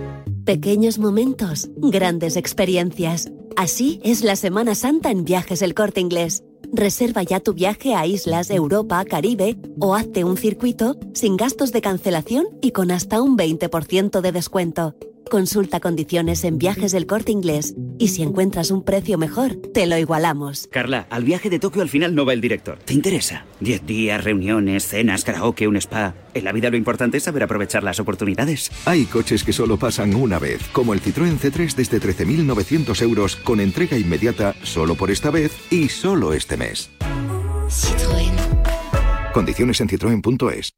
Pequeños 0.45 0.99
momentos, 0.99 1.69
grandes 1.77 2.37
experiencias. 2.37 3.31
Así 3.55 3.99
es 4.03 4.23
la 4.23 4.35
Semana 4.35 4.75
Santa 4.75 5.09
en 5.09 5.25
Viajes 5.25 5.63
El 5.63 5.73
Corte 5.73 6.01
Inglés. 6.01 6.43
Reserva 6.73 7.23
ya 7.23 7.39
tu 7.39 7.53
viaje 7.53 7.95
a 7.95 8.05
islas, 8.05 8.49
Europa, 8.49 9.03
Caribe 9.05 9.57
o 9.79 9.95
hazte 9.95 10.23
un 10.23 10.37
circuito 10.37 10.97
sin 11.13 11.37
gastos 11.37 11.71
de 11.71 11.81
cancelación 11.81 12.47
y 12.61 12.71
con 12.71 12.91
hasta 12.91 13.21
un 13.21 13.37
20% 13.37 14.21
de 14.21 14.31
descuento. 14.31 14.95
Consulta 15.29 15.79
condiciones 15.79 16.43
en 16.43 16.57
Viajes 16.57 16.91
del 16.91 17.05
Corte 17.05 17.31
Inglés 17.31 17.75
y 17.97 18.09
si 18.09 18.23
encuentras 18.23 18.71
un 18.71 18.83
precio 18.83 19.17
mejor, 19.17 19.55
te 19.73 19.85
lo 19.85 19.97
igualamos. 19.97 20.67
Carla, 20.71 21.07
al 21.09 21.23
viaje 21.23 21.49
de 21.49 21.59
Tokio 21.59 21.81
al 21.81 21.89
final 21.89 22.15
no 22.15 22.25
va 22.25 22.33
el 22.33 22.41
director. 22.41 22.77
¿Te 22.79 22.93
interesa? 22.93 23.45
Diez 23.59 23.85
días, 23.85 24.23
reuniones, 24.23 24.87
cenas, 24.87 25.23
karaoke, 25.23 25.67
un 25.67 25.77
spa. 25.77 26.13
En 26.33 26.45
la 26.45 26.51
vida 26.51 26.69
lo 26.69 26.77
importante 26.77 27.17
es 27.17 27.23
saber 27.23 27.43
aprovechar 27.43 27.83
las 27.83 27.99
oportunidades. 27.99 28.71
Hay 28.85 29.05
coches 29.05 29.43
que 29.43 29.53
solo 29.53 29.77
pasan 29.77 30.15
una 30.15 30.39
vez, 30.39 30.61
como 30.71 30.93
el 30.93 31.01
Citroën 31.01 31.37
C3 31.37 31.75
desde 31.75 31.99
13.900 31.99 33.01
euros 33.01 33.35
con 33.35 33.59
entrega 33.59 33.97
inmediata 33.97 34.55
solo 34.63 34.95
por 34.95 35.11
esta 35.11 35.31
vez 35.31 35.51
y 35.71 35.89
solo 35.89 36.33
este 36.33 36.57
mes. 36.57 36.89
Citroën. 37.69 38.33
Condiciones 39.33 39.81
en 39.81 39.89
citroen.es. 39.89 40.73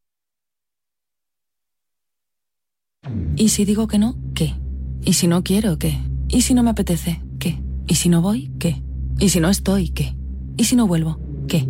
¿Y 3.40 3.50
si 3.50 3.64
digo 3.64 3.88
que 3.88 4.00
no? 4.00 4.18
¿Qué? 4.36 4.54
¿Y 5.02 5.14
si 5.14 5.28
no 5.28 5.44
quiero? 5.44 5.80
¿Qué? 5.80 5.98
¿Y 6.28 6.42
si 6.42 6.54
no 6.54 6.62
me 6.62 6.72
apetece? 6.72 7.22
¿Qué? 7.40 7.64
¿Y 7.88 7.96
si 7.96 8.10
no 8.10 8.22
voy? 8.22 8.52
¿Qué? 8.60 8.84
¿Y 9.18 9.30
si 9.30 9.40
no 9.40 9.50
estoy? 9.50 9.90
¿Qué? 9.92 10.14
¿Y 10.58 10.66
si 10.66 10.76
no 10.76 10.88
vuelvo? 10.88 11.20
¿Qué? 11.48 11.66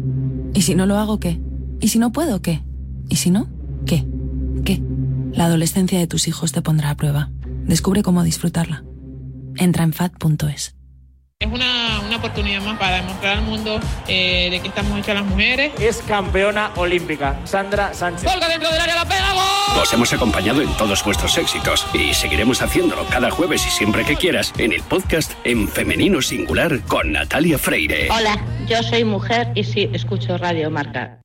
¿Y 0.56 0.64
si 0.64 0.74
no 0.74 0.88
lo 0.88 0.98
hago? 0.98 1.20
¿Qué? 1.20 1.40
¿Y 1.80 1.90
si 1.90 2.00
no 2.00 2.12
puedo? 2.12 2.42
¿Qué? 2.42 2.64
¿Y 3.08 3.18
si 3.18 3.30
no? 3.30 3.48
¿Qué? 3.86 4.04
¿Qué? 4.66 4.82
La 5.32 5.46
adolescencia 5.46 6.00
de 6.00 6.08
tus 6.08 6.28
hijos 6.28 6.52
te 6.52 6.64
pondrá 6.64 6.90
a 6.90 6.98
prueba. 6.98 7.32
Descubre 7.68 8.02
cómo 8.02 8.24
disfrutarla. 8.24 8.84
Entra 9.56 9.84
en 9.84 9.94
fat.es. 9.94 10.76
Es 11.42 11.48
una, 11.50 12.02
una 12.06 12.18
oportunidad 12.18 12.62
más 12.64 12.78
para 12.78 12.98
demostrar 12.98 13.38
al 13.38 13.44
mundo 13.44 13.80
eh, 14.10 14.50
de 14.52 14.60
que 14.60 14.68
estamos 14.68 15.00
hechas 15.00 15.16
las 15.16 15.24
mujeres. 15.24 15.72
Es 15.80 16.02
campeona 16.06 16.72
olímpica, 16.76 17.40
Sandra 17.46 17.94
Sánchez. 17.94 18.30
¡Colga 18.30 18.50
dentro 18.50 18.70
del 18.70 18.82
área, 18.82 18.94
la 18.94 19.06
pega, 19.06 19.32
gol! 19.32 19.82
Os 19.82 19.94
hemos 19.94 20.12
acompañado 20.12 20.62
en 20.62 20.68
todos 20.74 21.02
vuestros 21.02 21.38
éxitos 21.38 21.88
y 21.94 22.14
seguiremos 22.14 22.62
haciéndolo 22.62 23.06
cada 23.06 23.32
jueves 23.32 23.66
y 23.66 23.70
siempre 23.70 24.04
que 24.04 24.18
quieras 24.18 24.54
en 24.58 24.74
el 24.74 24.82
podcast 24.84 25.32
en 25.46 25.70
femenino 25.70 26.22
singular 26.22 26.82
con 26.82 27.14
Natalia 27.14 27.58
Freire. 27.58 28.10
Hola, 28.12 28.38
yo 28.68 28.84
soy 28.84 29.06
mujer 29.06 29.54
y 29.56 29.64
sí, 29.64 29.90
escucho 29.94 30.38
Radio 30.38 30.70
Marca. 30.70 31.22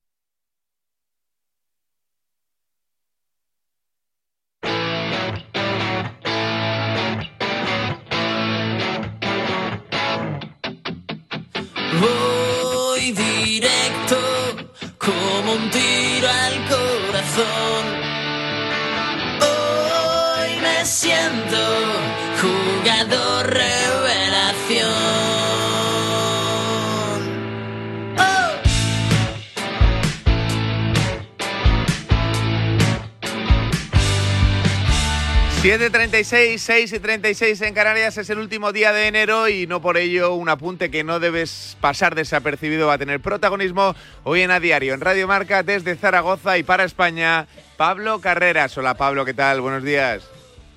7.36, 35.65 36.59
6 36.59 36.93
y 36.93 36.99
36 36.99 37.63
en 37.63 37.73
Canarias 37.73 38.19
es 38.19 38.29
el 38.29 38.39
último 38.39 38.71
día 38.71 38.93
de 38.93 39.07
enero 39.07 39.49
y 39.49 39.67
no 39.67 39.81
por 39.81 39.97
ello 39.97 40.35
un 40.35 40.51
apunte 40.51 40.91
que 40.91 41.05
no 41.05 41.21
debes 41.21 41.79
pasar 41.81 42.15
desapercibido 42.15 42.89
va 42.89 42.93
a 42.93 42.99
tener 42.99 43.21
protagonismo 43.21 43.97
hoy 44.25 44.43
en 44.43 44.51
A 44.51 44.61
Diario, 44.61 44.93
en 44.93 45.01
Radio 45.01 45.27
Marca, 45.27 45.63
desde 45.63 45.97
Zaragoza 45.97 46.59
y 46.59 46.65
para 46.65 46.85
España, 46.85 47.47
Pablo 47.79 48.21
Carreras. 48.21 48.77
Hola 48.77 48.93
Pablo, 48.93 49.25
¿qué 49.25 49.33
tal? 49.33 49.63
Buenos 49.63 49.83
días. 49.83 50.25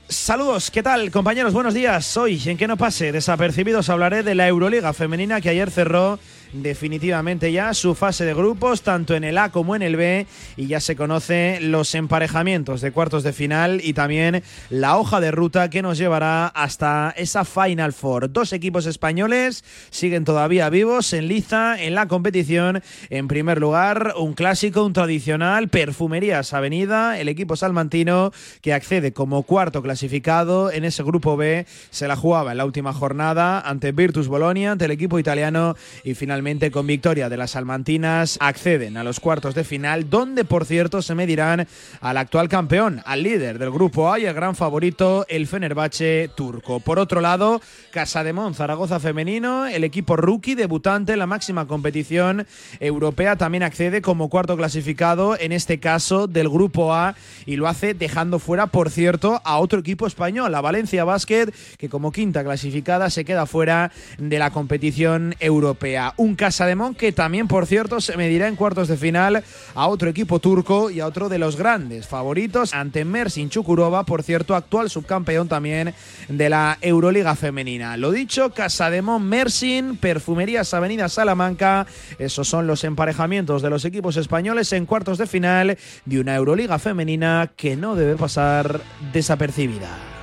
Saludos, 0.07 0.71
¿qué 0.71 0.81
tal 0.81 1.11
compañeros? 1.11 1.51
Buenos 1.51 1.73
días. 1.73 2.15
Hoy, 2.15 2.41
en 2.45 2.55
que 2.55 2.65
no 2.65 2.77
pase 2.77 3.11
desapercibidos, 3.11 3.89
hablaré 3.89 4.23
de 4.23 4.35
la 4.35 4.47
Euroliga 4.47 4.93
femenina 4.93 5.41
que 5.41 5.49
ayer 5.49 5.69
cerró 5.69 6.17
definitivamente 6.53 7.51
ya 7.51 7.73
su 7.73 7.95
fase 7.95 8.25
de 8.25 8.33
grupos, 8.33 8.81
tanto 8.81 9.15
en 9.15 9.23
el 9.23 9.37
A 9.37 9.51
como 9.51 9.75
en 9.75 9.81
el 9.81 9.95
B, 9.95 10.25
y 10.55 10.67
ya 10.67 10.79
se 10.79 10.95
conoce 10.95 11.59
los 11.61 11.93
emparejamientos 11.95 12.81
de 12.81 12.91
cuartos 12.91 13.23
de 13.23 13.33
final 13.33 13.81
y 13.83 13.93
también 13.93 14.43
la 14.69 14.97
hoja 14.97 15.19
de 15.19 15.31
ruta 15.31 15.69
que 15.69 15.81
nos 15.81 15.97
llevará 15.97 16.47
hasta 16.47 17.13
esa 17.17 17.45
Final 17.45 17.93
Four. 17.93 18.31
Dos 18.31 18.53
equipos 18.53 18.85
españoles 18.85 19.63
siguen 19.89 20.23
todavía 20.25 20.69
vivos 20.69 21.13
en 21.13 21.27
liza 21.27 21.81
en 21.81 21.95
la 21.95 22.07
competición. 22.07 22.81
En 23.09 23.27
primer 23.27 23.59
lugar, 23.59 24.13
un 24.17 24.33
clásico, 24.33 24.85
un 24.85 24.93
tradicional, 24.93 25.69
Perfumerías 25.69 26.53
Avenida, 26.53 27.19
el 27.19 27.29
equipo 27.29 27.55
salmantino 27.55 28.31
que 28.61 28.73
accede 28.73 29.13
como 29.13 29.43
cuarto 29.43 29.81
clasificado 29.81 30.71
en 30.71 30.85
ese 30.85 31.03
grupo 31.03 31.37
B, 31.37 31.65
se 31.89 32.07
la 32.07 32.15
jugaba 32.15 32.51
en 32.51 32.57
la 32.57 32.65
última 32.65 32.93
jornada 32.93 33.59
ante 33.59 33.91
Virtus 33.91 34.27
Bolonia, 34.27 34.71
ante 34.71 34.85
el 34.85 34.91
equipo 34.91 35.19
italiano 35.19 35.75
y 36.03 36.13
finalmente 36.13 36.36
con 36.71 36.88
victoria 36.88 37.29
de 37.29 37.38
las 37.38 37.51
salmantinas 37.51 38.38
acceden 38.39 38.97
a 38.97 39.03
los 39.03 39.19
cuartos 39.19 39.55
de 39.55 39.63
final, 39.63 40.09
donde 40.09 40.45
por 40.45 40.65
cierto 40.65 41.01
se 41.01 41.15
medirán 41.15 41.67
al 41.99 42.17
actual 42.17 42.47
campeón, 42.47 43.01
al 43.05 43.23
líder 43.23 43.59
del 43.59 43.71
grupo 43.71 44.11
A 44.11 44.19
y 44.19 44.25
el 44.25 44.33
gran 44.33 44.55
favorito, 44.55 45.25
el 45.29 45.47
Fenerbahce 45.47 46.29
turco. 46.35 46.79
Por 46.79 46.99
otro 46.99 47.21
lado, 47.21 47.61
Casademón 47.91 48.53
Zaragoza 48.53 48.99
femenino, 48.99 49.65
el 49.65 49.83
equipo 49.83 50.15
rookie 50.15 50.55
debutante 50.55 51.13
en 51.13 51.19
la 51.19 51.27
máxima 51.27 51.65
competición 51.65 52.45
europea, 52.79 53.35
también 53.35 53.63
accede 53.63 54.01
como 54.01 54.29
cuarto 54.29 54.55
clasificado, 54.57 55.38
en 55.39 55.51
este 55.51 55.79
caso 55.79 56.27
del 56.27 56.49
grupo 56.49 56.93
A, 56.93 57.15
y 57.45 57.55
lo 57.55 57.67
hace 57.67 57.93
dejando 57.93 58.39
fuera, 58.39 58.67
por 58.67 58.89
cierto, 58.89 59.41
a 59.43 59.57
otro 59.57 59.79
equipo 59.79 60.07
español, 60.07 60.51
la 60.51 60.61
Valencia 60.61 61.03
Basket, 61.03 61.51
que 61.77 61.89
como 61.89 62.11
quinta 62.11 62.43
clasificada 62.43 63.09
se 63.09 63.25
queda 63.25 63.45
fuera 63.45 63.91
de 64.17 64.39
la 64.39 64.51
competición 64.51 65.35
europea. 65.39 66.13
Casademón 66.36 66.95
que 66.95 67.11
también, 67.11 67.47
por 67.47 67.65
cierto, 67.65 68.01
se 68.01 68.17
medirá 68.17 68.47
en 68.47 68.55
cuartos 68.55 68.88
de 68.88 68.97
final 68.97 69.43
a 69.75 69.88
otro 69.88 70.09
equipo 70.09 70.39
turco 70.39 70.89
y 70.89 70.99
a 70.99 71.07
otro 71.07 71.30
de 71.30 71.39
los 71.39 71.55
grandes 71.55 72.07
favoritos 72.07 72.73
ante 72.73 73.05
Mersin 73.05 73.49
Chukurova, 73.49 74.03
por 74.03 74.23
cierto, 74.23 74.55
actual 74.55 74.89
subcampeón 74.89 75.47
también 75.47 75.93
de 76.28 76.49
la 76.49 76.78
Euroliga 76.82 77.36
femenina. 77.36 77.97
Lo 77.97 78.11
dicho, 78.11 78.51
Casademón, 78.51 79.28
Mersin, 79.28 79.97
Perfumerías 79.97 80.73
Avenida 80.73 81.09
Salamanca, 81.09 81.88
esos 82.19 82.47
son 82.47 82.67
los 82.67 82.84
emparejamientos 82.84 83.61
de 83.61 83.69
los 83.69 83.86
equipos 83.86 84.17
españoles 84.17 84.73
en 84.73 84.86
cuartos 84.86 85.17
de 85.17 85.28
final 85.28 85.78
de 86.05 86.19
una 86.19 86.36
Euroliga 86.36 86.80
femenina 86.80 87.51
que 87.55 87.75
no 87.75 87.95
debe 87.95 88.15
pasar 88.15 88.82
desapercibida. 89.13 90.16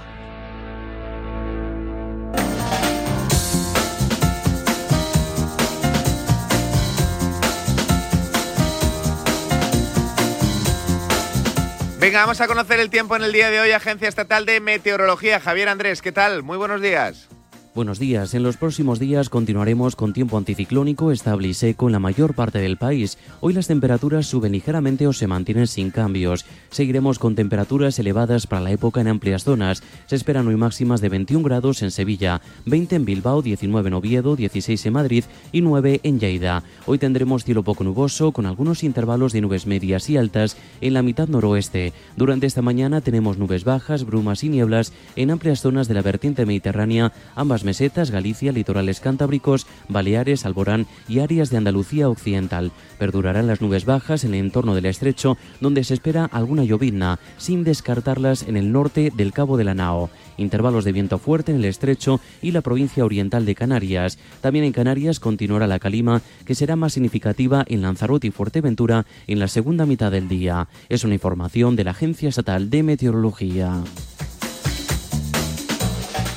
Venga, 12.04 12.20
vamos 12.20 12.42
a 12.42 12.46
conocer 12.46 12.80
el 12.80 12.90
tiempo 12.90 13.16
en 13.16 13.22
el 13.22 13.32
día 13.32 13.48
de 13.48 13.60
hoy, 13.60 13.70
Agencia 13.70 14.08
Estatal 14.08 14.44
de 14.44 14.60
Meteorología. 14.60 15.40
Javier 15.40 15.70
Andrés, 15.70 16.02
¿qué 16.02 16.12
tal? 16.12 16.42
Muy 16.42 16.58
buenos 16.58 16.82
días. 16.82 17.30
Buenos 17.74 17.98
días. 17.98 18.34
En 18.34 18.44
los 18.44 18.56
próximos 18.56 19.00
días 19.00 19.28
continuaremos 19.28 19.96
con 19.96 20.12
tiempo 20.12 20.38
anticiclónico 20.38 21.10
estable 21.10 21.48
y 21.48 21.54
seco 21.54 21.86
en 21.86 21.92
la 21.92 21.98
mayor 21.98 22.34
parte 22.34 22.60
del 22.60 22.76
país. 22.76 23.18
Hoy 23.40 23.52
las 23.52 23.66
temperaturas 23.66 24.28
suben 24.28 24.52
ligeramente 24.52 25.08
o 25.08 25.12
se 25.12 25.26
mantienen 25.26 25.66
sin 25.66 25.90
cambios. 25.90 26.44
Seguiremos 26.70 27.18
con 27.18 27.34
temperaturas 27.34 27.98
elevadas 27.98 28.46
para 28.46 28.62
la 28.62 28.70
época 28.70 29.00
en 29.00 29.08
amplias 29.08 29.42
zonas. 29.42 29.82
Se 30.06 30.14
esperan 30.14 30.46
hoy 30.46 30.54
máximas 30.54 31.00
de 31.00 31.08
21 31.08 31.42
grados 31.42 31.82
en 31.82 31.90
Sevilla, 31.90 32.40
20 32.64 32.94
en 32.94 33.04
Bilbao, 33.04 33.42
19 33.42 33.88
en 33.88 33.94
Oviedo, 33.94 34.36
16 34.36 34.86
en 34.86 34.92
Madrid 34.92 35.24
y 35.50 35.60
9 35.60 35.98
en 36.04 36.20
Lleida. 36.20 36.62
Hoy 36.86 36.98
tendremos 36.98 37.42
cielo 37.42 37.64
poco 37.64 37.82
nuboso 37.82 38.30
con 38.30 38.46
algunos 38.46 38.84
intervalos 38.84 39.32
de 39.32 39.40
nubes 39.40 39.66
medias 39.66 40.08
y 40.10 40.16
altas 40.16 40.56
en 40.80 40.94
la 40.94 41.02
mitad 41.02 41.26
noroeste. 41.26 41.92
Durante 42.16 42.46
esta 42.46 42.62
mañana 42.62 43.00
tenemos 43.00 43.36
nubes 43.36 43.64
bajas, 43.64 44.04
brumas 44.04 44.44
y 44.44 44.48
nieblas 44.48 44.92
en 45.16 45.32
amplias 45.32 45.60
zonas 45.60 45.88
de 45.88 45.94
la 45.94 46.02
vertiente 46.02 46.46
mediterránea, 46.46 47.12
ambas 47.34 47.63
mesetas, 47.64 48.10
Galicia, 48.10 48.52
litorales 48.52 49.00
cántabricos, 49.00 49.66
Baleares, 49.88 50.44
Alborán 50.44 50.86
y 51.08 51.20
áreas 51.20 51.50
de 51.50 51.56
Andalucía 51.56 52.08
occidental. 52.08 52.72
Perdurarán 52.98 53.46
las 53.46 53.60
nubes 53.60 53.84
bajas 53.84 54.24
en 54.24 54.34
el 54.34 54.40
entorno 54.40 54.74
del 54.74 54.86
estrecho, 54.86 55.36
donde 55.60 55.84
se 55.84 55.94
espera 55.94 56.24
alguna 56.26 56.64
llovizna, 56.64 57.18
sin 57.38 57.64
descartarlas 57.64 58.42
en 58.42 58.56
el 58.56 58.72
norte 58.72 59.12
del 59.14 59.32
Cabo 59.32 59.56
de 59.56 59.64
la 59.64 59.74
Nao. 59.74 60.10
Intervalos 60.36 60.84
de 60.84 60.92
viento 60.92 61.18
fuerte 61.18 61.52
en 61.52 61.58
el 61.58 61.64
estrecho 61.64 62.20
y 62.42 62.50
la 62.50 62.60
provincia 62.60 63.04
oriental 63.04 63.46
de 63.46 63.54
Canarias. 63.54 64.18
También 64.40 64.64
en 64.64 64.72
Canarias 64.72 65.20
continuará 65.20 65.66
la 65.66 65.78
calima, 65.78 66.22
que 66.44 66.54
será 66.54 66.76
más 66.76 66.92
significativa 66.92 67.64
en 67.68 67.82
Lanzarote 67.82 68.26
y 68.26 68.30
Fuerteventura 68.30 69.06
en 69.26 69.38
la 69.38 69.48
segunda 69.48 69.86
mitad 69.86 70.10
del 70.10 70.28
día. 70.28 70.68
Es 70.88 71.04
una 71.04 71.14
información 71.14 71.76
de 71.76 71.84
la 71.84 71.92
Agencia 71.92 72.28
Estatal 72.28 72.70
de 72.70 72.82
Meteorología. 72.82 73.82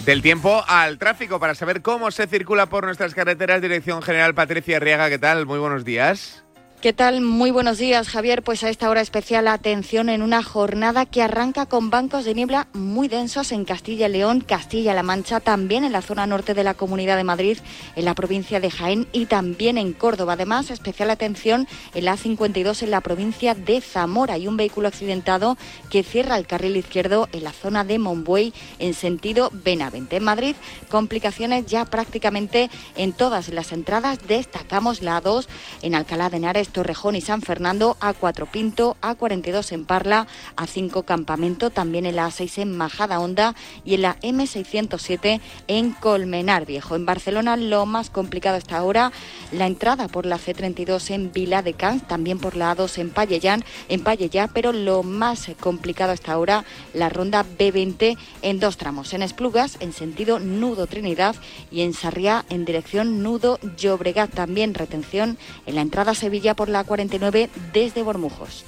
Del 0.07 0.21
tiempo 0.21 0.63
al 0.69 0.99
tráfico 0.99 1.37
para 1.37 1.53
saber 1.53 1.81
cómo 1.81 2.11
se 2.11 2.27
circula 2.27 2.67
por 2.67 2.85
nuestras 2.85 3.13
carreteras. 3.13 3.61
Dirección 3.61 4.01
General 4.01 4.33
Patricia 4.33 4.79
Riaga, 4.79 5.09
¿qué 5.09 5.19
tal? 5.19 5.45
Muy 5.45 5.59
buenos 5.59 5.83
días. 5.83 6.45
¿Qué 6.79 6.93
tal? 6.93 7.21
Muy 7.21 7.49
buenos 7.49 7.79
días, 7.79 8.07
Javier. 8.07 8.43
Pues 8.43 8.63
a 8.63 8.69
esta 8.69 8.87
hora 8.91 9.01
especial 9.01 9.47
atención 9.47 10.09
en 10.09 10.21
una 10.21 10.43
jornada 10.43 11.07
que 11.07 11.23
arranca 11.23 11.65
con 11.65 11.89
bancos 11.89 12.23
de 12.23 12.35
niebla 12.35 12.67
muy 12.73 13.07
densos 13.07 13.51
en 13.51 13.65
Castilla 13.65 14.07
y 14.07 14.11
León, 14.11 14.41
Castilla-La 14.41 15.01
Mancha, 15.01 15.39
también 15.39 15.83
en 15.83 15.91
la 15.91 16.03
zona 16.03 16.27
norte 16.27 16.53
de 16.53 16.63
la 16.63 16.75
Comunidad 16.75 17.17
de 17.17 17.23
Madrid, 17.23 17.57
en 17.95 18.05
la 18.05 18.13
provincia 18.13 18.59
de 18.59 18.69
Jaén 18.69 19.07
y 19.11 19.25
también 19.25 19.79
en 19.79 19.91
Córdoba. 19.91 20.33
Además, 20.33 20.69
especial 20.69 21.09
atención 21.09 21.67
en 21.95 22.05
la 22.05 22.15
A52 22.15 22.83
en 22.83 22.91
la 22.91 23.01
provincia 23.01 23.55
de 23.55 23.81
Zamora 23.81 24.37
y 24.37 24.47
un 24.47 24.55
vehículo 24.55 24.87
accidentado 24.87 25.57
que 25.89 26.03
cierra 26.03 26.37
el 26.37 26.45
carril 26.45 26.77
izquierdo 26.77 27.27
en 27.31 27.43
la 27.43 27.53
zona 27.53 27.85
de 27.85 27.97
Monbuey 27.97 28.53
en 28.77 28.93
sentido 28.93 29.49
Benavente. 29.51 30.17
En 30.17 30.25
Madrid, 30.25 30.55
complicaciones 30.89 31.65
ya 31.65 31.85
prácticamente 31.85 32.69
en 32.97 33.13
todas 33.13 33.49
las 33.49 33.71
entradas. 33.71 34.19
Destacamos 34.27 35.01
la 35.01 35.23
A2 35.23 35.47
en 35.81 35.95
Alcalá 35.95 36.29
de 36.29 36.37
Henares, 36.37 36.66
Torrejón 36.71 37.15
y 37.15 37.21
San 37.21 37.41
Fernando, 37.41 37.97
A4 37.99 38.47
Pinto, 38.47 38.97
A42 39.01 39.71
en 39.71 39.85
Parla, 39.85 40.27
A5 40.55 41.05
Campamento, 41.05 41.69
también 41.69 42.05
en 42.05 42.15
la 42.15 42.27
A6 42.27 42.61
en 42.61 42.75
Majada 42.75 43.19
Honda 43.19 43.55
y 43.85 43.95
en 43.95 44.01
la 44.03 44.19
M607 44.19 45.39
en 45.67 45.91
Colmenar 45.91 46.65
Viejo. 46.65 46.95
En 46.95 47.05
Barcelona 47.05 47.57
lo 47.57 47.85
más 47.85 48.09
complicado 48.09 48.57
hasta 48.57 48.77
ahora, 48.77 49.11
la 49.51 49.67
entrada 49.67 50.07
por 50.07 50.25
la 50.25 50.37
C32 50.37 51.11
en 51.11 51.31
Vila 51.31 51.61
de 51.61 51.73
Cans, 51.73 52.07
también 52.07 52.39
por 52.39 52.55
la 52.55 52.75
A2 52.75 52.97
en 52.99 53.09
Pallellán, 53.09 53.63
en 53.89 54.03
Pallellá, 54.03 54.49
pero 54.53 54.73
lo 54.73 55.03
más 55.03 55.49
complicado 55.59 56.11
hasta 56.11 56.33
ahora, 56.33 56.65
la 56.93 57.09
ronda 57.09 57.45
B20 57.57 58.17
en 58.41 58.59
dos 58.59 58.77
tramos, 58.77 59.13
en 59.13 59.21
Esplugas 59.21 59.77
en 59.79 59.93
sentido 59.93 60.39
Nudo 60.39 60.87
Trinidad 60.87 61.35
y 61.71 61.81
en 61.81 61.93
Sarriá 61.93 62.45
en 62.49 62.65
dirección 62.65 63.23
Nudo 63.23 63.59
Llobregat. 63.77 64.33
También 64.33 64.73
retención 64.73 65.37
en 65.65 65.75
la 65.75 65.81
entrada 65.81 66.11
a 66.11 66.15
Sevilla 66.15 66.55
por 66.57 66.67
la 66.67 66.83
49 66.83 67.49
desde 67.71 68.03
Bormujos. 68.03 68.65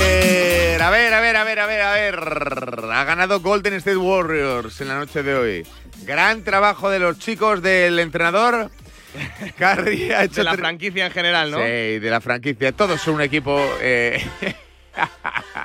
Eh, 0.00 0.78
a 0.80 0.90
ver, 0.90 1.12
a 1.14 1.20
ver, 1.20 1.36
a 1.36 1.44
ver, 1.44 1.58
a 1.58 1.66
ver, 1.66 1.80
a 1.80 1.92
ver. 1.92 2.20
Ha 2.92 3.04
ganado 3.04 3.40
Golden 3.40 3.74
State 3.74 3.96
Warriors 3.96 4.80
en 4.80 4.88
la 4.88 4.94
noche 4.96 5.22
de 5.22 5.34
hoy. 5.34 5.66
Gran 6.04 6.44
trabajo 6.44 6.90
de 6.90 6.98
los 6.98 7.18
chicos 7.18 7.62
del 7.62 7.98
entrenador. 7.98 8.70
Curry 9.58 10.12
ha 10.12 10.24
hecho 10.24 10.36
De 10.36 10.44
la 10.44 10.54
franquicia 10.54 11.06
en 11.06 11.12
general, 11.12 11.50
¿no? 11.50 11.58
Sí, 11.58 11.98
de 11.98 12.10
la 12.10 12.20
franquicia. 12.20 12.72
Todos 12.72 13.00
son 13.00 13.14
un 13.14 13.22
equipo. 13.22 13.58
eh, 13.80 14.22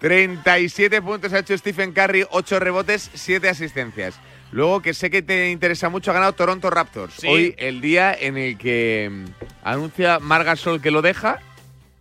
37 0.00 1.02
puntos 1.02 1.32
ha 1.32 1.40
hecho 1.40 1.56
Stephen 1.56 1.92
Curry, 1.92 2.26
8 2.30 2.58
rebotes, 2.58 3.10
7 3.14 3.48
asistencias. 3.48 4.14
Luego, 4.50 4.82
que 4.82 4.94
sé 4.94 5.10
que 5.10 5.22
te 5.22 5.50
interesa 5.50 5.88
mucho, 5.88 6.10
ha 6.10 6.14
ganado 6.14 6.32
Toronto 6.32 6.70
Raptors. 6.70 7.14
Sí. 7.14 7.26
Hoy, 7.28 7.54
el 7.58 7.80
día 7.80 8.12
en 8.18 8.36
el 8.36 8.58
que 8.58 9.08
mm, 9.10 9.24
anuncia 9.62 10.18
Margasol 10.18 10.80
que 10.80 10.90
lo 10.90 11.02
deja. 11.02 11.38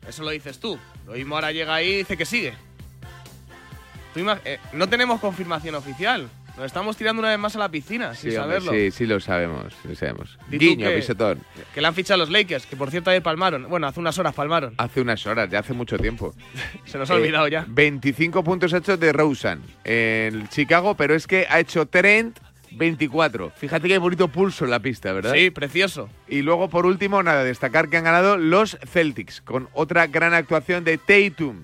Eso 0.08 0.24
lo 0.24 0.32
dices 0.32 0.60
tú. 0.60 0.80
Lo 1.06 1.14
mismo 1.14 1.36
ahora 1.36 1.52
llega 1.52 1.76
ahí 1.76 1.89
y 1.89 1.97
dice 1.97 2.18
que 2.18 2.26
sigue. 2.26 2.54
Eh, 4.16 4.60
no 4.74 4.89
tenemos 4.89 5.20
confirmación 5.20 5.76
oficial. 5.76 6.30
Nos 6.60 6.66
estamos 6.66 6.97
tirando 6.97 7.22
una 7.22 7.30
vez 7.30 7.39
más 7.39 7.55
a 7.55 7.60
la 7.60 7.70
piscina, 7.70 8.14
sin 8.14 8.32
Sí, 8.32 8.38
hombre, 8.38 8.60
saberlo. 8.60 8.72
sí, 8.74 8.91
sí 8.91 9.05
lo 9.05 9.22
sabemos, 9.22 9.74
lo 9.88 9.95
sabemos. 9.95 10.38
Guiño, 10.51 10.89
que- 10.89 10.97
pisotón. 10.97 11.39
Que 11.74 11.80
le 11.80 11.88
han 11.88 11.95
fichado 11.95 12.18
los 12.18 12.30
Lakers, 12.30 12.66
que 12.66 12.76
por 12.76 12.91
cierto 12.91 13.10
ayer 13.12 13.24
palmaron. 13.24 13.70
Bueno, 13.70 13.88
hace 13.88 14.01
unas 14.01 14.18
horas 14.20 14.34
palmaron. 14.36 14.74
Hace 14.78 14.99
unas 14.99 15.26
horas, 15.26 15.49
ya 15.49 15.60
hace 15.60 15.72
mucho 15.72 15.97
tiempo. 15.97 16.34
Se 16.86 16.97
nos 16.97 17.10
ha 17.10 17.14
Eh, 17.14 17.18
olvidado 17.18 17.47
ya. 17.47 17.64
25 17.70 18.43
puntos 18.43 18.74
ha 18.74 18.80
hecho 18.80 18.97
de 18.97 19.14
Rosen 19.14 19.62
en 19.86 20.49
Chicago, 20.49 20.95
pero 20.95 21.16
es 21.16 21.28
que 21.28 21.47
ha 21.49 21.62
hecho 21.62 21.86
Trent 21.88 22.38
24. 22.72 23.51
Fíjate 23.55 23.88
qué 23.88 23.97
bonito 23.97 24.28
pulso 24.28 24.66
en 24.66 24.72
la 24.72 24.80
pista, 24.82 25.14
¿verdad? 25.14 25.34
Sí, 25.34 25.51
precioso. 25.51 26.10
Y 26.28 26.41
luego, 26.41 26.70
por 26.70 26.86
último, 26.86 27.24
nada, 27.24 27.45
destacar 27.45 27.88
que 27.88 27.95
han 27.95 28.03
ganado 28.03 28.36
los 28.36 28.78
Celtics 28.86 29.39
con 29.41 29.70
otra 29.74 30.07
gran 30.07 30.34
actuación 30.34 30.84
de 30.84 30.97
Tatum. 30.97 31.62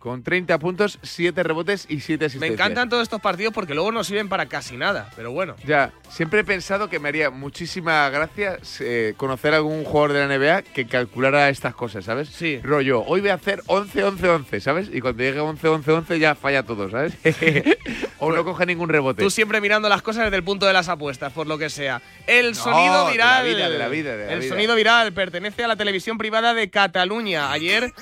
Con 0.00 0.22
30 0.22 0.58
puntos, 0.58 0.98
7 1.02 1.42
rebotes 1.42 1.84
y 1.86 2.00
7 2.00 2.22
Me 2.22 2.26
asistencias. 2.26 2.54
encantan 2.54 2.88
todos 2.88 3.02
estos 3.02 3.20
partidos 3.20 3.52
porque 3.52 3.74
luego 3.74 3.92
no 3.92 4.02
sirven 4.02 4.30
para 4.30 4.46
casi 4.46 4.78
nada, 4.78 5.10
pero 5.14 5.30
bueno. 5.30 5.56
Ya, 5.66 5.92
siempre 6.08 6.40
he 6.40 6.44
pensado 6.44 6.88
que 6.88 6.98
me 6.98 7.10
haría 7.10 7.28
muchísima 7.28 8.08
gracia 8.08 8.58
eh, 8.80 9.12
conocer 9.18 9.52
a 9.52 9.58
algún 9.58 9.84
jugador 9.84 10.14
de 10.14 10.26
la 10.26 10.38
NBA 10.38 10.62
que 10.62 10.86
calculara 10.86 11.50
estas 11.50 11.74
cosas, 11.74 12.06
¿sabes? 12.06 12.30
Sí. 12.30 12.60
Rollo, 12.62 13.02
hoy 13.02 13.20
voy 13.20 13.28
a 13.28 13.34
hacer 13.34 13.60
11-11-11, 13.64 14.60
¿sabes? 14.60 14.88
Y 14.90 15.02
cuando 15.02 15.22
llegue 15.22 15.38
11-11-11 15.38 16.18
ya 16.18 16.34
falla 16.34 16.62
todo, 16.62 16.88
¿sabes? 16.88 17.12
o 18.20 18.32
no 18.32 18.42
coge 18.42 18.64
ningún 18.64 18.88
rebote. 18.88 19.22
Tú 19.22 19.28
siempre 19.28 19.60
mirando 19.60 19.90
las 19.90 20.00
cosas 20.00 20.24
desde 20.24 20.36
el 20.38 20.44
punto 20.44 20.64
de 20.64 20.72
las 20.72 20.88
apuestas, 20.88 21.30
por 21.30 21.46
lo 21.46 21.58
que 21.58 21.68
sea. 21.68 22.00
El 22.26 22.54
sonido 22.54 23.04
de 23.04 23.12
viral. 23.12 23.44
la 23.44 23.50
vida, 23.52 23.68
de 23.68 23.78
la 23.78 23.88
vida, 23.88 24.16
de 24.16 24.26
la 24.28 24.32
el 24.32 24.40
vida. 24.40 24.48
sonido 24.48 24.74
viral 24.76 25.12
pertenece 25.12 25.62
a 25.62 25.68
la 25.68 25.76
televisión 25.76 26.16
privada 26.16 26.54
de 26.54 26.70
Cataluña. 26.70 27.52
Ayer. 27.52 27.92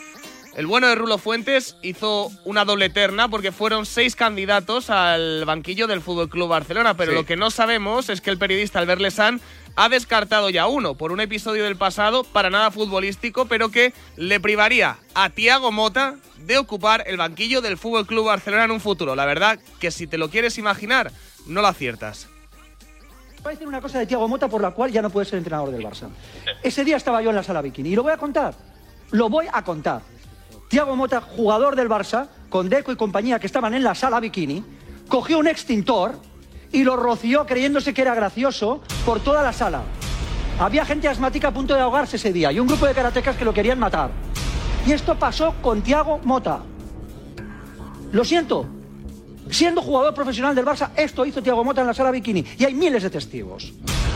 El 0.57 0.67
bueno 0.67 0.89
de 0.89 0.97
Rulo 0.97 1.19
Fuentes 1.19 1.77
hizo 1.83 2.33
una 2.45 2.65
doble 2.65 2.91
terna 2.91 3.29
porque 3.29 3.53
fueron 3.53 3.87
seis 3.87 4.17
candidatos 4.17 4.91
al 4.91 5.45
banquillo 5.45 5.87
del 5.87 6.01
Fútbol 6.01 6.29
Club 6.29 6.49
Barcelona, 6.49 6.95
pero 6.97 7.13
Sí. 7.13 7.17
lo 7.17 7.25
que 7.25 7.37
no 7.37 7.51
sabemos 7.51 8.09
es 8.09 8.21
que 8.21 8.31
el 8.31 8.39
periodista 8.39 8.81
Albert 8.81 9.01
Lesan 9.01 9.41
ha 9.77 9.89
descartado 9.89 10.51
ya 10.51 10.67
uno 10.67 10.97
por 10.97 11.13
un 11.13 11.21
episodio 11.21 11.63
del 11.63 11.77
pasado 11.77 12.25
para 12.25 12.51
nada 12.51 12.73
futbolístico, 12.73 13.47
pero 13.47 13.69
que 13.71 13.93
le 14.17 14.41
privaría 14.41 14.99
a 15.15 15.31
Tiago 15.31 15.71
Mota 15.71 16.17
de 16.39 16.59
ocupar 16.59 17.05
el 17.07 17.17
banquillo 17.19 17.61
del 17.61 17.79
Fútbol 17.79 18.07
Club 18.07 18.27
Barcelona 18.27 18.65
en 18.65 18.73
un 18.73 18.81
futuro. 18.81 19.15
La 19.15 19.27
verdad 19.27 19.61
que 19.79 19.93
si 19.93 20.09
te 20.09 20.19
lo 20.19 20.29
quieres 20.29 20.59
imaginar, 20.59 21.13
no 21.47 21.63
lo 21.63 21.69
aciertas. 21.69 22.27
Voy 23.45 23.51
a 23.51 23.55
decir 23.55 23.69
una 23.69 23.81
cosa 23.81 24.01
de 24.01 24.07
Tiago 24.07 24.27
Mota 24.27 24.49
por 24.49 24.61
la 24.61 24.73
cual 24.73 24.91
ya 24.91 25.03
no 25.03 25.11
puede 25.11 25.27
ser 25.27 25.39
entrenador 25.39 25.71
del 25.71 25.85
Barça. 25.85 26.09
Ese 26.65 26.85
día 26.85 26.97
estaba 26.97 27.23
yo 27.23 27.31
en 27.31 27.37
la 27.37 27.45
sala 27.45 27.63
bikini 27.63 27.91
y 27.91 27.95
lo 27.95 28.03
voy 28.03 28.11
a 28.13 28.17
contar. 28.17 28.55
Lo 29.13 29.29
voy 29.29 29.47
a 29.53 29.63
contar. 29.63 30.03
Tiago 30.69 30.97
Mota, 30.97 31.23
jugador 31.23 31.77
del 31.77 31.89
Barça, 31.89 32.29
con 32.51 32.69
Deco 32.69 32.93
y 32.93 32.97
compañía 32.97 33.39
que 33.39 33.47
estaban 33.47 33.73
en 33.73 33.83
la 33.83 33.95
sala 33.95 34.21
bikini, 34.21 34.63
cogió 35.09 35.39
un 35.39 35.47
extintor 35.49 36.21
y 36.73 36.85
lo 36.85 36.95
roció 36.97 37.47
creyéndose 37.47 37.95
que 37.95 38.03
era 38.03 38.15
gracioso 38.15 38.83
por 39.07 39.21
toda 39.21 39.43
la 39.43 39.55
sala. 39.55 39.83
Había 40.59 40.85
gente 40.85 41.09
asmática 41.09 41.49
a 41.49 41.55
punto 41.55 41.75
de 41.75 41.81
ahogarse 41.81 42.17
ese 42.17 42.33
día 42.33 42.53
y 42.53 42.61
un 42.61 42.67
grupo 42.67 42.87
de 42.87 42.95
karatecas 42.95 43.37
que 43.37 43.47
lo 43.47 43.55
querían 43.55 43.79
matar. 43.79 44.11
Y 44.87 44.93
esto 44.93 45.19
pasó 45.19 45.55
con 45.63 45.81
Tiago 45.83 46.21
Mota. 46.25 46.61
Lo 48.13 48.25
siento. 48.25 48.67
Siendo 49.51 49.81
jugador 49.81 50.13
profesional 50.13 50.55
del 50.55 50.67
Barça, 50.67 50.91
esto 50.97 51.25
hizo 51.25 51.43
Tiago 51.43 51.65
Mota 51.65 51.81
en 51.81 51.87
la 51.87 51.95
sala 51.95 52.11
bikini 52.11 52.45
y 52.59 52.65
hay 52.67 52.75
miles 52.75 53.03
de 53.03 53.09
testigos. 53.09 53.73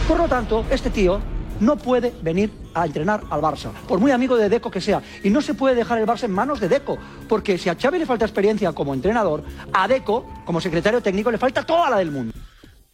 Por 0.06 0.18
lo 0.18 0.28
tanto, 0.28 0.66
este 0.70 0.90
tío 0.90 1.20
no 1.60 1.76
puede 1.76 2.12
venir 2.22 2.50
a 2.74 2.86
entrenar 2.86 3.22
al 3.30 3.40
Barça, 3.40 3.70
por 3.86 3.98
muy 3.98 4.10
amigo 4.10 4.36
de 4.36 4.48
Deco 4.48 4.70
que 4.70 4.80
sea. 4.80 5.02
Y 5.22 5.30
no 5.30 5.40
se 5.40 5.54
puede 5.54 5.74
dejar 5.74 5.98
el 5.98 6.06
Barça 6.06 6.24
en 6.24 6.32
manos 6.32 6.60
de 6.60 6.68
Deco, 6.68 6.98
porque 7.28 7.58
si 7.58 7.68
a 7.68 7.76
Xavi 7.76 7.98
le 7.98 8.06
falta 8.06 8.24
experiencia 8.24 8.72
como 8.72 8.94
entrenador, 8.94 9.44
a 9.72 9.88
Deco, 9.88 10.28
como 10.44 10.60
secretario 10.60 11.00
técnico, 11.00 11.30
le 11.30 11.38
falta 11.38 11.64
toda 11.64 11.90
la 11.90 11.98
del 11.98 12.10
mundo. 12.10 12.32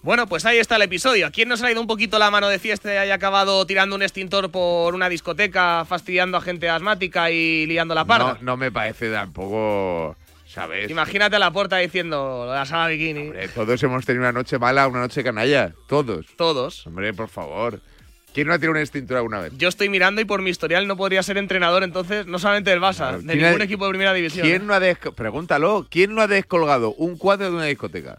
Bueno, 0.00 0.28
pues 0.28 0.44
ahí 0.46 0.58
está 0.58 0.76
el 0.76 0.82
episodio. 0.82 1.26
¿A 1.26 1.30
quién 1.30 1.48
nos 1.48 1.60
ha 1.62 1.70
ido 1.72 1.80
un 1.80 1.88
poquito 1.88 2.20
la 2.20 2.30
mano 2.30 2.48
de 2.48 2.60
fiesta 2.60 2.94
y 2.94 2.96
haya 2.96 3.14
acabado 3.14 3.66
tirando 3.66 3.96
un 3.96 4.02
extintor 4.02 4.48
por 4.50 4.94
una 4.94 5.08
discoteca, 5.08 5.84
fastidiando 5.86 6.38
a 6.38 6.40
gente 6.40 6.68
asmática 6.68 7.30
y 7.32 7.66
liando 7.66 7.96
la 7.96 8.04
parda? 8.04 8.34
No, 8.34 8.52
no 8.52 8.56
me 8.56 8.70
parece 8.70 9.10
tampoco, 9.10 10.16
¿sabes? 10.46 10.88
Imagínate 10.88 11.34
a 11.34 11.40
la 11.40 11.50
puerta 11.50 11.78
diciendo 11.78 12.44
lo 12.46 12.52
de 12.52 12.58
la 12.58 12.64
sala 12.64 12.86
bikini. 12.86 13.22
Hombre, 13.22 13.48
todos 13.48 13.82
hemos 13.82 14.06
tenido 14.06 14.22
una 14.22 14.32
noche 14.32 14.56
mala, 14.58 14.86
una 14.86 15.00
noche 15.00 15.24
canalla. 15.24 15.74
Todos. 15.88 16.26
Todos. 16.36 16.86
Hombre, 16.86 17.12
por 17.12 17.28
favor. 17.28 17.80
¿Quién 18.34 18.46
no 18.46 18.52
ha 18.52 18.58
tirado 18.58 18.72
una 18.72 18.80
extintura 18.80 19.18
alguna 19.20 19.40
vez? 19.40 19.52
Yo 19.56 19.68
estoy 19.68 19.88
mirando 19.88 20.20
y 20.20 20.24
por 20.24 20.42
mi 20.42 20.50
historial 20.50 20.86
no 20.86 20.96
podría 20.96 21.22
ser 21.22 21.38
entrenador 21.38 21.82
entonces, 21.82 22.26
no 22.26 22.38
solamente 22.38 22.70
del 22.70 22.80
Barça, 22.80 23.18
de 23.18 23.32
¿Quién 23.32 23.44
ha- 23.44 23.48
ningún 23.48 23.62
equipo 23.62 23.84
de 23.86 23.90
primera 23.90 24.14
división. 24.14 24.46
¿Quién 24.46 24.66
no 24.66 24.74
ha 24.74 24.80
Pregúntalo. 25.16 25.86
¿Quién 25.90 26.14
no 26.14 26.20
ha 26.20 26.26
descolgado 26.26 26.92
un 26.94 27.16
cuadro 27.16 27.50
de 27.50 27.56
una 27.56 27.64
discoteca? 27.64 28.18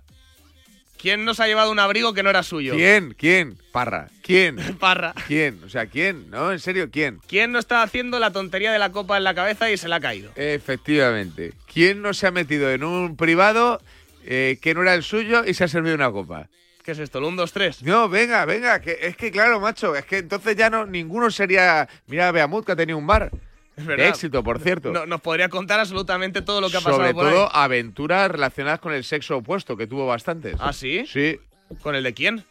¿Quién 1.02 1.24
nos 1.24 1.40
ha 1.40 1.48
llevado 1.48 1.72
un 1.72 1.80
abrigo 1.80 2.14
que 2.14 2.24
no 2.24 2.30
era 2.30 2.44
suyo? 2.44 2.76
¿Quién? 2.76 3.16
¿Quién? 3.18 3.58
Parra. 3.72 4.10
¿Quién? 4.22 4.58
Parra. 4.80 5.14
¿Quién? 5.28 5.62
O 5.64 5.70
sea, 5.70 5.86
¿quién? 5.86 6.30
No, 6.30 6.52
en 6.52 6.60
serio, 6.60 6.90
¿quién? 6.92 7.20
¿Quién 7.28 7.54
no 7.54 7.60
está 7.60 7.84
haciendo 7.84 8.20
la 8.20 8.32
tontería 8.32 8.74
de 8.74 8.80
la 8.80 8.92
copa 8.92 9.16
en 9.16 9.24
la 9.24 9.34
cabeza 9.34 9.72
y 9.72 9.78
se 9.78 9.88
la 9.88 9.98
ha 9.98 10.00
caído? 10.02 10.32
Efectivamente. 10.36 11.54
¿Quién 11.74 12.02
no 12.02 12.14
se 12.14 12.28
ha 12.28 12.32
metido 12.32 12.70
en 12.72 12.84
un 12.84 13.16
privado 13.16 13.82
eh, 14.26 14.58
que 14.62 14.74
no 14.74 14.82
era 14.82 14.94
el 14.94 15.04
suyo 15.04 15.46
y 15.46 15.54
se 15.54 15.64
ha 15.64 15.68
servido 15.70 15.96
una 15.96 16.12
copa? 16.12 16.50
¿Qué 16.90 16.94
es 16.94 17.00
esto? 17.00 17.20
¿El 17.20 17.26
1, 17.26 17.38
2, 17.38 17.52
3? 17.54 17.84
No, 17.84 18.10
venga, 18.10 18.46
venga, 18.46 18.82
que 18.82 18.98
es 19.00 19.16
que 19.16 19.30
claro, 19.30 19.60
macho, 19.60 19.96
es 19.96 20.06
que 20.06 20.18
entonces 20.18 20.56
ya 20.56 20.72
no 20.72 20.88
ninguno 20.88 21.30
sería. 21.30 21.88
Mira, 22.08 22.32
Beamut 22.32 22.66
que 22.66 22.72
ha 22.72 22.76
tenido 22.76 22.98
un 22.98 23.06
bar. 23.06 23.30
Es 23.78 23.84
De 23.86 23.90
verdad. 23.96 24.08
éxito, 24.08 24.44
por 24.44 24.60
cierto. 24.60 24.92
No- 24.92 25.06
nos 25.06 25.22
podría 25.22 25.50
contar 25.50 25.80
absolutamente 25.80 26.42
todo 26.42 26.62
lo 26.62 26.70
que 26.72 26.78
ha 26.78 26.80
pasado 26.80 26.96
Sobre 26.96 27.14
por 27.14 27.28
ahí. 27.28 27.32
todo 27.32 27.56
aventuras 27.56 28.32
relacionadas 28.32 28.80
con 28.80 28.92
el 28.92 29.04
sexo 29.04 29.38
opuesto, 29.38 29.78
que 29.78 29.86
tuvo 29.86 30.08
bastantes. 30.08 30.56
¿Ah, 30.60 30.74
sí? 30.74 31.06
Sí. 31.06 31.40
¿Con 31.84 31.94
el 31.94 32.02
de 32.02 32.16
quién? 32.16 32.44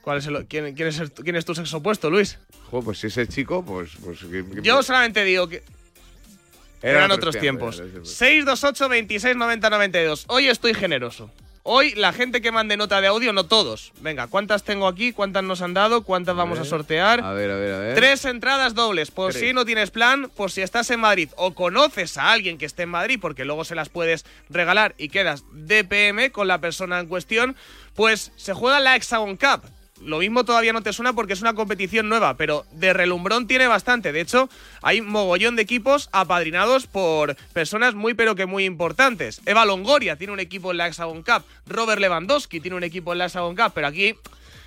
¿Cuál 0.00 0.18
es 0.18 0.26
el- 0.26 0.44
quién, 0.48 0.74
quién 0.74 0.88
es 0.88 0.98
el- 0.98 1.12
quién 1.12 1.36
es 1.36 1.44
tu 1.44 1.54
sexo 1.54 1.76
opuesto, 1.76 2.10
Luis? 2.10 2.40
Jo, 2.68 2.82
pues 2.82 2.98
si 2.98 3.06
ese 3.06 3.28
chico, 3.28 3.64
pues. 3.64 3.92
pues 4.04 4.18
Yo 4.64 4.82
solamente 4.82 5.22
digo 5.22 5.48
que 5.48 5.62
eran, 6.82 7.04
otros 7.12 7.18
otros 7.28 7.38
tiempos. 7.40 7.76
tiempos. 7.76 8.10
628 8.10 8.88
26 8.88 9.36
90 9.36 9.70
92. 9.70 10.24
Hoy 10.26 10.48
estoy 10.48 10.74
generoso. 10.74 11.30
Hoy 11.64 11.94
la 11.94 12.12
gente 12.12 12.42
que 12.42 12.50
mande 12.50 12.76
nota 12.76 13.00
de 13.00 13.06
audio, 13.06 13.32
no 13.32 13.46
todos. 13.46 13.92
Venga, 14.00 14.26
¿cuántas 14.26 14.64
tengo 14.64 14.88
aquí? 14.88 15.12
¿Cuántas 15.12 15.44
nos 15.44 15.62
han 15.62 15.74
dado? 15.74 16.02
¿Cuántas 16.02 16.34
vamos 16.34 16.58
a 16.58 16.64
sortear? 16.64 17.22
A 17.22 17.32
ver, 17.32 17.52
a 17.52 17.56
ver, 17.56 17.74
a 17.74 17.78
ver. 17.78 17.94
Tres 17.94 18.24
entradas 18.24 18.74
dobles, 18.74 19.12
por 19.12 19.30
Tres. 19.30 19.44
si 19.44 19.52
no 19.52 19.64
tienes 19.64 19.92
plan, 19.92 20.28
por 20.34 20.50
si 20.50 20.60
estás 20.62 20.90
en 20.90 20.98
Madrid 20.98 21.28
o 21.36 21.54
conoces 21.54 22.18
a 22.18 22.32
alguien 22.32 22.58
que 22.58 22.66
esté 22.66 22.82
en 22.82 22.88
Madrid, 22.88 23.18
porque 23.22 23.44
luego 23.44 23.64
se 23.64 23.76
las 23.76 23.90
puedes 23.90 24.24
regalar 24.48 24.96
y 24.98 25.08
quedas 25.08 25.44
DPM 25.52 26.32
con 26.32 26.48
la 26.48 26.60
persona 26.60 26.98
en 26.98 27.06
cuestión, 27.06 27.54
pues 27.94 28.32
se 28.34 28.54
juega 28.54 28.80
la 28.80 28.96
Hexagon 28.96 29.36
Cup. 29.36 29.62
Lo 30.04 30.18
mismo 30.18 30.44
todavía 30.44 30.72
no 30.72 30.82
te 30.82 30.92
suena 30.92 31.12
porque 31.12 31.32
es 31.32 31.42
una 31.42 31.54
competición 31.54 32.08
nueva, 32.08 32.36
pero 32.36 32.64
de 32.72 32.92
relumbrón 32.92 33.46
tiene 33.46 33.66
bastante. 33.66 34.12
De 34.12 34.20
hecho, 34.20 34.48
hay 34.82 35.00
mogollón 35.00 35.56
de 35.56 35.62
equipos 35.62 36.08
apadrinados 36.12 36.86
por 36.86 37.36
personas 37.52 37.94
muy 37.94 38.14
pero 38.14 38.34
que 38.34 38.46
muy 38.46 38.64
importantes. 38.64 39.40
Eva 39.46 39.64
Longoria 39.64 40.16
tiene 40.16 40.32
un 40.32 40.40
equipo 40.40 40.72
en 40.72 40.78
la 40.78 40.88
Hexagon 40.88 41.22
Cup, 41.22 41.44
Robert 41.66 42.00
Lewandowski 42.00 42.60
tiene 42.60 42.76
un 42.76 42.84
equipo 42.84 43.12
en 43.12 43.18
la 43.18 43.26
Hexagon 43.26 43.54
Cup, 43.54 43.72
pero 43.74 43.86
aquí 43.86 44.14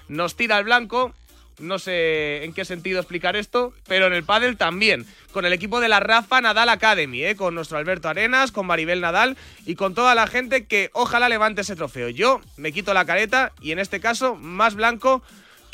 nos 0.08 0.36
tira 0.36 0.58
el 0.58 0.64
blanco. 0.64 1.14
No 1.60 1.80
sé 1.80 2.44
en 2.44 2.54
qué 2.54 2.66
sentido 2.66 3.00
explicar 3.00 3.36
esto, 3.36 3.74
pero 3.88 4.08
en 4.08 4.14
el 4.14 4.24
pádel 4.24 4.58
también. 4.58 5.06
Con 5.32 5.46
el 5.46 5.54
equipo 5.54 5.80
de 5.80 5.88
la 5.88 6.00
Rafa 6.00 6.42
Nadal 6.42 6.70
Academy, 6.70 7.24
¿eh? 7.24 7.36
con 7.36 7.56
nuestro 7.56 7.78
Alberto 7.78 8.10
Arenas, 8.10 8.52
con 8.52 8.66
Maribel 8.66 9.02
Nadal 9.02 9.38
y 9.66 9.76
con 9.76 9.94
toda 9.94 10.16
la 10.16 10.28
gente 10.28 10.66
que 10.66 10.90
ojalá 10.94 11.30
levante 11.30 11.62
ese 11.62 11.76
trofeo. 11.76 12.10
Yo 12.10 12.42
me 12.58 12.72
quito 12.72 12.94
la 12.94 13.06
careta 13.06 13.54
y 13.62 13.72
en 13.72 13.80
este 13.80 14.00
caso 14.00 14.36
más 14.36 14.76
blanco 14.76 15.22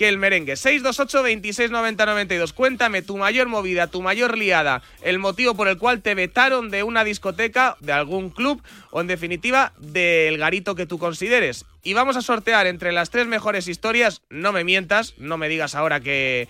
que 0.02 0.10
el 0.10 0.18
merengue. 0.18 0.56
628 0.56 1.22
26 1.22 1.70
90 1.70 2.06
92. 2.08 2.54
Cuéntame 2.54 3.04
tu 3.04 3.18
mayor 3.18 3.48
movida, 3.50 3.86
tu 3.86 4.02
mayor 4.02 4.36
liada, 4.36 4.82
el 5.04 5.20
motivo 5.20 5.54
por 5.54 5.68
el 5.68 5.78
cual 5.78 6.02
te 6.02 6.16
vetaron 6.16 6.72
de 6.72 6.82
una 6.82 7.04
discoteca, 7.04 7.78
de 7.82 7.92
algún 7.92 8.32
club 8.32 8.64
o 8.90 9.00
en 9.00 9.06
definitiva 9.06 9.74
del 9.78 10.40
garito 10.40 10.74
que 10.74 10.88
tú 10.88 10.98
consideres. 10.98 11.66
Y 11.84 11.94
vamos 11.94 12.18
a 12.18 12.24
sortear 12.24 12.66
entre 12.66 12.92
las 12.94 13.12
tres 13.12 13.28
mejores 13.28 13.68
historias. 13.68 14.24
No 14.32 14.52
me 14.52 14.64
mientas, 14.64 15.14
no 15.20 15.38
me 15.38 15.50
digas 15.50 15.76
ahora 15.76 16.00
que. 16.00 16.48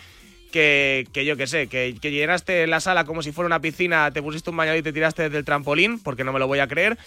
Que, 0.53 1.07
que 1.13 1.23
yo 1.23 1.37
que 1.37 1.47
sé, 1.47 1.67
que, 1.67 1.95
que 2.01 2.11
llenaste 2.11 2.67
la 2.67 2.81
sala 2.81 3.05
como 3.05 3.21
si 3.21 3.31
fuera 3.31 3.45
una 3.45 3.61
piscina, 3.61 4.11
te 4.11 4.21
pusiste 4.21 4.49
un 4.49 4.57
bañador 4.57 4.79
y 4.79 4.83
te 4.83 4.91
tiraste 4.91 5.23
desde 5.23 5.37
el 5.37 5.45
trampolín, 5.45 5.97
porque 5.99 6.25
no 6.25 6.33
me 6.33 6.39
lo 6.39 6.47
voy 6.47 6.59
a 6.59 6.67
creer. 6.67 6.97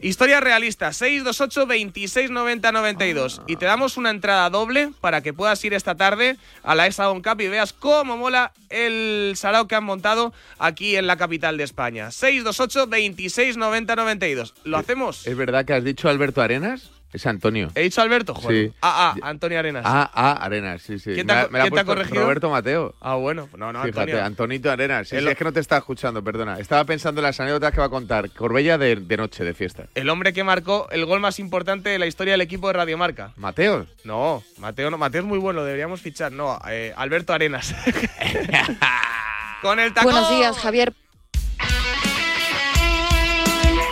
Historia 0.00 0.40
realista, 0.40 0.92
628 0.92 1.66
26 1.66 2.30
90 2.30 2.72
92. 2.72 3.42
Y 3.46 3.56
te 3.56 3.64
damos 3.64 3.96
una 3.96 4.10
entrada 4.10 4.50
doble 4.50 4.90
para 5.00 5.22
que 5.22 5.32
puedas 5.32 5.64
ir 5.64 5.72
esta 5.72 5.94
tarde 5.94 6.36
a 6.62 6.74
la 6.74 6.86
Hexagon 6.86 7.22
Cup 7.22 7.40
y 7.40 7.48
veas 7.48 7.72
cómo 7.72 8.18
mola 8.18 8.52
el 8.68 9.32
sarao 9.36 9.66
que 9.66 9.74
han 9.74 9.84
montado 9.84 10.34
aquí 10.58 10.96
en 10.96 11.06
la 11.06 11.16
capital 11.16 11.56
de 11.56 11.64
España. 11.64 12.10
628 12.10 12.86
26 12.88 13.56
90 13.56 13.96
92. 13.96 14.54
¿Lo 14.64 14.76
hacemos? 14.76 15.26
¿Es 15.26 15.36
verdad 15.36 15.64
que 15.64 15.72
has 15.72 15.84
dicho 15.84 16.10
Alberto 16.10 16.42
Arenas? 16.42 16.90
Es 17.12 17.24
Antonio. 17.26 17.70
¿He 17.74 17.82
dicho 17.82 18.02
Alberto? 18.02 18.34
Joder. 18.34 18.66
Sí. 18.68 18.72
Ah, 18.82 19.14
ah, 19.22 19.28
Antonio 19.28 19.58
Arenas. 19.58 19.84
Ah, 19.86 20.10
ah, 20.12 20.32
Arenas, 20.44 20.82
sí, 20.82 20.98
sí. 20.98 21.14
¿Quién 21.14 21.26
te 21.26 21.32
Me 21.32 21.40
ha- 21.40 21.48
me 21.48 21.58
la 21.60 21.64
ha 21.64 21.70
te 21.70 21.84
corregido? 21.84 22.22
Roberto 22.22 22.50
Mateo. 22.50 22.94
Ah, 23.00 23.14
bueno. 23.14 23.48
No, 23.56 23.72
no, 23.72 23.82
Fíjate, 23.84 24.00
Antonio. 24.00 24.24
Antonito 24.24 24.70
Arenas. 24.70 25.08
Sí, 25.08 25.16
El- 25.16 25.24
sí, 25.24 25.30
es 25.30 25.36
que 25.38 25.44
no 25.44 25.52
te 25.52 25.60
estaba 25.60 25.78
escuchando, 25.78 26.22
perdona. 26.22 26.58
Estaba 26.58 26.84
pensando 26.84 27.20
en 27.20 27.26
las 27.26 27.40
anécdotas 27.40 27.72
que 27.72 27.78
va 27.80 27.86
a 27.86 27.88
contar 27.90 28.30
Corbella 28.32 28.76
de, 28.76 28.96
de 28.96 29.16
noche, 29.16 29.44
de 29.44 29.54
fiesta. 29.54 29.86
El 29.94 30.10
hombre 30.10 30.32
que 30.34 30.44
marcó 30.44 30.88
el 30.90 31.06
gol 31.06 31.20
más 31.20 31.38
importante 31.38 31.88
de 31.90 31.98
la 31.98 32.06
historia 32.06 32.32
del 32.34 32.42
equipo 32.42 32.66
de 32.66 32.74
Radiomarca. 32.74 33.32
¿Mateo? 33.36 33.86
No, 34.04 34.42
Mateo 34.58 34.90
no. 34.90 34.98
Mateo 34.98 35.22
es 35.22 35.26
muy 35.26 35.38
bueno, 35.38 35.60
lo 35.60 35.64
deberíamos 35.64 36.02
fichar. 36.02 36.32
No, 36.32 36.58
eh, 36.68 36.92
Alberto 36.96 37.32
Arenas. 37.32 37.74
Con 39.62 39.80
el 39.80 39.94
tacón. 39.94 40.12
Buenos 40.12 40.30
días, 40.30 40.58
Javier. 40.58 40.92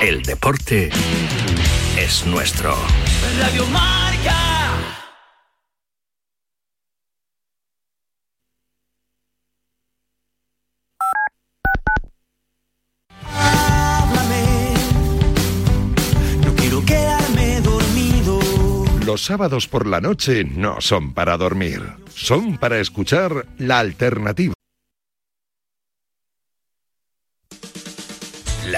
El 0.03 0.23
deporte 0.23 0.91
es 2.05 2.27
nuestro. 2.27 2.77
Radio 3.39 3.65
Marca. 3.69 4.37
Háblame. 13.33 14.75
No 16.45 16.55
quiero 16.57 16.85
quedarme 16.85 17.61
dormido. 17.63 18.39
Los 19.07 19.23
sábados 19.23 19.67
por 19.67 19.87
la 19.87 20.03
noche 20.03 20.45
no 20.45 20.83
son 20.83 21.15
para 21.15 21.39
dormir, 21.39 21.81
son 22.15 22.59
para 22.59 22.81
escuchar 22.81 23.47
la 23.57 23.79
alternativa. 23.79 24.53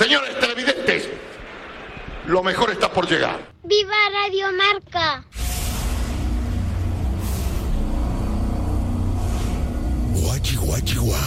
Señores 0.00 0.40
televidentes, 0.40 1.10
lo 2.24 2.42
mejor 2.42 2.70
está 2.70 2.90
por 2.90 3.06
llegar. 3.06 3.38
¡Viva 3.64 3.94
Radio 4.10 4.46
Marca! 4.50 5.22
Guachi, 10.14 10.56
guachi, 10.56 10.96
guá. 10.96 11.18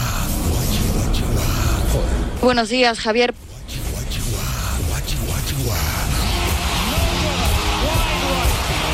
Guachi, 0.50 0.82
guachi, 0.92 1.22
guá. 1.22 2.42
Buenos 2.42 2.70
días, 2.70 3.00
Javier. 3.00 3.36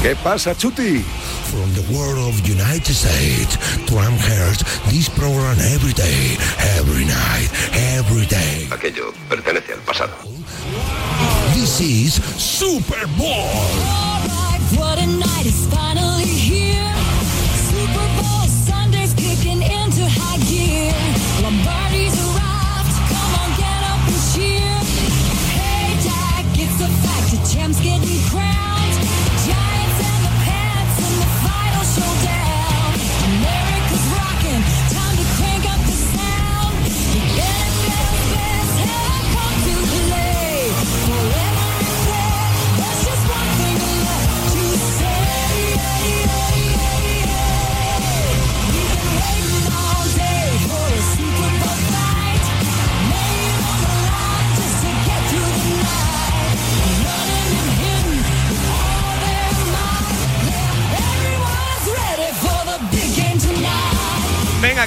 ¿Qué 0.02 0.16
pasa, 0.18 0.58
Chuti? 0.58 1.06
From 1.50 1.74
the 1.74 1.82
world 1.92 2.30
of 2.30 2.48
United 2.48 2.94
States, 2.94 3.58
to 3.88 3.98
hears 4.22 4.60
this 4.94 5.10
program 5.10 5.58
every 5.74 5.94
day, 5.94 6.38
every 6.78 7.06
night, 7.06 7.50
every 7.98 8.28
day. 8.28 8.68
Aquello 8.70 9.12
pertenece 9.28 9.74
al 9.74 9.80
pasado. 9.80 10.14
This 11.56 11.82
is 11.82 12.14
Super 12.38 13.08
Bowl. 13.18 13.50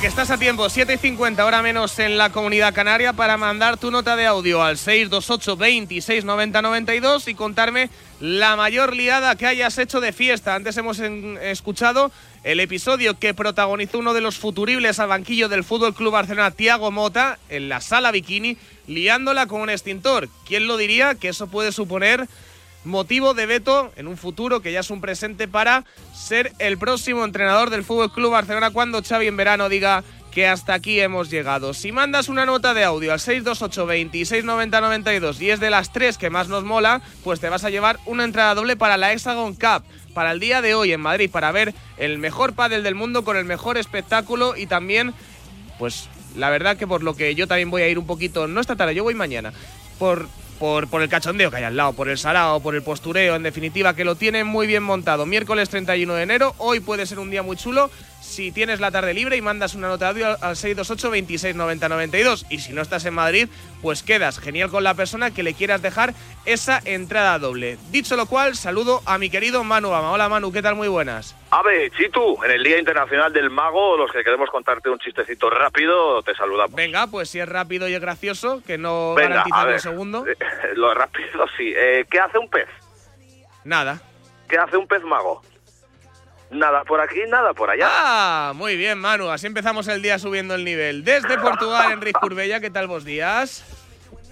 Que 0.02 0.08
estás 0.08 0.32
a 0.32 0.36
tiempo, 0.36 0.68
7 0.68 0.94
y 0.94 0.98
50, 0.98 1.46
hora 1.46 1.62
menos 1.62 1.96
en 2.00 2.18
la 2.18 2.30
comunidad 2.30 2.74
canaria, 2.74 3.12
para 3.12 3.36
mandar 3.36 3.76
tu 3.76 3.92
nota 3.92 4.16
de 4.16 4.26
audio 4.26 4.60
al 4.60 4.76
628 4.76 5.56
26 5.56 6.24
90 6.24 6.60
92 6.60 7.28
y 7.28 7.36
contarme 7.36 7.88
la 8.18 8.56
mayor 8.56 8.96
liada 8.96 9.36
que 9.36 9.46
hayas 9.46 9.78
hecho 9.78 10.00
de 10.00 10.12
fiesta. 10.12 10.56
Antes 10.56 10.76
hemos 10.76 10.98
escuchado 10.98 12.10
el 12.42 12.58
episodio 12.58 13.16
que 13.16 13.32
protagonizó 13.32 14.00
uno 14.00 14.12
de 14.12 14.22
los 14.22 14.38
futuribles 14.38 14.98
al 14.98 15.06
banquillo 15.06 15.48
del 15.48 15.62
Fútbol 15.62 15.94
Club 15.94 16.14
Barcelona, 16.14 16.50
Tiago 16.50 16.90
Mota, 16.90 17.38
en 17.48 17.68
la 17.68 17.80
sala 17.80 18.10
bikini, 18.10 18.56
liándola 18.88 19.46
con 19.46 19.60
un 19.60 19.70
extintor. 19.70 20.28
¿Quién 20.44 20.66
lo 20.66 20.78
diría 20.78 21.14
que 21.14 21.28
eso 21.28 21.46
puede 21.46 21.70
suponer 21.70 22.26
motivo 22.84 23.34
de 23.34 23.46
veto 23.46 23.92
en 23.96 24.08
un 24.08 24.16
futuro 24.16 24.60
que 24.60 24.72
ya 24.72 24.80
es 24.80 24.90
un 24.90 25.00
presente 25.00 25.48
para 25.48 25.84
ser 26.14 26.52
el 26.58 26.78
próximo 26.78 27.24
entrenador 27.24 27.70
del 27.70 27.84
Fútbol 27.84 28.12
Club 28.12 28.32
Barcelona 28.32 28.70
cuando 28.70 29.02
Xavi 29.02 29.26
en 29.26 29.36
verano 29.36 29.68
diga 29.68 30.02
que 30.32 30.48
hasta 30.48 30.74
aquí 30.74 30.98
hemos 30.98 31.30
llegado. 31.30 31.74
Si 31.74 31.92
mandas 31.92 32.28
una 32.28 32.46
nota 32.46 32.72
de 32.72 32.84
audio 32.84 33.12
al 33.12 33.20
628 33.20 33.86
26 33.86 34.44
90 34.44 34.80
92 34.80 35.40
y 35.42 35.50
es 35.50 35.60
de 35.60 35.70
las 35.70 35.92
tres 35.92 36.16
que 36.16 36.30
más 36.30 36.48
nos 36.48 36.64
mola, 36.64 37.02
pues 37.22 37.38
te 37.38 37.50
vas 37.50 37.64
a 37.64 37.70
llevar 37.70 37.98
una 38.06 38.24
entrada 38.24 38.54
doble 38.54 38.76
para 38.76 38.96
la 38.96 39.12
Hexagon 39.12 39.54
Cup 39.54 39.84
para 40.14 40.32
el 40.32 40.40
día 40.40 40.62
de 40.62 40.74
hoy 40.74 40.92
en 40.92 41.00
Madrid 41.00 41.30
para 41.30 41.52
ver 41.52 41.74
el 41.98 42.18
mejor 42.18 42.54
pádel 42.54 42.82
del 42.82 42.94
mundo 42.94 43.24
con 43.24 43.36
el 43.36 43.44
mejor 43.44 43.78
espectáculo 43.78 44.56
y 44.56 44.66
también 44.66 45.14
pues 45.78 46.08
la 46.36 46.50
verdad 46.50 46.76
que 46.76 46.86
por 46.86 47.02
lo 47.02 47.14
que 47.14 47.34
yo 47.34 47.46
también 47.46 47.70
voy 47.70 47.82
a 47.82 47.88
ir 47.88 47.98
un 47.98 48.06
poquito, 48.06 48.46
no 48.46 48.60
esta 48.60 48.76
tarde, 48.76 48.94
yo 48.94 49.04
voy 49.04 49.14
mañana, 49.14 49.52
por, 49.98 50.28
por, 50.62 51.02
el 51.02 51.08
cachondeo 51.08 51.50
que 51.50 51.56
hay 51.56 51.64
al 51.64 51.76
lado, 51.76 51.92
por 51.92 52.08
el 52.08 52.16
sarao, 52.16 52.60
por 52.60 52.76
el 52.76 52.82
postureo, 52.82 53.34
en 53.34 53.42
definitiva, 53.42 53.96
que 53.96 54.04
lo 54.04 54.14
tienen 54.14 54.46
muy 54.46 54.68
bien 54.68 54.84
montado. 54.84 55.26
Miércoles 55.26 55.68
31 55.68 56.14
de 56.14 56.22
enero, 56.22 56.54
hoy 56.58 56.78
puede 56.78 57.04
ser 57.04 57.18
un 57.18 57.30
día 57.30 57.42
muy 57.42 57.56
chulo. 57.56 57.90
Si 58.32 58.50
tienes 58.50 58.80
la 58.80 58.90
tarde 58.90 59.12
libre 59.12 59.36
y 59.36 59.42
mandas 59.42 59.74
una 59.74 59.88
nota 59.88 60.06
de 60.06 60.24
audio 60.24 60.38
al 60.42 60.56
628 60.56 61.10
26 61.10 61.54
90 61.54 61.86
92 61.90 62.46
y 62.48 62.60
si 62.60 62.72
no 62.72 62.80
estás 62.80 63.04
en 63.04 63.12
Madrid, 63.12 63.46
pues 63.82 64.02
quedas 64.02 64.38
genial 64.38 64.70
con 64.70 64.82
la 64.84 64.94
persona 64.94 65.34
que 65.34 65.42
le 65.42 65.52
quieras 65.52 65.82
dejar 65.82 66.14
esa 66.46 66.80
entrada 66.86 67.38
doble. 67.38 67.76
Dicho 67.90 68.16
lo 68.16 68.24
cual, 68.24 68.56
saludo 68.56 69.02
a 69.04 69.18
mi 69.18 69.28
querido 69.28 69.64
Manu 69.64 69.90
Bama. 69.90 70.12
Hola 70.12 70.30
Manu, 70.30 70.50
¿qué 70.50 70.62
tal? 70.62 70.76
Muy 70.76 70.88
buenas. 70.88 71.36
Ave, 71.50 71.90
Chitu, 71.90 72.42
en 72.42 72.52
el 72.52 72.64
Día 72.64 72.78
Internacional 72.78 73.34
del 73.34 73.50
Mago, 73.50 73.98
los 73.98 74.10
que 74.10 74.24
queremos 74.24 74.48
contarte 74.48 74.88
un 74.88 74.98
chistecito 74.98 75.50
rápido, 75.50 76.22
te 76.22 76.34
saludamos. 76.34 76.74
Venga, 76.74 77.08
pues 77.08 77.28
si 77.28 77.38
es 77.38 77.46
rápido 77.46 77.86
y 77.86 77.92
es 77.92 78.00
gracioso, 78.00 78.62
que 78.66 78.78
no 78.78 79.12
Venga, 79.14 79.28
garantiza 79.44 79.64
ver. 79.66 79.80
segundo. 79.80 80.24
Lo 80.76 80.94
rápido 80.94 81.44
sí. 81.58 81.74
Eh, 81.76 82.06
¿Qué 82.10 82.18
hace 82.18 82.38
un 82.38 82.48
pez? 82.48 82.68
Nada. 83.64 84.00
¿Qué 84.48 84.56
hace 84.56 84.78
un 84.78 84.86
pez 84.88 85.02
mago? 85.02 85.42
Nada 86.52 86.84
por 86.84 87.00
aquí, 87.00 87.20
nada 87.28 87.52
por 87.54 87.70
allá. 87.70 87.86
Ah, 87.90 88.52
muy 88.54 88.76
bien, 88.76 88.98
Manu. 88.98 89.30
Así 89.30 89.46
empezamos 89.46 89.88
el 89.88 90.02
día 90.02 90.18
subiendo 90.18 90.54
el 90.54 90.64
nivel. 90.64 91.02
Desde 91.04 91.38
Portugal, 91.38 91.92
Enrique 91.92 92.18
Curbella, 92.20 92.60
¿qué 92.60 92.70
tal 92.70 92.86
vos 92.86 93.04
días? 93.04 93.64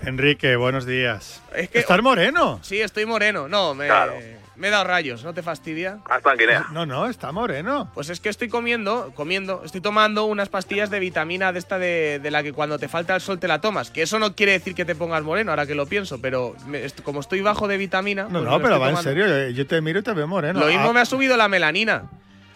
Enrique, 0.03 0.57
buenos 0.57 0.87
días. 0.87 1.43
Es 1.55 1.69
que- 1.71 1.79
¿Estás 1.81 2.03
moreno? 2.03 2.59
Sí, 2.63 2.81
estoy 2.81 3.07
moreno. 3.07 3.49
No, 3.49 3.75
me, 3.75 3.87
Claro. 3.87 4.15
Me 4.61 4.69
he 4.69 4.71
dado 4.71 4.85
rayos, 4.85 5.25
¿no 5.25 5.35
te 5.35 5.43
fastidia? 5.43 5.99
Guinea. 6.39 6.67
No, 6.73 6.87
no, 6.87 7.07
está 7.07 7.33
moreno. 7.33 7.91
Pues 7.95 8.11
es 8.11 8.21
que 8.21 8.29
estoy 8.29 8.49
comiendo, 8.49 9.13
comiendo, 9.15 9.63
estoy 9.65 9.81
tomando 9.81 10.27
unas 10.27 10.49
pastillas 10.49 10.91
de 10.91 11.01
vitamina 11.01 11.53
de 11.53 11.59
esta 11.59 11.79
de, 11.79 12.21
de 12.23 12.31
la 12.31 12.43
que 12.43 12.53
cuando 12.53 12.79
te 12.79 12.87
falta 12.87 13.15
el 13.15 13.21
sol 13.21 13.41
te 13.41 13.49
la 13.49 13.61
tomas. 13.61 13.91
Que 13.91 14.03
eso 14.03 14.19
no 14.19 14.35
quiere 14.37 14.53
decir 14.53 14.75
que 14.75 14.85
te 14.85 14.95
pongas 14.95 15.23
moreno, 15.25 15.51
ahora 15.51 15.67
que 15.67 15.75
lo 15.75 15.87
pienso, 15.87 16.21
pero 16.21 16.55
me- 16.67 16.85
est- 16.85 17.01
como 17.03 17.21
estoy 17.21 17.41
bajo 17.41 17.67
de 17.67 17.77
vitamina. 17.79 18.25
No, 18.25 18.29
pues 18.31 18.45
no, 18.45 18.61
pero 18.63 18.79
va 18.79 18.91
en 18.91 18.97
serio. 18.99 19.27
Yo, 19.27 19.49
yo 19.49 19.67
te 19.67 19.81
miro 19.81 20.01
y 20.01 20.03
te 20.03 20.13
veo 20.13 20.27
moreno. 20.29 20.61
Lo 20.61 20.67
mismo 20.67 20.91
A- 20.91 20.93
me 20.93 21.01
ha 21.01 21.05
subido 21.07 21.37
la 21.37 21.49
melanina. 21.49 22.05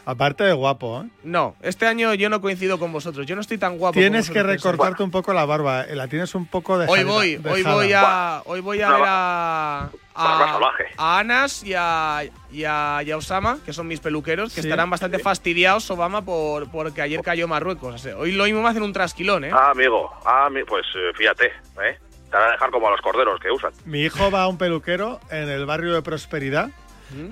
Aparte 0.06 0.44
de 0.44 0.52
guapo, 0.52 1.02
¿eh? 1.02 1.08
No, 1.22 1.56
este 1.62 1.86
año 1.86 2.12
yo 2.14 2.28
no 2.28 2.40
coincido 2.40 2.78
con 2.78 2.92
vosotros. 2.92 3.26
Yo 3.26 3.34
no 3.34 3.40
estoy 3.40 3.56
tan 3.58 3.78
guapo. 3.78 3.94
Tienes 3.98 4.26
como 4.28 4.34
que 4.34 4.42
recortarte 4.42 5.02
un 5.02 5.10
poco 5.10 5.32
la 5.32 5.44
barba. 5.46 5.82
eh, 5.84 5.96
La 5.96 6.08
tienes 6.08 6.34
un 6.34 6.46
poco 6.46 6.76
de 6.78 6.86
Hoy 6.88 7.04
voy, 7.04 7.40
hoy 7.48 7.62
voy 7.62 7.92
a, 7.94 8.42
hoy 8.44 8.60
voy 8.60 8.82
a 8.82 8.90
ver 8.90 9.02
a, 9.06 9.90
a, 10.14 11.18
Anas 11.18 11.64
y 11.64 11.72
a, 11.74 12.22
y, 12.52 12.64
a, 12.64 13.00
y 13.04 13.10
a 13.10 13.16
Osama, 13.16 13.58
que 13.64 13.72
son 13.72 13.86
mis 13.86 14.00
peluqueros, 14.00 14.52
que 14.54 14.60
Sí. 14.62 14.68
estarán 14.68 14.90
bastante 14.90 15.18
fastidiados, 15.18 15.90
Obama, 15.90 16.22
por, 16.22 16.70
porque 16.70 17.00
ayer 17.02 17.22
cayó 17.22 17.48
Marruecos. 17.48 17.94
O 17.94 17.98
sea, 17.98 18.16
hoy 18.18 18.32
lo 18.32 18.44
mismo 18.44 18.62
me 18.62 18.68
hacen 18.68 18.82
un 18.82 18.92
trasquilón, 18.92 19.44
¿eh? 19.44 19.50
Ah, 19.52 19.70
amigo. 19.70 20.10
Ah, 20.26 20.48
pues 20.68 20.84
eh, 20.96 21.12
fíjate, 21.16 21.46
¿eh? 21.46 21.98
Te 22.30 22.36
van 22.36 22.48
a 22.48 22.52
dejar 22.52 22.70
como 22.70 22.88
a 22.88 22.90
los 22.90 23.00
corderos 23.00 23.40
que 23.40 23.50
usan. 23.50 23.72
Mi 23.86 24.00
hijo 24.02 24.30
va 24.30 24.42
a 24.42 24.48
un 24.48 24.58
peluquero 24.58 25.20
en 25.30 25.48
el 25.48 25.64
barrio 25.66 25.94
de 25.94 26.02
Prosperidad 26.02 26.70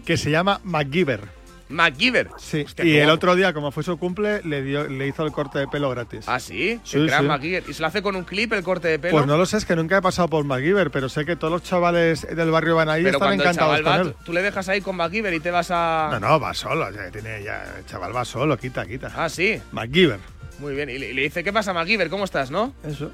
que 0.06 0.16
se 0.16 0.30
llama 0.30 0.60
MacGyver. 0.64 1.41
MacGyver. 1.72 2.28
Sí. 2.38 2.62
Hostia, 2.66 2.84
y 2.84 2.96
el 2.96 3.04
guapo. 3.04 3.14
otro 3.14 3.36
día, 3.36 3.52
como 3.52 3.70
fue 3.70 3.82
su 3.82 3.96
cumple, 3.98 4.42
le, 4.44 4.62
dio, 4.62 4.88
le 4.88 5.08
hizo 5.08 5.24
el 5.24 5.32
corte 5.32 5.58
de 5.58 5.68
pelo 5.68 5.90
gratis. 5.90 6.24
¿Ah, 6.28 6.38
sí? 6.38 6.80
Sí, 6.84 6.98
el 6.98 7.06
gran 7.08 7.22
sí. 7.22 7.28
MacGyver. 7.28 7.64
¿Y 7.68 7.74
se 7.74 7.80
lo 7.80 7.88
hace 7.88 8.02
con 8.02 8.16
un 8.16 8.24
clip 8.24 8.52
el 8.52 8.62
corte 8.62 8.88
de 8.88 8.98
pelo? 8.98 9.12
Pues 9.12 9.26
no 9.26 9.36
lo 9.36 9.46
sé, 9.46 9.56
es 9.56 9.64
que 9.64 9.76
nunca 9.76 9.98
he 9.98 10.02
pasado 10.02 10.28
por 10.28 10.44
MacGyver, 10.44 10.90
pero 10.90 11.08
sé 11.08 11.24
que 11.24 11.36
todos 11.36 11.52
los 11.52 11.62
chavales 11.62 12.26
del 12.34 12.50
barrio 12.50 12.76
van 12.76 12.88
ahí 12.88 13.02
y 13.02 13.08
están 13.08 13.32
el 13.32 13.40
encantados 13.40 13.80
va, 13.80 13.82
con 13.82 14.06
él. 14.06 14.12
tú, 14.12 14.24
tú 14.26 14.32
le 14.32 14.42
dejas 14.42 14.68
ahí 14.68 14.80
con 14.80 14.96
MacGyver 14.96 15.34
y 15.34 15.40
te 15.40 15.50
vas 15.50 15.70
a... 15.70 16.08
No, 16.12 16.20
no, 16.20 16.40
va 16.40 16.54
solo. 16.54 16.90
ya 16.90 17.10
tiene 17.10 17.42
ya, 17.42 17.64
el 17.78 17.86
chaval 17.86 18.14
va 18.14 18.24
solo, 18.24 18.56
quita, 18.56 18.86
quita. 18.86 19.12
Ah, 19.16 19.28
sí. 19.28 19.60
MacGyver. 19.72 20.20
Muy 20.62 20.74
bien. 20.74 20.88
Y 20.88 20.96
le, 20.98 21.22
dice, 21.22 21.42
¿qué 21.42 21.52
pasa, 21.52 21.72
MacGyver? 21.72 22.08
¿Cómo 22.08 22.24
estás, 22.24 22.50
no? 22.52 22.72
Eso, 22.86 23.10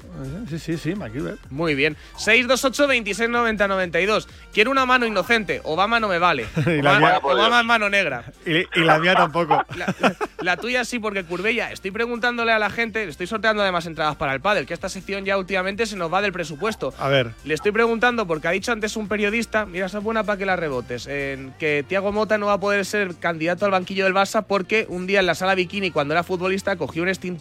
sí, 0.49 0.59
sí, 0.59 0.77
sí, 0.77 0.95
MacGyver. 0.95 1.35
Muy 1.49 1.73
bien. 1.73 1.97
628 2.17 2.87
26 2.87 3.29
90 3.29 3.67
92. 3.67 4.27
Quiero 4.53 4.69
una 4.71 4.85
mano 4.85 5.05
inocente. 5.07 5.61
Obama 5.63 5.99
no 5.99 6.07
me 6.07 6.19
vale. 6.19 6.45
Y 6.67 6.81
la 6.81 6.91
Obama, 6.91 6.99
mía- 6.99 7.19
Obama 7.23 7.59
es 7.61 7.65
mano 7.65 7.89
negra. 7.89 8.23
Y, 8.45 8.57
y 8.79 8.83
la 8.83 8.99
mía 8.99 9.15
tampoco. 9.15 9.61
La, 9.75 9.93
la 10.41 10.57
tuya 10.57 10.85
sí, 10.85 10.99
porque 10.99 11.23
Curbella, 11.23 11.71
estoy 11.71 11.91
preguntándole 11.91 12.51
a 12.51 12.59
la 12.59 12.69
gente, 12.69 13.03
le 13.05 13.11
estoy 13.11 13.27
sorteando 13.27 13.61
además 13.63 13.85
entradas 13.85 14.15
para 14.15 14.33
el 14.33 14.41
pádel, 14.41 14.65
que 14.65 14.73
esta 14.73 14.87
sección 14.89 15.25
ya 15.25 15.37
últimamente 15.37 15.85
se 15.85 15.95
nos 15.95 16.13
va 16.13 16.21
del 16.21 16.31
presupuesto. 16.31 16.93
A 16.99 17.07
ver. 17.09 17.31
Le 17.45 17.53
estoy 17.55 17.71
preguntando, 17.71 18.27
porque 18.27 18.47
ha 18.47 18.51
dicho 18.51 18.71
antes 18.71 18.95
un 18.95 19.07
periodista, 19.07 19.65
mira, 19.65 19.87
esa 19.87 19.97
es 19.97 20.03
buena 20.03 20.23
para 20.23 20.37
que 20.37 20.45
la 20.45 20.55
rebotes, 20.55 21.07
en 21.07 21.53
que 21.59 21.83
Tiago 21.87 22.11
Mota 22.11 22.37
no 22.37 22.45
va 22.47 22.53
a 22.53 22.59
poder 22.59 22.85
ser 22.85 23.15
candidato 23.15 23.65
al 23.65 23.71
banquillo 23.71 24.03
del 24.05 24.13
Barça 24.13 24.43
porque 24.47 24.85
un 24.89 25.07
día 25.07 25.19
en 25.21 25.25
la 25.25 25.35
sala 25.35 25.55
bikini, 25.55 25.91
cuando 25.91 26.13
era 26.13 26.23
futbolista, 26.23 26.75
cogió 26.75 27.03
un 27.03 27.09
extintor, 27.09 27.38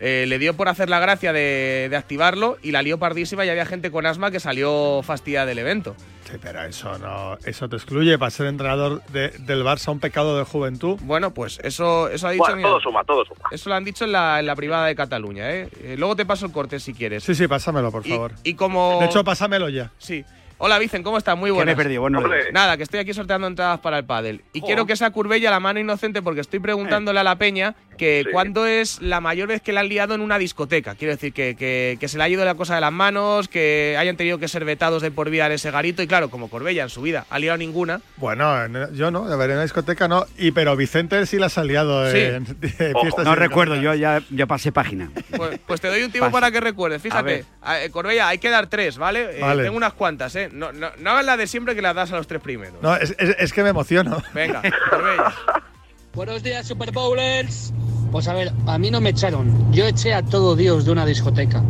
eh, 0.00 0.24
le 0.26 0.38
dio 0.38 0.54
por 0.54 0.68
hacer 0.68 0.88
la 0.90 0.98
gracia 1.00 1.32
de, 1.32 1.86
de 1.90 1.96
activarlo 1.96 2.58
y 2.62 2.72
la 2.72 2.82
lió 2.82 2.98
pardísima 2.98 3.44
y 3.44 3.48
había 3.50 3.66
gente 3.66 3.90
con 3.90 4.04
asma 4.06 4.30
que 4.30 4.40
salió 4.40 5.00
fastidiada 5.02 5.46
del 5.46 5.58
evento. 5.60 5.94
Sí, 6.28 6.38
pero 6.40 6.62
eso 6.62 6.98
no, 6.98 7.36
eso 7.44 7.68
te 7.68 7.76
excluye 7.76 8.18
para 8.18 8.30
ser 8.30 8.46
entrenador 8.46 9.02
de- 9.12 9.28
del 9.40 9.62
Barça 9.64 9.92
un 9.92 10.00
pecado 10.00 10.38
de 10.38 10.44
juventud. 10.44 10.98
Bueno, 11.02 11.34
pues 11.34 11.60
eso, 11.62 12.08
eso 12.08 12.26
ha 12.26 12.30
dicho. 12.30 12.42
Bueno, 12.44 12.56
mira, 12.56 12.68
todo 12.70 12.80
suma, 12.80 13.04
todo 13.04 13.24
suma. 13.24 13.40
Eso 13.50 13.68
lo 13.68 13.74
han 13.76 13.84
dicho 13.84 14.04
en 14.04 14.12
la, 14.12 14.40
en 14.40 14.46
la 14.46 14.56
privada 14.56 14.86
de 14.86 14.94
Cataluña, 14.94 15.50
¿eh? 15.52 15.68
Eh, 15.82 15.96
Luego 15.98 16.16
te 16.16 16.24
paso 16.24 16.46
el 16.46 16.52
corte 16.52 16.80
si 16.80 16.94
quieres. 16.94 17.22
Sí, 17.22 17.34
sí, 17.34 17.46
pásamelo, 17.48 17.92
por 17.92 18.06
Y- 18.06 18.10
favor. 18.10 18.32
Y, 18.44 18.54
como. 18.54 18.98
De 19.00 19.06
hecho, 19.06 19.22
pásamelo 19.24 19.68
ya. 19.68 19.90
Sí. 19.98 20.24
Hola, 20.64 20.78
Vicen, 20.78 21.02
¿cómo 21.02 21.18
estás? 21.18 21.36
Muy 21.36 21.48
Que 21.48 21.54
me 21.54 21.56
buenas. 21.56 21.72
he 21.72 21.76
perdido, 21.76 22.08
días. 22.08 22.52
Nada, 22.52 22.76
que 22.76 22.84
estoy 22.84 23.00
aquí 23.00 23.12
sorteando 23.12 23.48
entradas 23.48 23.80
para 23.80 23.98
el 23.98 24.04
pádel. 24.04 24.42
Y 24.52 24.60
quiero 24.60 24.86
que 24.86 24.94
sea 24.94 25.10
Curbella 25.10 25.50
la 25.50 25.58
mano 25.58 25.80
inocente 25.80 26.22
porque 26.22 26.40
estoy 26.40 26.60
preguntándole 26.60 27.18
a 27.18 27.24
la 27.24 27.34
peña 27.34 27.74
que 27.98 28.22
Sí. 28.24 28.30
cuándo 28.30 28.66
es 28.66 29.02
la 29.02 29.20
mayor 29.20 29.48
vez 29.48 29.60
que 29.60 29.72
la 29.72 29.80
han 29.80 29.88
liado 29.88 30.14
en 30.14 30.20
una 30.20 30.38
discoteca. 30.38 30.94
Quiero 30.94 31.14
decir, 31.14 31.32
que, 31.32 31.56
que- 31.56 31.96
que 31.98 32.06
se 32.08 32.16
le 32.16 32.22
ha 32.24 32.28
ido 32.28 32.44
la 32.44 32.54
cosa 32.54 32.76
de 32.76 32.80
las 32.80 32.92
manos, 32.92 33.48
que 33.48 33.96
hayan 33.98 34.16
tenido 34.16 34.38
que 34.38 34.46
ser 34.46 34.64
vetados 34.64 35.02
de 35.02 35.10
por 35.10 35.30
vida 35.30 35.46
en 35.46 35.52
ese 35.52 35.72
garito. 35.72 36.00
Y 36.00 36.06
claro, 36.06 36.30
como 36.30 36.48
Corbella 36.48 36.84
en 36.84 36.90
su 36.90 37.02
vida 37.02 37.26
ha 37.28 37.38
liado 37.40 37.58
ninguna. 37.58 38.00
Bueno, 38.16 38.64
en- 38.64 38.94
yo 38.94 39.10
no, 39.10 39.24
a 39.24 39.36
ver, 39.36 39.50
en 39.50 39.56
la 39.56 39.62
discoteca 39.64 40.06
no. 40.06 40.26
Y 40.38 40.52
pero 40.52 40.76
Vicente 40.76 41.26
sí 41.26 41.38
la 41.38 41.46
ha 41.46 41.50
saliado 41.50 42.08
Sí. 42.12 42.18
en, 42.18 42.46
en 42.78 42.94
fiestas. 43.00 43.24
No 43.24 43.34
recuerdo, 43.34 43.74
yo 43.74 43.94
ya, 43.94 44.22
ya 44.30 44.46
pasé 44.46 44.70
página. 44.70 45.10
Pues, 45.36 45.58
pues 45.66 45.80
te 45.80 45.88
doy 45.88 46.04
un 46.04 46.12
tiempo 46.12 46.30
para 46.30 46.52
que 46.52 46.60
recuerdes. 46.60 47.02
Fíjate, 47.02 47.44
Corbella, 47.92 48.28
hay 48.28 48.38
que 48.38 48.50
dar 48.50 48.66
tres, 48.66 48.98
¿vale? 48.98 49.38
Eh, 49.38 49.40
Vale. 49.40 49.62
tengo 49.64 49.76
unas 49.76 49.92
cuantas, 49.92 50.34
¿eh? 50.36 50.48
No, 50.52 50.72
no, 50.72 50.88
no 50.98 51.10
hagas 51.10 51.24
la 51.24 51.36
de 51.36 51.46
siempre 51.46 51.74
que 51.74 51.82
las 51.82 51.94
das 51.94 52.12
a 52.12 52.16
los 52.16 52.26
tres 52.26 52.40
primeros. 52.42 52.74
No, 52.82 52.96
es, 52.96 53.14
es- 53.18 53.36
es 53.38 53.52
que 53.52 53.62
me 53.62 53.68
emociono. 53.70 54.20
Venga, 54.34 54.62
Corbella. 54.90 55.32
Buenos 56.14 56.42
días, 56.42 56.66
Super 56.66 56.90
Bowlers. 56.92 57.72
Pues 58.10 58.28
a 58.28 58.34
ver, 58.34 58.52
a 58.66 58.76
mí 58.78 58.90
no 58.90 59.00
me 59.00 59.10
echaron. 59.10 59.72
Yo 59.72 59.86
eché 59.86 60.12
a 60.12 60.22
todo 60.22 60.54
Dios 60.56 60.84
de 60.84 60.90
una 60.92 61.06
discoteca. 61.06 61.62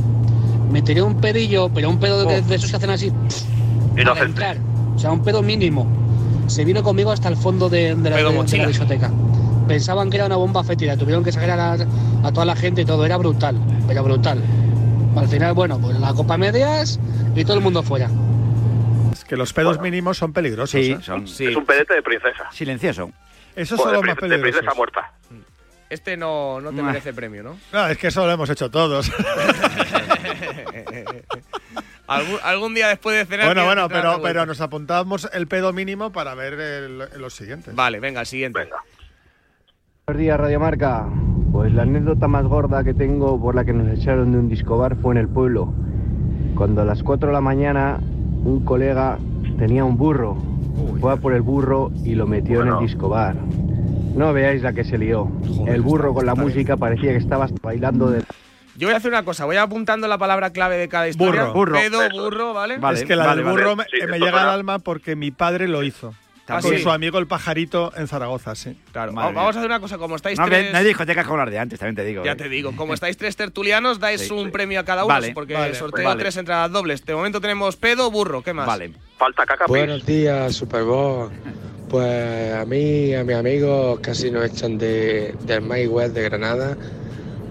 Me 0.71 0.83
tiré 0.83 1.03
un 1.03 1.21
pedillo, 1.21 1.69
pero 1.73 1.91
un 1.91 2.01
pedo 2.01 2.25
de, 2.25 2.41
de 2.43 2.55
esos 2.57 2.71
que 2.71 2.77
hacen 2.77 2.91
así. 2.91 3.13
Inocente. 3.97 4.25
entrar. 4.25 4.57
O 4.97 4.99
sea, 4.99 5.13
un 5.13 5.23
pedo 5.23 5.43
mínimo. 5.43 5.87
Se 6.49 6.65
vino 6.65 6.83
conmigo 6.83 7.13
hasta 7.13 7.29
el 7.29 7.37
fondo 7.37 7.69
de, 7.69 7.95
de 7.95 8.11
la, 8.11 8.17
Pedo 8.17 8.29
de- 8.29 8.33
de 8.35 8.39
mochila. 8.41 8.63
la 8.65 8.69
discoteca. 8.69 9.11
Pensaban 9.69 10.11
que 10.11 10.17
era 10.17 10.27
una 10.27 10.37
bomba 10.37 10.65
fétida. 10.65 10.97
Tuvieron 10.97 11.23
que 11.23 11.31
sacar 11.31 11.61
a, 11.61 11.73
a 11.75 12.33
toda 12.33 12.45
la 12.47 12.57
gente 12.57 12.81
y 12.83 12.85
todo. 12.85 13.05
Era 13.07 13.17
brutal, 13.19 13.57
pero 13.87 14.03
brutal. 14.03 14.43
Al 15.17 15.29
final, 15.29 15.53
bueno, 15.55 15.79
pues 15.79 15.99
la 15.99 16.13
copa 16.15 16.37
medias 16.39 16.99
y 17.35 17.45
todo 17.45 17.57
el 17.59 17.63
mundo 17.63 17.83
fuera. 17.83 18.09
Es 19.13 19.25
que 19.25 19.37
los 19.37 19.53
pedos 19.53 19.81
mínimos 19.81 20.17
son 20.19 20.33
peligrosos. 20.33 20.71
Sí, 20.71 20.93
¿eh? 20.93 20.99
son 21.03 21.25
Es 21.25 21.57
un 21.57 21.67
pedete 21.67 21.95
de 21.95 22.03
princesa. 22.03 22.51
silencioso. 22.53 23.11
Son 23.65 23.93
los 23.93 24.01
de, 24.03 24.09
más 24.09 24.17
pri- 24.17 24.29
de 24.31 24.39
princesa 24.39 24.41
peligrosos. 24.41 24.77
muerta. 24.77 25.13
Este 25.91 26.17
no, 26.17 26.61
no 26.63 26.71
te 26.73 26.81
Ah. 26.81 26.85
merece 26.85 27.13
premio, 27.13 27.43
¿no? 27.43 27.59
No, 27.73 27.87
es 27.89 27.99
que 27.99 28.07
eso 28.09 28.25
lo 28.25 28.33
hemos 28.33 28.49
hecho 28.49 28.71
todos. 28.71 29.13
algún, 32.07 32.39
algún 32.43 32.75
día 32.75 32.89
después 32.89 33.15
de 33.17 33.27
cenar. 33.27 33.47
bueno, 33.47 33.65
bueno, 33.67 33.89
pero, 33.91 34.23
pero 34.23 34.47
nos 34.47 34.63
apuntamos 34.63 35.29
el 35.35 35.47
pedo 35.47 35.75
mínimo 35.75 36.11
para 36.11 36.35
ver 36.35 36.55
el- 36.55 36.99
los 37.19 37.35
siguientes. 37.35 37.75
Vale, 37.75 38.01
venga, 38.01 38.21
el 38.21 38.27
siguiente. 38.27 38.61
Venga. 38.61 38.77
Buenos 40.07 40.21
días, 40.21 40.41
Radio 40.41 40.59
Marca. 40.61 41.07
Pues 41.53 41.73
la 41.75 41.83
anécdota 41.83 42.29
más 42.29 42.47
gorda 42.47 42.83
que 42.83 42.95
tengo 42.95 43.39
por 43.39 43.55
la 43.55 43.65
que 43.65 43.75
nos 43.75 43.87
echaron 43.89 44.33
de 44.33 44.39
un 44.39 44.49
discobar 44.49 44.97
fue 44.97 45.13
en 45.13 45.19
el 45.19 45.29
pueblo. 45.29 45.73
Cuando 46.57 46.81
a 46.81 46.85
las 46.87 47.03
4 47.03 47.29
de 47.29 47.33
la 47.33 47.43
mañana 47.43 48.01
un 48.45 48.65
colega 48.65 49.19
tenía 49.59 49.85
un 49.85 49.99
burro. 49.99 50.37
Fue 50.99 51.13
a 51.13 51.17
por 51.17 51.35
el 51.35 51.43
burro 51.43 51.93
y 52.05 52.15
lo 52.15 52.27
metió 52.27 52.63
en 52.63 52.69
el 52.69 52.79
discobar. 52.79 53.37
No 54.17 54.33
veáis 54.33 54.63
la 54.63 54.73
que 54.73 54.85
se 54.85 54.97
lió. 54.97 55.31
el 55.67 55.83
burro 55.83 56.15
con 56.15 56.25
la 56.25 56.35
música 56.35 56.77
parecía 56.77 57.13
que 57.13 57.19
estaba 57.19 57.47
bailando 57.63 58.11
de... 58.11 58.25
Yo 58.75 58.89
voy 58.89 58.95
a 58.95 58.97
hacer 58.97 59.11
una 59.11 59.23
cosa, 59.23 59.45
voy 59.45 59.57
apuntando 59.57 60.09
la 60.09 60.17
palabra 60.17 60.51
clave 60.51 60.79
de 60.79 60.89
cada 60.89 61.07
historia. 61.07 61.45
Burro. 61.45 61.53
Burro. 61.53 61.75
Pedo, 61.75 62.01
burro, 62.11 62.55
¿vale? 62.55 62.79
Vale, 62.79 62.99
es 63.01 63.05
que 63.05 63.15
la 63.15 63.27
vale, 63.27 63.43
del 63.43 63.53
burro 63.53 63.77
vale. 63.77 63.91
me, 63.93 64.01
Sí, 64.01 64.07
me 64.11 64.19
llega 64.19 64.43
al 64.43 64.49
alma 64.49 64.79
porque 64.79 65.15
mi 65.15 65.31
padre 65.31 65.69
lo 65.69 65.83
hizo. 65.83 66.15
Con 66.47 66.63
sí. 66.63 66.79
su 66.83 66.91
amigo 66.91 67.19
el 67.19 67.27
pajarito 67.29 67.93
en 67.97 68.09
Zaragoza, 68.09 68.55
sí. 68.55 68.77
Claro, 68.93 69.13
Madre 69.13 69.27
va- 69.27 69.33
mía. 69.33 69.41
vamos 69.43 69.57
a 69.57 69.59
hacer 69.61 69.71
una 69.71 69.81
cosa, 69.81 69.97
como 69.97 70.17
estáis 70.17 70.39
No, 70.39 70.47
tres... 70.47 70.73
no 70.73 70.79
hay 70.79 70.85
discotecas 70.85 71.25
como 71.25 71.39
las 71.39 71.51
de 71.51 71.59
antes, 71.59 71.79
también 71.79 71.95
te 71.95 72.05
digo. 72.05 72.25
Ya 72.25 72.33
eh. 72.33 72.37
te 72.37 72.49
digo, 72.49 72.75
como 72.77 72.95
estáis 72.95 73.17
tres 73.17 73.37
tertulianos, 73.37 74.01
dais 74.01 74.23
Sí. 74.23 74.33
un 74.35 74.51
premio 74.51 74.81
a 74.81 74.85
cada 74.85 75.05
uno, 75.05 75.15
Vale, 75.15 75.33
porque 75.35 75.55
vale, 75.55 75.75
sorteo 75.75 76.05
vale. 76.05 76.21
tres 76.21 76.37
entradas 76.37 76.71
dobles. 76.73 77.05
De 77.07 77.15
momento 77.15 77.41
tenemos 77.41 77.77
pedo, 77.77 78.11
burro, 78.11 78.43
¿qué 78.43 78.53
más? 78.53 78.67
Vale. 78.67 78.93
Falta 79.17 79.47
caca. 79.47 79.67
Buenos 79.67 80.05
días, 80.05 80.55
Superboss. 80.57 81.31
Pues 81.89 82.55
a 82.55 82.65
mí 82.65 83.07
y 83.11 83.15
a 83.15 83.23
mis 83.23 83.37
amigos 83.37 84.01
casi 84.01 84.31
nos 84.31 84.45
echan 84.47 84.79
de, 84.79 85.35
del 85.43 85.61
My 85.63 85.87
West 85.87 86.15
de 86.15 86.23
Granada 86.23 86.77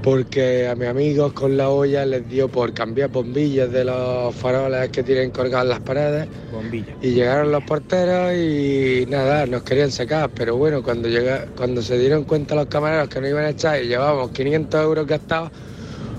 porque 0.04 0.68
a 0.68 0.76
mis 0.76 0.88
amigos 0.88 1.34
con 1.34 1.58
la 1.58 1.70
olla 1.70 2.06
les 2.06 2.28
dio 2.28 2.48
por 2.48 2.74
cambiar 2.74 3.10
bombillas 3.10 3.72
de 3.72 3.86
los 3.86 4.34
faroles 4.36 4.90
que 4.90 5.04
tienen 5.04 5.32
colgadas 5.32 5.68
las 5.68 5.80
paredes 5.80 6.28
Bombilla. 6.52 6.96
y 7.02 7.12
llegaron 7.12 7.52
los 7.52 7.64
porteros 7.64 8.34
y 8.34 9.06
nada, 9.10 9.46
nos 9.46 9.64
querían 9.64 9.92
sacar, 9.92 10.30
pero 10.34 10.58
bueno, 10.58 10.82
cuando, 10.82 11.08
llega, 11.08 11.46
cuando 11.56 11.82
se 11.82 11.98
dieron 12.00 12.24
cuenta 12.24 12.56
los 12.56 12.66
camareros 12.68 13.10
que 13.10 13.22
nos 13.22 13.30
iban 13.30 13.46
a 13.46 13.50
echar 13.50 13.84
y 13.84 13.88
llevábamos 13.88 14.32
500 14.32 14.84
euros 14.84 15.06
gastados, 15.08 15.52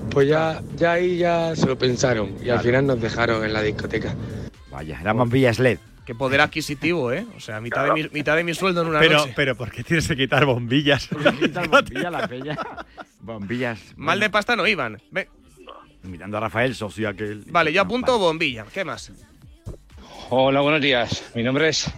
pues 0.09 0.27
ya, 0.27 0.61
ya 0.77 0.93
ahí 0.93 1.17
ya 1.17 1.55
se 1.55 1.65
lo 1.65 1.77
pensaron 1.77 2.31
y 2.43 2.49
al 2.49 2.59
final 2.59 2.87
nos 2.87 3.01
dejaron 3.01 3.43
en 3.43 3.51
la 3.53 3.61
discoteija. 3.61 4.13
Vaya, 4.71 4.99
eran 5.01 5.17
bombillas 5.17 5.59
LED. 5.59 5.77
Qué 6.05 6.13
poder 6.13 6.41
adquisitivo, 6.41 7.11
¿eh? 7.13 7.25
O 7.37 7.39
sea, 7.39 7.61
mitad, 7.61 7.85
de, 7.85 7.93
mi, 7.93 8.09
mitad 8.09 8.35
de 8.35 8.43
mi 8.43 8.53
sueldo 8.53 8.81
en 8.81 8.87
una 8.87 8.99
Pero, 8.99 9.19
noche. 9.19 9.33
pero 9.35 9.55
¿por 9.55 9.71
qué 9.71 9.83
tienes 9.83 10.05
que 10.07 10.17
quitar 10.17 10.45
bombillas? 10.45 11.07
Bombillas, 11.69 12.11
la 12.11 12.27
peña. 12.27 12.57
Bombillas. 13.21 13.79
Mal 13.95 14.19
de 14.19 14.29
pasta 14.29 14.55
no 14.57 14.67
iban. 14.67 15.01
Ve- 15.11 15.29
Mirando 16.03 16.35
a 16.37 16.41
Rafael, 16.41 16.75
socio 16.75 17.07
aquel. 17.07 17.45
Vale, 17.47 17.71
yo 17.71 17.81
apunto 17.81 18.19
bombilla. 18.19 18.65
¿Qué 18.73 18.83
más? 18.83 19.13
Hola, 20.29 20.59
buenos 20.59 20.81
días. 20.81 21.31
Mi 21.35 21.43
nombre 21.43 21.69
es 21.69 21.89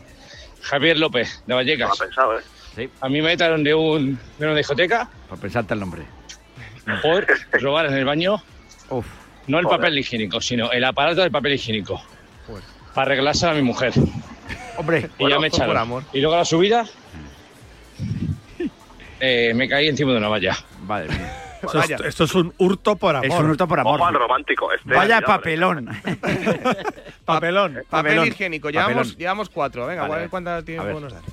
Javier 0.62 0.99
López, 0.99 1.39
de 1.47 1.53
No 1.53 1.56
Vallecas. 1.56 1.88
lo 1.89 1.93
ha 1.95 1.97
pensado, 2.08 2.39
¿eh? 2.39 2.43
Sí, 2.76 2.89
A 3.01 3.10
mí 3.10 3.22
me 3.24 3.34
echaron 3.34 3.64
de, 3.64 3.74
un, 3.74 4.20
de 4.38 4.45
una 4.45 4.56
discoteca 4.56 5.10
por 5.30 5.39
pensarte 5.39 5.74
el 5.74 5.80
nombre. 5.80 6.03
por 7.01 7.26
robar 7.62 7.88
en 7.88 7.93
el 7.95 8.06
baño 8.06 8.36
Uf. 8.89 9.06
No 9.47 9.58
el 9.60 9.66
Joder. 9.66 9.80
papel 9.80 9.97
higiénico, 9.97 10.41
sino 10.41 10.72
el 10.72 10.84
aparato 10.84 11.22
del 11.22 11.32
papel 11.32 11.53
higiénico. 11.53 11.99
Para 12.95 13.13
a 13.51 13.53
mi 13.53 13.61
mujer. 13.61 13.93
Hombre, 14.77 15.09
y 15.19 15.23
bueno, 15.23 15.35
ya 15.35 15.39
me 15.41 15.49
por 15.49 15.57
echaron. 15.59 15.77
amor. 15.77 16.03
Y 16.13 16.21
luego 16.21 16.35
a 16.35 16.39
la 16.39 16.45
subida, 16.45 16.85
eh, 19.19 19.53
me 19.53 19.67
caí 19.69 19.87
encima 19.87 20.11
de 20.13 20.17
una 20.17 20.29
valla. 20.29 20.55
Vale, 20.81 21.07
es- 21.07 22.01
esto 22.05 22.23
es 22.23 22.35
un 22.35 22.53
hurto 22.57 22.95
por 22.95 23.15
amor. 23.15 23.25
Es 23.27 23.33
un 23.33 23.49
hurto 23.49 23.67
por 23.67 23.79
amor. 23.79 23.99
Romántico. 24.13 24.71
Este, 24.71 24.93
Vaya 24.93 25.21
papelón. 25.21 25.85
Papelón. 27.25 27.73
Papel 27.73 27.85
Papelón. 27.89 28.27
higiénico. 28.27 28.69
Llevamos, 28.69 28.93
Papelón. 28.95 29.17
llevamos 29.17 29.49
cuatro. 29.49 29.87
Venga, 29.87 30.03
Vale, 30.03 30.13
a 30.13 30.17
ver 30.19 30.29
cuántas 30.29 30.63
tiempo 30.63 30.85
ver. 30.85 30.95
nos 31.01 31.13
dan. 31.13 31.23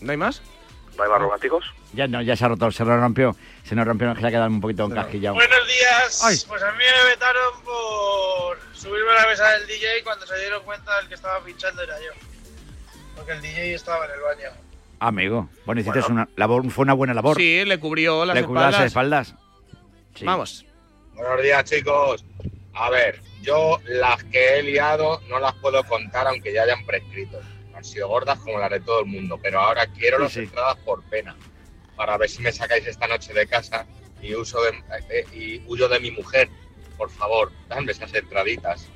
¿No 0.00 0.10
hay 0.12 0.16
más? 0.16 0.42
¿No 0.96 1.04
hay 1.04 1.10
más 1.10 1.20
románticos? 1.20 1.64
Ya 1.92 2.06
no, 2.08 2.20
ya 2.22 2.36
se 2.36 2.44
ha 2.44 2.48
roto, 2.48 2.70
se 2.70 2.84
lo 2.84 2.96
rompió. 3.00 3.34
Se 3.68 3.74
nos 3.74 3.86
rompió, 3.86 4.14
se 4.16 4.26
ha 4.26 4.30
quedado 4.30 4.46
un 4.48 4.60
poquito 4.60 4.84
encasquillado. 4.86 5.34
Buenos 5.34 5.66
días. 5.66 6.22
Ay. 6.24 6.36
Pues 6.48 6.62
a 6.62 6.72
mí 6.72 6.78
me 6.78 7.10
vetaron 7.10 7.62
por 7.64 8.58
subirme 8.74 9.10
a 9.12 9.22
la 9.22 9.26
mesa 9.28 9.50
del 9.50 9.66
DJ 9.66 10.02
cuando 10.04 10.26
se 10.26 10.38
dieron 10.38 10.62
cuenta 10.64 10.96
del 10.98 11.08
que 11.08 11.14
estaba 11.14 11.40
pinchando 11.44 11.82
era 11.82 11.98
yo. 11.98 12.10
Porque 13.14 13.32
el 13.32 13.42
DJ 13.42 13.74
estaba 13.74 14.06
en 14.06 14.12
el 14.12 14.20
baño. 14.20 14.56
Amigo, 15.00 15.48
bueno, 15.66 15.80
hiciste 15.82 16.00
una 16.10 16.28
labor, 16.36 16.68
fue 16.70 16.82
una 16.84 16.94
buena 16.94 17.12
labor. 17.14 17.36
Sí, 17.36 17.64
le 17.64 17.78
cubrió 17.78 18.24
las 18.24 18.34
Le 18.36 18.44
cubrió 18.44 18.62
las 18.70 18.80
espaldas. 18.86 19.28
espaldas. 19.28 19.48
Sí. 20.14 20.24
Vamos. 20.24 20.64
Buenos 21.14 21.42
días, 21.42 21.64
chicos. 21.64 22.24
A 22.74 22.88
ver, 22.90 23.20
yo 23.42 23.78
las 23.84 24.24
que 24.24 24.58
he 24.58 24.62
liado 24.62 25.20
no 25.28 25.38
las 25.40 25.52
puedo 25.56 25.84
contar 25.84 26.26
aunque 26.26 26.52
ya 26.54 26.62
hayan 26.62 26.84
prescrito. 26.86 27.38
Han 27.74 27.84
sido 27.84 28.08
gordas 28.08 28.38
como 28.40 28.58
las 28.58 28.70
de 28.70 28.80
todo 28.80 29.00
el 29.00 29.06
mundo, 29.06 29.38
pero 29.42 29.60
ahora 29.60 29.86
quiero 29.88 30.16
Sí, 30.18 30.22
las 30.22 30.32
sí. 30.32 30.38
entradas 30.40 30.76
por 30.78 31.02
pena. 31.04 31.36
Para 31.98 32.16
ver 32.16 32.30
si 32.30 32.40
me 32.40 32.50
sacáis 32.52 32.86
esta 32.86 33.06
noche 33.06 33.34
de 33.34 33.46
casa 33.46 33.84
y, 34.22 34.34
uso 34.34 34.58
de, 34.62 34.70
eh, 35.10 35.24
y 35.34 35.62
huyo 35.66 35.86
de 35.88 36.00
mi 36.00 36.10
mujer. 36.12 36.48
Por 36.96 37.10
favor, 37.10 37.52
dadme 37.68 37.92
esas 37.92 38.14
entraditas. 38.14 38.88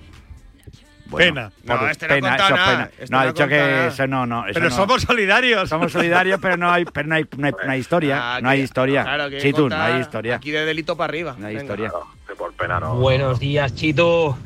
Pena. 1.15 1.53
No, 1.65 1.89
este 1.91 2.09
no 2.09 2.15
pena, 2.15 2.37
eso 2.37 2.51
nada. 2.57 2.71
pena. 2.71 2.91
Este 2.99 3.07
no, 3.13 3.19
ha 3.19 3.21
no 3.25 3.29
ha 3.29 3.33
dicho 3.33 3.49
que 3.49 3.59
nada. 3.59 3.87
eso 3.89 4.07
no, 4.07 4.27
no. 4.27 4.45
eso 4.47 4.55
Pero 4.55 4.71
no. 4.71 4.75
somos 4.77 5.03
solidarios. 5.03 5.69
Somos 5.69 5.93
solidarios, 5.93 6.41
pero 6.41 6.57
no 6.57 6.71
hay, 6.71 6.87
pero 6.87 7.07
no 7.09 7.17
hay, 7.17 7.27
no 7.37 7.47
hay, 7.49 7.53
no 7.67 7.71
hay 7.73 7.81
historia. 7.81 8.37
Ah, 8.37 8.41
no 8.41 8.49
hay 8.49 8.61
historia. 8.63 9.03
Claro, 9.03 9.29
que 9.29 9.41
sí, 9.41 9.53
tú, 9.53 9.69
no 9.69 9.77
hay 9.77 10.01
historia. 10.01 10.37
Aquí 10.37 10.51
de 10.51 10.65
delito 10.65 10.97
para 10.97 11.11
arriba. 11.11 11.37
No 11.39 11.49
hay 11.49 11.57
Venga. 11.57 11.65
historia. 11.75 11.93
Por 12.39 12.55
pena 12.55 12.81
no. 12.81 12.95
Buenos 12.97 13.39
días, 13.41 13.75
Chito. 13.75 14.39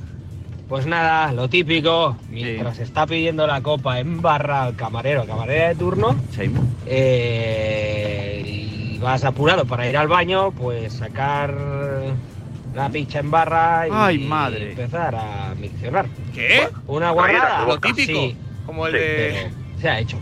Pues 0.68 0.84
nada, 0.86 1.30
lo 1.32 1.48
típico, 1.48 2.16
mientras 2.28 2.80
está 2.80 3.06
pidiendo 3.06 3.46
la 3.46 3.60
copa 3.60 4.00
en 4.00 4.20
barra 4.20 4.64
al 4.64 4.74
camarero, 4.74 5.24
camarera 5.24 5.68
de 5.68 5.74
turno, 5.76 6.16
Sí. 6.32 6.50
eh, 6.86 8.15
y 8.96 8.98
vas 8.98 9.24
apurado 9.24 9.64
para 9.66 9.88
ir 9.88 9.96
al 9.96 10.08
baño, 10.08 10.52
pues 10.52 10.94
sacar 10.94 11.54
la 12.74 12.88
picha 12.88 13.20
en 13.20 13.30
barra 13.30 13.86
y 13.88 13.90
Ay, 13.92 14.18
madre. 14.18 14.70
empezar 14.70 15.14
a 15.14 15.54
miccionar. 15.58 16.06
¿Qué? 16.34 16.68
Una 16.86 17.10
guarrada. 17.10 17.66
Lo 17.66 17.78
típico. 17.78 18.12
Sí, 18.12 18.36
Como 18.64 18.86
el 18.86 18.92
Sí. 18.94 18.98
de. 18.98 19.32
pero 19.44 19.80
se 19.80 19.88
ha 19.88 19.98
hecho. 20.00 20.18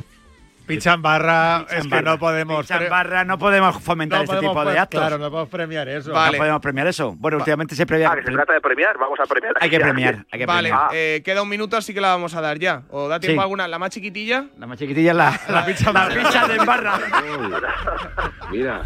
Picha 0.67 0.95
en 0.95 1.03
barra, 1.03 1.67
Picha 1.69 1.79
es 1.79 1.87
que 1.87 2.03
no 2.03 2.19
podemos. 2.19 2.61
Picha 2.63 2.75
en 2.77 2.81
pre- 2.81 2.89
barra, 2.89 3.25
no 3.25 3.39
podemos 3.39 3.83
fomentar 3.83 4.19
no 4.21 4.25
este 4.25 4.37
podemos 4.37 4.57
tipo 4.57 4.71
de 4.71 4.79
actos. 4.79 5.01
Claro, 5.01 5.19
no 5.19 5.31
podemos 5.31 5.49
premiar 5.51 5.89
eso. 5.89 6.13
Vale. 6.13 6.33
No 6.33 6.39
podemos 6.43 6.61
premiar 6.63 6.87
eso. 6.87 7.15
Bueno, 7.19 7.37
últimamente 7.37 7.75
se 7.75 7.85
premia. 7.85 8.11
Ah, 8.11 8.17
que 8.17 8.23
se 8.25 8.33
trata 8.33 8.53
de 8.55 8.61
premiar. 8.63 8.97
Vamos 8.99 9.19
a 9.21 9.27
premiar. 9.27 9.55
Hay 9.61 9.69
que 9.69 9.79
premiar, 9.81 10.27
hay 10.33 10.39
que 10.39 10.47
Vale, 10.47 10.69
premiar. 10.71 10.91
eh, 10.95 11.23
queda 11.25 11.43
un 11.43 11.49
minuto, 11.51 11.77
así 11.77 11.93
que 11.93 12.01
la 12.01 12.09
vamos 12.09 12.35
a 12.35 12.41
dar 12.41 12.59
ya. 12.59 12.83
¿O 12.91 13.09
da 13.09 13.21
tiempo 13.21 13.41
Sí. 13.41 13.43
alguna? 13.43 13.69
¿La 13.69 13.79
más 13.79 13.91
chiquitilla? 13.91 14.47
La 14.59 14.67
más 14.67 14.79
chiquitilla 14.79 15.11
es 15.11 15.17
la, 15.17 15.41
la, 15.51 15.67
picha 15.67 15.93
la 15.93 16.09
picha 16.09 16.49
de 16.49 16.59
barra. 16.65 16.99
Mira, 18.51 18.83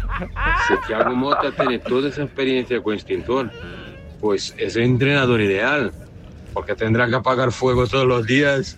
si 0.67 0.73
Thiago 0.87 1.15
Mota 1.15 1.51
tiene 1.51 1.79
toda 1.79 2.09
esa 2.09 2.23
experiencia 2.23 2.81
con 2.81 2.93
extintor, 2.93 3.51
pues 4.19 4.53
es 4.57 4.75
el 4.75 4.83
entrenador 4.83 5.39
ideal, 5.41 5.91
porque 6.53 6.75
tendrá 6.75 7.07
que 7.07 7.15
apagar 7.15 7.51
fuego 7.51 7.87
todos 7.87 8.05
los 8.05 8.25
días. 8.25 8.77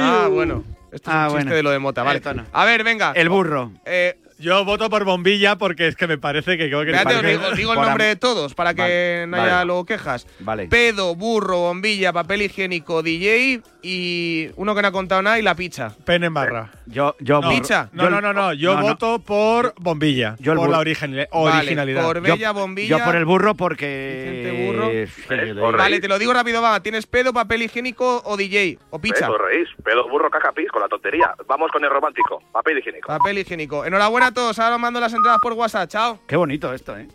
Ah, 0.00 0.28
bueno. 0.30 0.64
Esto 0.94 1.10
es 1.10 1.16
Ah, 1.16 1.22
un 1.24 1.26
chiste 1.30 1.44
bueno. 1.44 1.56
de 1.56 1.62
lo 1.64 1.70
de 1.70 1.78
Mota, 1.80 2.02
vale. 2.04 2.22
A 2.52 2.64
ver, 2.64 2.84
venga. 2.84 3.12
El 3.16 3.28
burro. 3.28 3.72
Eh, 3.84 4.16
Yo 4.44 4.62
voto 4.64 4.90
por 4.90 5.04
bombilla 5.04 5.56
porque 5.56 5.86
es 5.88 5.96
que 5.96 6.06
me 6.06 6.18
parece 6.18 6.58
que 6.58 6.66
creo 6.68 6.84
que 6.84 6.90
espérate, 6.90 7.14
parece- 7.16 7.38
digo, 7.38 7.50
digo 7.56 7.72
el 7.72 7.80
nombre 7.80 8.04
de 8.04 8.16
todos 8.16 8.54
para 8.54 8.74
que 8.74 8.82
Vale, 8.82 9.26
no 9.26 9.36
haya 9.42 9.54
vale. 9.54 9.64
luego 9.66 9.86
quejas. 9.86 10.26
Vale. 10.40 10.66
Pedo, 10.68 11.14
burro, 11.14 11.58
bombilla, 11.60 12.12
papel 12.12 12.42
higiénico, 12.42 13.02
DJ 13.02 13.62
y 13.82 14.48
uno 14.56 14.74
que 14.74 14.82
no 14.82 14.88
ha 14.88 14.92
contado 14.92 15.22
nada 15.22 15.38
y 15.38 15.42
la 15.42 15.54
picha. 15.54 15.92
Pene 16.04 16.26
en 16.26 16.34
barra. 16.34 16.70
Yo, 16.86 17.16
yo, 17.20 17.40
No, 17.40 17.48
Picha. 17.48 17.88
No, 17.92 18.10
no, 18.10 18.20
no, 18.20 18.32
no. 18.34 18.52
Yo 18.52 18.74
No, 18.74 18.80
no. 18.80 18.86
voto 18.88 19.18
por 19.20 19.74
bombilla. 19.78 20.36
Yo 20.40 20.52
el 20.52 20.58
por 20.58 20.68
la 20.68 20.78
burro. 20.78 20.90
originali- 20.90 21.26
Vale, 21.32 21.56
originalidad. 21.58 22.02
por 22.04 22.20
Bella, 22.20 22.52
bombilla. 22.52 22.98
yo 22.98 23.04
por 23.04 23.16
el 23.16 23.24
burro 23.24 23.54
porque. 23.54 24.42
Vicente 24.42 24.66
Burro. 24.66 24.90
Eh, 24.90 25.08
Eh, 25.30 25.52
Vale, 25.76 26.00
te 26.00 26.08
lo 26.08 26.18
digo 26.18 26.32
rápido, 26.34 26.60
va. 26.62 26.80
¿Tienes 26.82 27.06
pedo, 27.06 27.32
papel 27.32 27.62
higiénico 27.62 28.22
o 28.24 28.36
DJ? 28.36 28.78
¿O 28.90 28.98
picha? 28.98 29.26
Pedo, 29.26 29.38
reís. 29.38 29.68
Pedo, 29.82 30.08
burro, 30.08 30.30
caca, 30.30 30.52
pis, 30.52 30.68
con 30.70 30.80
la 30.82 30.88
tontería. 30.88 31.34
Vamos 31.46 31.70
con 31.72 31.82
el 31.84 31.90
romántico. 31.90 32.42
Papel 32.52 32.78
higiénico. 32.78 33.08
Papel 33.08 33.38
higiénico. 33.38 33.84
Enhorabuena 33.84 34.28
a 34.28 34.32
todos. 34.34 34.58
Ahora 34.58 34.74
os 34.74 34.80
mando 34.80 35.00
las 35.00 35.14
entradas 35.14 35.40
por 35.40 35.52
WhatsApp. 35.54 35.88
Chao. 35.88 36.18
Qué 36.26 36.36
bonito 36.36 36.72
esto, 36.74 36.96
¿eh? 36.96 37.08